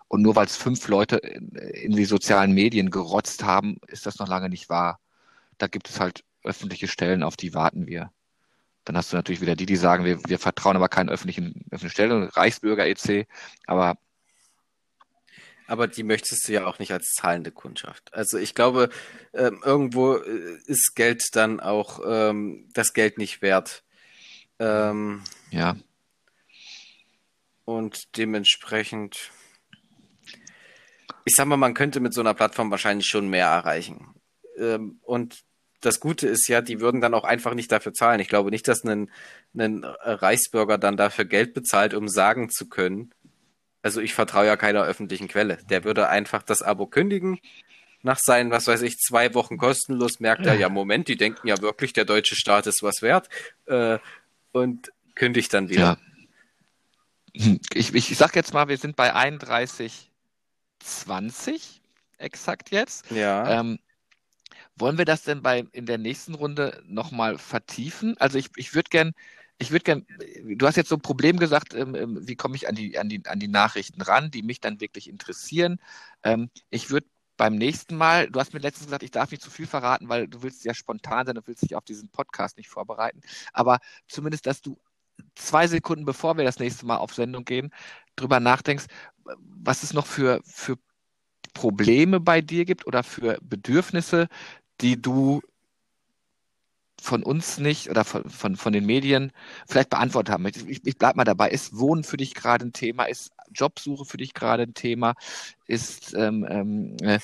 Und 0.09 0.21
nur 0.23 0.37
weil 0.37 0.47
es 0.47 0.57
fünf 0.57 0.88
Leute 0.88 1.16
in, 1.16 1.51
in, 1.53 1.92
die 1.92 2.05
sozialen 2.05 2.53
Medien 2.53 2.90
gerotzt 2.90 3.45
haben, 3.45 3.79
ist 3.87 4.05
das 4.05 4.18
noch 4.18 4.29
lange 4.29 4.51
nicht 4.51 4.68
wahr. 4.68 5.01
Da 5.57 5.68
gibt 5.68 5.88
es 5.88 6.01
halt 6.01 6.25
öffentliche 6.45 6.88
Stellen, 6.88 7.23
auf 7.23 7.37
die 7.37 7.55
warten 7.55 7.87
wir. 7.87 8.12
Dann 8.85 8.97
hast 8.97 9.12
du 9.12 9.16
natürlich 9.16 9.40
wieder 9.40 9.57
die, 9.57 9.64
die 9.64 9.77
sagen, 9.77 10.05
wir, 10.05 10.18
wir 10.27 10.38
vertrauen 10.38 10.77
aber 10.77 10.88
keinen 10.88 11.09
öffentlichen, 11.09 11.64
öffentlichen 11.71 11.90
Stellen, 11.90 12.25
Reichsbürger 12.25 12.87
etc. 12.87 13.27
Aber 13.66 13.97
aber 15.72 15.88
die 15.88 16.02
möchtest 16.02 16.46
du 16.46 16.52
ja 16.52 16.66
auch 16.66 16.78
nicht 16.78 16.92
als 16.92 17.14
zahlende 17.14 17.50
Kundschaft. 17.50 18.12
Also 18.12 18.37
ich 18.37 18.54
glaube, 18.54 18.90
ähm, 19.32 19.62
irgendwo 19.64 20.16
äh, 20.16 20.58
ist 20.66 20.92
Geld 20.94 21.22
dann 21.32 21.61
auch 21.61 22.00
ähm, 22.06 22.68
das 22.74 22.92
Geld 22.92 23.16
nicht 23.16 23.40
wert. 23.40 23.82
Ähm, 24.58 25.22
ja. 25.50 25.76
Und 27.64 28.18
dementsprechend, 28.18 29.30
ich 31.24 31.32
sag 31.35 31.46
mal, 31.46 31.56
man 31.56 31.72
könnte 31.72 32.00
mit 32.00 32.12
so 32.12 32.20
einer 32.20 32.35
Plattform 32.35 32.70
wahrscheinlich 32.70 33.06
schon 33.06 33.28
mehr 33.28 33.46
erreichen. 33.46 34.14
Ähm, 34.58 35.00
und 35.00 35.40
das 35.80 36.00
Gute 36.00 36.28
ist 36.28 36.48
ja, 36.48 36.61
die 36.61 36.80
würden 36.80 37.00
dann 37.00 37.14
auch 37.14 37.24
einfach 37.24 37.54
nicht 37.54 37.72
dafür 37.72 37.94
zahlen. 37.94 38.20
Ich 38.20 38.28
glaube 38.28 38.50
nicht, 38.50 38.68
dass 38.68 38.85
ein, 38.85 39.11
ein 39.56 39.85
Reichsbürger 39.85 40.76
dann 40.76 40.98
dafür 40.98 41.24
Geld 41.24 41.54
bezahlt, 41.54 41.94
um 41.94 42.08
sagen 42.08 42.50
zu 42.50 42.68
können, 42.68 43.14
also 43.83 44.01
ich 44.01 44.14
vertraue 44.14 44.47
ja 44.47 44.57
keiner 44.57 44.85
öffentlichen 44.85 45.29
Quelle. 45.29 45.59
Der 45.68 45.85
würde 45.85 46.09
einfach 46.09 46.42
das 46.42 46.62
Abo 46.62 46.87
kündigen. 46.87 47.38
Nach 48.03 48.18
seinen, 48.18 48.51
was 48.51 48.66
weiß 48.66 48.83
ich, 48.83 48.99
zwei 48.99 49.35
Wochen 49.35 49.59
kostenlos 49.59 50.18
merkt 50.18 50.47
er, 50.47 50.55
ja, 50.55 50.68
Moment, 50.68 51.07
die 51.09 51.16
denken 51.16 51.47
ja 51.47 51.61
wirklich, 51.61 51.92
der 51.92 52.05
deutsche 52.05 52.35
Staat 52.35 52.66
ist 52.66 52.83
was 52.83 53.03
wert. 53.03 53.29
Äh, 53.66 53.99
und 54.53 54.90
kündigt 55.14 55.53
dann 55.55 55.68
wieder. 55.68 55.81
Ja. 55.81 55.97
Ich, 57.73 57.95
ich 57.95 58.14
sag 58.18 58.37
jetzt 58.37 58.53
mal, 58.53 58.68
wir 58.68 58.77
sind 58.77 58.95
bei 58.95 59.14
31,20 59.14 61.81
exakt 62.18 62.71
jetzt. 62.71 63.11
Ja. 63.11 63.61
Ähm, 63.61 63.79
wollen 64.77 64.99
wir 64.99 65.07
das 65.07 65.23
denn 65.23 65.40
bei 65.40 65.64
in 65.73 65.87
der 65.87 65.97
nächsten 65.97 66.35
Runde 66.35 66.83
nochmal 66.87 67.38
vertiefen? 67.38 68.18
Also 68.18 68.37
ich, 68.37 68.51
ich 68.57 68.75
würde 68.75 68.90
gern 68.90 69.14
ich 69.62 69.70
würde 69.70 69.85
gerne, 69.85 70.05
du 70.57 70.66
hast 70.66 70.77
jetzt 70.77 70.88
so 70.88 70.96
ein 70.96 71.03
Problem 71.03 71.38
gesagt, 71.38 71.72
ähm, 71.75 71.94
ähm, 71.94 72.18
wie 72.27 72.35
komme 72.37 72.57
ich 72.57 72.68
an 72.68 72.75
die, 72.75 72.98
an, 72.98 73.09
die, 73.09 73.25
an 73.27 73.38
die 73.38 73.48
Nachrichten 73.48 74.03
ran, 74.03 74.31
die 74.31 74.42
mich 74.42 74.61
dann 74.61 74.81
wirklich 74.81 75.09
interessieren. 75.09 75.79
Ähm, 76.25 76.51
ich 76.70 76.90
würde 76.90 77.07
beim 77.37 77.57
nächsten 77.57 77.96
Mal, 77.96 78.29
du 78.29 78.40
hast 78.40 78.53
mir 78.53 78.59
letztens 78.59 78.87
gesagt, 78.87 79.05
ich 79.05 79.12
darf 79.12 79.31
nicht 79.31 79.42
zu 79.42 79.51
viel 79.51 79.66
verraten, 79.66 80.09
weil 80.09 80.27
du 80.29 80.42
willst 80.42 80.64
ja 80.64 80.75
spontan 80.75 81.27
sein 81.27 81.38
und 81.38 81.46
willst 81.46 81.62
dich 81.62 81.77
auf 81.77 81.85
diesen 81.85 82.09
Podcast 82.09 82.57
nicht 82.57 82.68
vorbereiten. 82.68 83.20
Aber 83.53 83.79
zumindest, 84.09 84.46
dass 84.46 84.62
du 84.62 84.79
zwei 85.37 85.68
Sekunden 85.68 86.05
bevor 86.05 86.37
wir 86.37 86.44
das 86.44 86.59
nächste 86.59 86.85
Mal 86.85 86.96
auf 86.96 87.14
Sendung 87.14 87.44
gehen, 87.44 87.72
drüber 88.16 88.40
nachdenkst, 88.40 88.87
was 89.25 89.85
es 89.85 89.92
noch 89.92 90.07
für, 90.07 90.40
für 90.44 90.77
Probleme 91.55 92.18
bei 92.18 92.40
dir 92.40 92.64
gibt 92.64 92.87
oder 92.87 93.05
für 93.05 93.38
Bedürfnisse, 93.42 94.29
die 94.81 95.01
du 95.01 95.40
von 97.03 97.23
uns 97.23 97.59
nicht 97.59 97.91
oder 97.91 98.05
von, 98.05 98.29
von, 98.29 98.57
von 98.57 98.73
den 98.73 98.87
Medien 98.87 99.33
vielleicht 99.67 99.91
beantwortet 99.91 100.33
haben. 100.33 100.47
Ich, 100.47 100.87
ich 100.87 100.99
bleibe 100.99 101.17
mal 101.17 101.25
dabei. 101.25 101.51
Ist 101.51 101.77
Wohnen 101.77 102.05
für 102.05 102.17
dich 102.17 102.35
gerade 102.35 102.67
ein 102.67 102.73
Thema? 102.73 103.05
Ist 103.05 103.33
Jobsuche 103.53 104.05
für 104.05 104.17
dich 104.17 104.35
gerade 104.35 104.62
ein 104.65 104.75
Thema? 104.75 105.15
Ist 105.67 106.15
ähm, 106.15 106.47
ähm, 106.49 106.97
äh, 107.03 107.19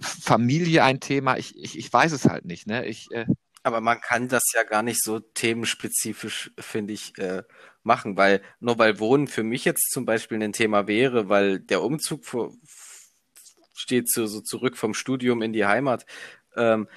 Familie 0.00 0.84
ein 0.84 1.00
Thema? 1.00 1.36
Ich, 1.36 1.56
ich, 1.56 1.78
ich 1.78 1.92
weiß 1.92 2.12
es 2.12 2.24
halt 2.24 2.44
nicht. 2.44 2.66
Ne? 2.66 2.86
Ich, 2.86 3.10
äh, 3.12 3.26
aber 3.62 3.80
man 3.80 4.00
kann 4.00 4.28
das 4.28 4.44
ja 4.54 4.62
gar 4.62 4.82
nicht 4.82 5.02
so 5.02 5.20
themenspezifisch, 5.20 6.52
finde 6.58 6.94
ich, 6.94 7.16
äh, 7.18 7.42
machen, 7.82 8.16
weil 8.16 8.42
nur 8.60 8.78
weil 8.78 8.98
Wohnen 8.98 9.28
für 9.28 9.42
mich 9.42 9.64
jetzt 9.64 9.90
zum 9.90 10.04
Beispiel 10.04 10.42
ein 10.42 10.52
Thema 10.52 10.86
wäre, 10.86 11.28
weil 11.28 11.60
der 11.60 11.82
Umzug 11.82 12.24
vor, 12.24 12.52
steht 13.74 14.10
so, 14.10 14.26
so 14.26 14.40
zurück 14.40 14.76
vom 14.76 14.94
Studium 14.94 15.42
in 15.42 15.52
die 15.52 15.66
Heimat, 15.66 16.06
ähm, 16.56 16.88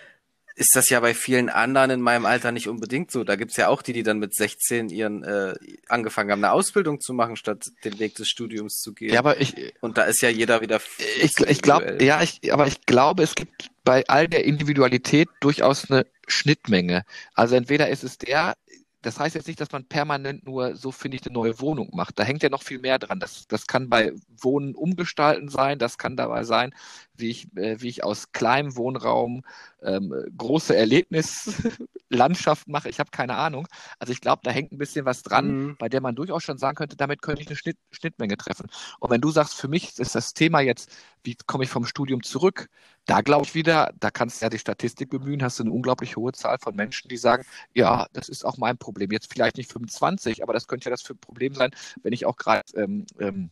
ist 0.55 0.75
das 0.75 0.89
ja 0.89 0.99
bei 0.99 1.13
vielen 1.13 1.49
anderen 1.49 1.91
in 1.91 2.01
meinem 2.01 2.25
Alter 2.25 2.51
nicht 2.51 2.67
unbedingt 2.67 3.11
so. 3.11 3.23
Da 3.23 3.35
gibt's 3.35 3.57
ja 3.57 3.67
auch 3.67 3.81
die, 3.81 3.93
die 3.93 4.03
dann 4.03 4.19
mit 4.19 4.35
16 4.35 4.89
ihren 4.89 5.23
äh, 5.23 5.53
angefangen 5.87 6.31
haben, 6.31 6.43
eine 6.43 6.53
Ausbildung 6.53 6.99
zu 6.99 7.13
machen, 7.13 7.35
statt 7.35 7.69
den 7.83 7.99
Weg 7.99 8.15
des 8.15 8.27
Studiums 8.27 8.79
zu 8.79 8.93
gehen. 8.93 9.13
Ja, 9.13 9.19
aber 9.19 9.39
ich. 9.39 9.55
Und 9.81 9.97
da 9.97 10.03
ist 10.03 10.21
ja 10.21 10.29
jeder 10.29 10.61
wieder. 10.61 10.79
Ich, 11.21 11.33
ich 11.39 11.61
glaube, 11.61 11.97
ja, 12.01 12.21
ich, 12.21 12.53
aber 12.53 12.67
ich 12.67 12.85
glaube, 12.85 13.23
es 13.23 13.35
gibt 13.35 13.69
bei 13.83 14.03
all 14.07 14.27
der 14.27 14.45
Individualität 14.45 15.29
durchaus 15.39 15.89
eine 15.89 16.05
Schnittmenge. 16.27 17.03
Also 17.33 17.55
entweder 17.55 17.89
ist 17.89 18.03
es 18.03 18.17
der, 18.17 18.55
das 19.01 19.19
heißt 19.19 19.35
jetzt 19.35 19.47
nicht, 19.47 19.59
dass 19.59 19.71
man 19.71 19.85
permanent 19.85 20.45
nur 20.45 20.75
so 20.75 20.91
finde 20.91 21.17
ich 21.17 21.25
eine 21.25 21.33
neue 21.33 21.59
Wohnung 21.59 21.89
macht. 21.93 22.19
Da 22.19 22.23
hängt 22.23 22.43
ja 22.43 22.49
noch 22.49 22.61
viel 22.61 22.79
mehr 22.79 22.99
dran. 22.99 23.19
Das, 23.19 23.47
das 23.47 23.65
kann 23.65 23.89
bei 23.89 24.13
Wohnen 24.29 24.75
umgestalten 24.75 25.49
sein, 25.49 25.79
das 25.79 25.97
kann 25.97 26.15
dabei 26.15 26.43
sein, 26.43 26.73
wie 27.21 27.29
ich, 27.29 27.55
äh, 27.55 27.79
wie 27.79 27.87
ich 27.87 28.03
aus 28.03 28.31
kleinem 28.31 28.75
Wohnraum 28.75 29.43
ähm, 29.81 30.13
große 30.37 30.75
Erlebnislandschaften 30.75 32.71
mache. 32.71 32.89
Ich 32.89 32.99
habe 32.99 33.11
keine 33.11 33.35
Ahnung. 33.35 33.67
Also 33.99 34.11
ich 34.13 34.21
glaube, 34.21 34.41
da 34.43 34.51
hängt 34.51 34.71
ein 34.71 34.77
bisschen 34.77 35.05
was 35.05 35.23
dran, 35.23 35.47
mhm. 35.47 35.75
bei 35.77 35.89
der 35.89 36.01
man 36.01 36.15
durchaus 36.15 36.43
schon 36.43 36.57
sagen 36.57 36.75
könnte, 36.75 36.97
damit 36.97 37.21
könnte 37.21 37.41
ich 37.41 37.47
eine 37.47 37.55
Schnitt, 37.55 37.77
Schnittmenge 37.91 38.37
treffen. 38.37 38.69
Und 38.99 39.09
wenn 39.09 39.21
du 39.21 39.29
sagst, 39.31 39.55
für 39.55 39.67
mich 39.67 39.97
ist 39.97 40.15
das 40.15 40.33
Thema 40.33 40.59
jetzt, 40.59 40.91
wie 41.23 41.35
komme 41.45 41.63
ich 41.63 41.69
vom 41.69 41.85
Studium 41.85 42.23
zurück, 42.23 42.69
da 43.05 43.21
glaube 43.21 43.45
ich 43.45 43.55
wieder, 43.55 43.93
da 43.99 44.11
kannst 44.11 44.41
du 44.41 44.45
ja 44.45 44.49
die 44.49 44.59
Statistik 44.59 45.09
bemühen, 45.09 45.43
hast 45.43 45.59
du 45.59 45.63
eine 45.63 45.71
unglaublich 45.71 46.17
hohe 46.17 46.33
Zahl 46.33 46.57
von 46.59 46.75
Menschen, 46.75 47.09
die 47.09 47.17
sagen, 47.17 47.43
ja, 47.73 48.07
das 48.13 48.29
ist 48.29 48.45
auch 48.45 48.57
mein 48.57 48.77
Problem. 48.77 49.11
Jetzt 49.11 49.31
vielleicht 49.31 49.57
nicht 49.57 49.71
25, 49.71 50.43
aber 50.43 50.53
das 50.53 50.67
könnte 50.67 50.85
ja 50.85 50.91
das 50.91 51.01
für 51.01 51.13
ein 51.13 51.19
Problem 51.19 51.53
sein, 51.53 51.71
wenn 52.03 52.13
ich 52.13 52.25
auch 52.25 52.37
gerade 52.37 52.63
ähm, 52.75 53.05
ähm, 53.19 53.51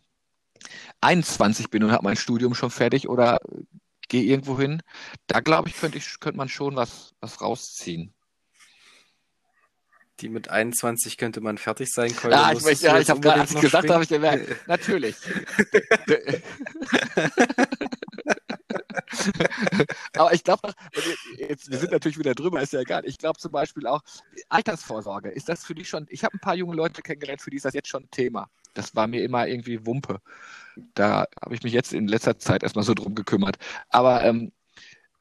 21 1.02 1.69
bin 1.69 1.84
und 1.84 1.91
habe 1.91 2.04
mein 2.04 2.15
Studium 2.15 2.54
schon 2.54 2.72
fertig 2.72 3.10
oder 3.10 3.39
gehe 4.08 4.24
irgendwo 4.24 4.60
hin. 4.60 4.82
Da 5.28 5.39
glaube 5.39 5.69
ich, 5.69 5.80
könnte 5.80 5.98
ich, 5.98 6.19
könnte 6.19 6.38
man 6.38 6.50
schon 6.50 6.76
was, 6.76 7.13
was 7.22 7.41
rausziehen. 7.41 8.13
Die 10.19 10.30
mit 10.30 10.50
21 10.50 11.17
könnte 11.17 11.39
man 11.39 11.58
fertig 11.58 11.89
sein. 11.93 12.13
Kolja, 12.13 12.52
ja, 12.52 12.58
ich, 12.58 12.63
möchte, 12.63 12.88
ja, 12.88 13.00
ich 13.00 13.10
habe 13.10 13.22
gerade, 13.22 13.54
gesagt 13.54 13.89
habe, 13.89 14.04
ich 14.04 14.10
gemerkt, 14.10 14.67
natürlich. 14.67 15.15
Aber 20.17 20.34
ich 20.34 20.43
glaube, 20.43 20.74
jetzt, 21.38 21.72
wir 21.72 21.78
sind 21.78 21.91
natürlich 21.91 22.19
wieder 22.19 22.36
drüber, 22.36 22.62
ist 22.62 22.74
ja 22.74 22.82
egal. 22.82 23.06
Ich 23.06 23.17
glaube 23.17 23.39
zum 23.39 23.54
Beispiel 23.54 23.88
auch, 23.88 24.02
Altersvorsorge, 24.50 25.30
ist 25.30 25.48
das 25.48 25.63
für 25.63 25.74
dich 25.76 25.88
schon, 25.88 26.06
ich 26.10 26.26
habe 26.26 26.36
ein 26.36 26.39
paar 26.39 26.56
junge 26.56 26.76
Leute 26.76 27.02
kennengelernt, 27.02 27.41
für 27.41 27.50
die 27.50 27.58
ist 27.58 27.65
das 27.65 27.74
jetzt 27.74 27.88
schon 27.88 28.04
ein 28.04 28.12
Thema. 28.12 28.50
Das 28.73 28.95
war 28.95 29.08
mir 29.08 29.23
immer 29.23 29.47
irgendwie 29.47 29.86
Wumpe. 29.86 30.21
Da 30.93 31.27
habe 31.41 31.55
ich 31.55 31.63
mich 31.63 31.73
jetzt 31.73 31.93
in 31.93 32.08
letzter 32.08 32.39
Zeit 32.39 32.63
erstmal 32.63 32.86
so 32.86 32.93
drum 32.93 33.15
gekümmert. 33.15 33.58
Aber 33.89 34.23
ähm, 34.23 34.51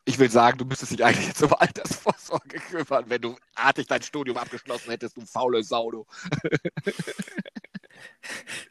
ich 0.08 0.18
will 0.18 0.30
sagen, 0.30 0.56
du 0.56 0.64
müsstest 0.64 0.92
dich 0.92 1.04
eigentlich 1.04 1.26
jetzt 1.26 1.42
um 1.42 1.52
Altersvorsorge 1.52 2.58
kümmern, 2.70 3.04
wenn 3.08 3.20
du 3.20 3.36
artig 3.54 3.86
dein 3.88 4.02
Studium 4.02 4.38
abgeschlossen 4.38 4.90
hättest, 4.90 5.16
du 5.18 5.26
faule 5.26 5.62
Sau, 5.62 5.90
du. 5.90 6.06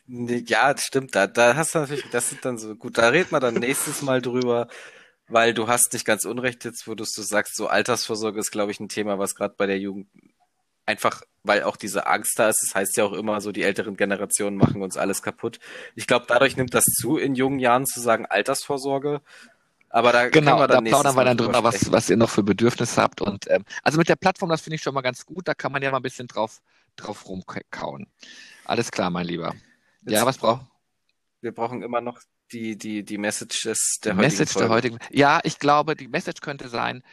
ja, 0.08 0.76
stimmt. 0.78 1.14
Da, 1.16 1.28
da 1.28 1.56
hast 1.56 1.76
du 1.76 1.80
natürlich, 1.80 2.10
das 2.12 2.30
sind 2.30 2.44
dann 2.44 2.58
so, 2.58 2.76
gut, 2.76 2.98
da 2.98 3.10
reden 3.10 3.32
wir 3.32 3.40
dann 3.40 3.56
nächstes 3.56 4.02
Mal 4.02 4.22
drüber, 4.22 4.68
weil 5.28 5.54
du 5.54 5.68
hast 5.68 5.94
nicht 5.94 6.06
ganz 6.06 6.26
unrecht 6.26 6.66
jetzt, 6.66 6.88
wo 6.88 6.96
du 6.96 7.04
sagst, 7.04 7.56
so 7.56 7.68
Altersvorsorge 7.68 8.40
ist, 8.40 8.52
glaube 8.52 8.72
ich, 8.72 8.80
ein 8.80 8.90
Thema, 8.90 9.20
was 9.20 9.36
gerade 9.36 9.54
bei 9.58 9.68
der 9.68 9.80
Jugend 9.80 10.08
einfach, 10.88 11.22
weil 11.44 11.64
auch 11.64 11.78
diese 11.78 12.08
Angst 12.08 12.40
da 12.40 12.50
ist. 12.50 12.64
Das 12.64 12.76
heißt 12.76 12.98
ja 12.98 13.04
auch 13.04 13.14
immer 13.14 13.40
so, 13.42 13.52
die 13.52 13.64
älteren 13.64 13.96
Generationen 13.96 14.58
machen 14.58 14.82
uns 14.82 14.98
alles 14.98 15.22
kaputt. 15.22 15.60
Ich 15.96 16.08
glaube, 16.08 16.26
dadurch 16.28 16.58
nimmt 16.58 16.74
das 16.74 16.86
zu, 16.86 17.18
in 17.18 17.36
jungen 17.36 17.60
Jahren 17.60 17.86
zu 17.86 18.00
sagen 18.00 18.26
Altersvorsorge. 18.26 19.22
Aber 19.90 20.12
da 20.12 20.30
genau, 20.30 20.60
wir 20.60 20.68
dann 20.68 20.84
da 20.84 20.90
plaudern 20.90 21.16
wir 21.16 21.24
dann 21.24 21.38
drüber, 21.38 21.64
was, 21.64 21.92
was 21.92 22.10
ihr 22.10 22.18
noch 22.18 22.30
für 22.30 22.44
Bedürfnisse 22.44 23.02
habt. 23.02 23.22
Und 23.22 23.50
ähm, 23.50 23.64
also 23.84 23.98
mit 23.98 24.10
der 24.10 24.16
Plattform, 24.16 24.50
das 24.50 24.62
finde 24.62 24.76
ich 24.76 24.82
schon 24.82 24.94
mal 24.94 25.02
ganz 25.02 25.26
gut. 25.26 25.48
Da 25.48 25.54
kann 25.54 25.72
man 25.72 25.82
ja 25.82 25.92
mal 25.92 25.98
ein 25.98 26.04
bisschen 26.04 26.28
drauf, 26.28 26.62
drauf 26.96 27.28
rumkauen. 27.28 28.08
Alles 28.66 28.92
klar, 28.92 29.10
mein 29.10 29.26
Lieber. 29.26 29.54
Jetzt, 30.02 30.14
ja, 30.14 30.26
was 30.26 30.38
braucht? 30.38 30.66
Wir 31.42 31.54
brauchen 31.54 31.84
immer 31.84 32.02
noch 32.02 32.20
die, 32.52 32.78
die, 32.78 33.04
die 33.04 33.18
Messages 33.18 34.00
der 34.04 34.14
heutigen 34.14 34.22
Message 34.22 34.52
Folge. 34.54 34.68
der 34.68 34.76
heutigen. 34.76 35.00
Ja, 35.12 35.40
ich 35.44 35.60
glaube, 35.60 35.96
die 35.96 36.08
Message 36.08 36.42
könnte 36.42 36.70
sein, 36.70 37.04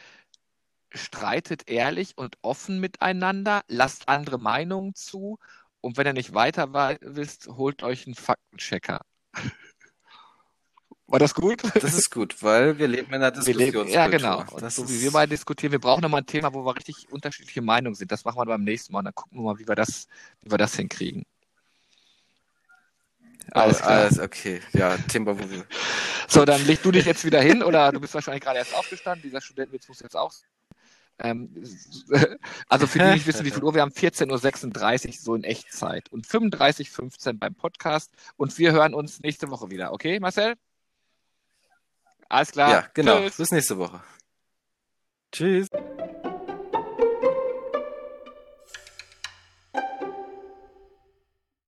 streitet 0.95 1.69
ehrlich 1.69 2.17
und 2.17 2.37
offen 2.41 2.79
miteinander, 2.79 3.61
lasst 3.67 4.09
andere 4.09 4.39
Meinungen 4.39 4.95
zu 4.95 5.39
und 5.81 5.97
wenn 5.97 6.07
ihr 6.07 6.13
nicht 6.13 6.33
weiter 6.33 6.97
wisst, 7.01 7.47
holt 7.47 7.83
euch 7.83 8.05
einen 8.07 8.15
Faktenchecker. 8.15 9.01
War 11.07 11.19
das 11.19 11.35
gut? 11.35 11.61
Das 11.75 11.93
ist 11.93 12.09
gut, 12.09 12.41
weil 12.41 12.79
wir 12.79 12.87
leben 12.87 13.09
in 13.09 13.15
einer 13.15 13.29
Diskussion. 13.29 13.87
Ja, 13.87 14.07
genau. 14.07 14.43
Und 14.51 14.71
so 14.71 14.89
wie 14.89 15.01
wir 15.01 15.11
mal 15.11 15.27
diskutieren, 15.27 15.71
wir 15.71 15.79
brauchen 15.79 16.01
nochmal 16.01 16.21
ein 16.21 16.25
Thema, 16.25 16.51
wo 16.53 16.65
wir 16.65 16.75
richtig 16.75 17.11
unterschiedliche 17.11 17.61
Meinungen 17.61 17.93
sind. 17.93 18.11
Das 18.11 18.25
machen 18.25 18.37
wir 18.39 18.45
beim 18.45 18.63
nächsten 18.63 18.91
Mal 18.91 18.99
und 18.99 19.05
dann 19.05 19.13
gucken 19.13 19.37
wir 19.37 19.43
mal, 19.43 19.59
wie 19.59 19.67
wir 19.67 19.75
das, 19.75 20.07
wie 20.41 20.49
wir 20.49 20.57
das 20.57 20.75
hinkriegen. 20.75 21.23
Alles 23.51 23.77
klar. 23.77 23.91
Alles 23.91 24.19
okay. 24.19 24.61
Ja, 24.73 24.97
Timberwolf. 24.97 25.67
So, 26.27 26.43
dann 26.45 26.65
leg 26.65 26.81
du 26.81 26.91
dich 26.91 27.05
jetzt 27.05 27.23
wieder 27.23 27.41
hin 27.41 27.61
oder 27.61 27.91
du 27.91 27.99
bist 27.99 28.15
wahrscheinlich 28.15 28.43
gerade 28.43 28.57
erst 28.57 28.73
aufgestanden. 28.73 29.21
Dieser 29.21 29.41
Studentenwitz 29.41 29.87
muss 29.87 29.99
jetzt 29.99 30.17
auch. 30.17 30.33
Ähm, 31.19 31.53
also 32.67 32.87
für 32.87 32.99
die 32.99 33.05
nicht 33.05 33.27
wissen, 33.27 33.45
wie 33.45 33.51
viel 33.51 33.63
Uhr 33.63 33.73
wir 33.73 33.81
haben, 33.81 33.91
14.36 33.91 35.07
Uhr 35.07 35.13
so 35.13 35.35
in 35.35 35.43
Echtzeit 35.43 36.11
und 36.11 36.27
35.15 36.27 37.27
Uhr 37.27 37.33
beim 37.39 37.55
Podcast 37.55 38.11
und 38.35 38.57
wir 38.57 38.73
hören 38.73 38.93
uns 38.93 39.21
nächste 39.21 39.49
Woche 39.49 39.69
wieder. 39.69 39.93
Okay, 39.93 40.19
Marcel? 40.19 40.55
Alles 42.27 42.51
klar. 42.51 42.71
Ja, 42.71 42.85
genau. 42.93 43.19
Tschüss. 43.21 43.37
Bis 43.37 43.51
nächste 43.51 43.77
Woche. 43.77 44.01
Tschüss. 45.31 45.69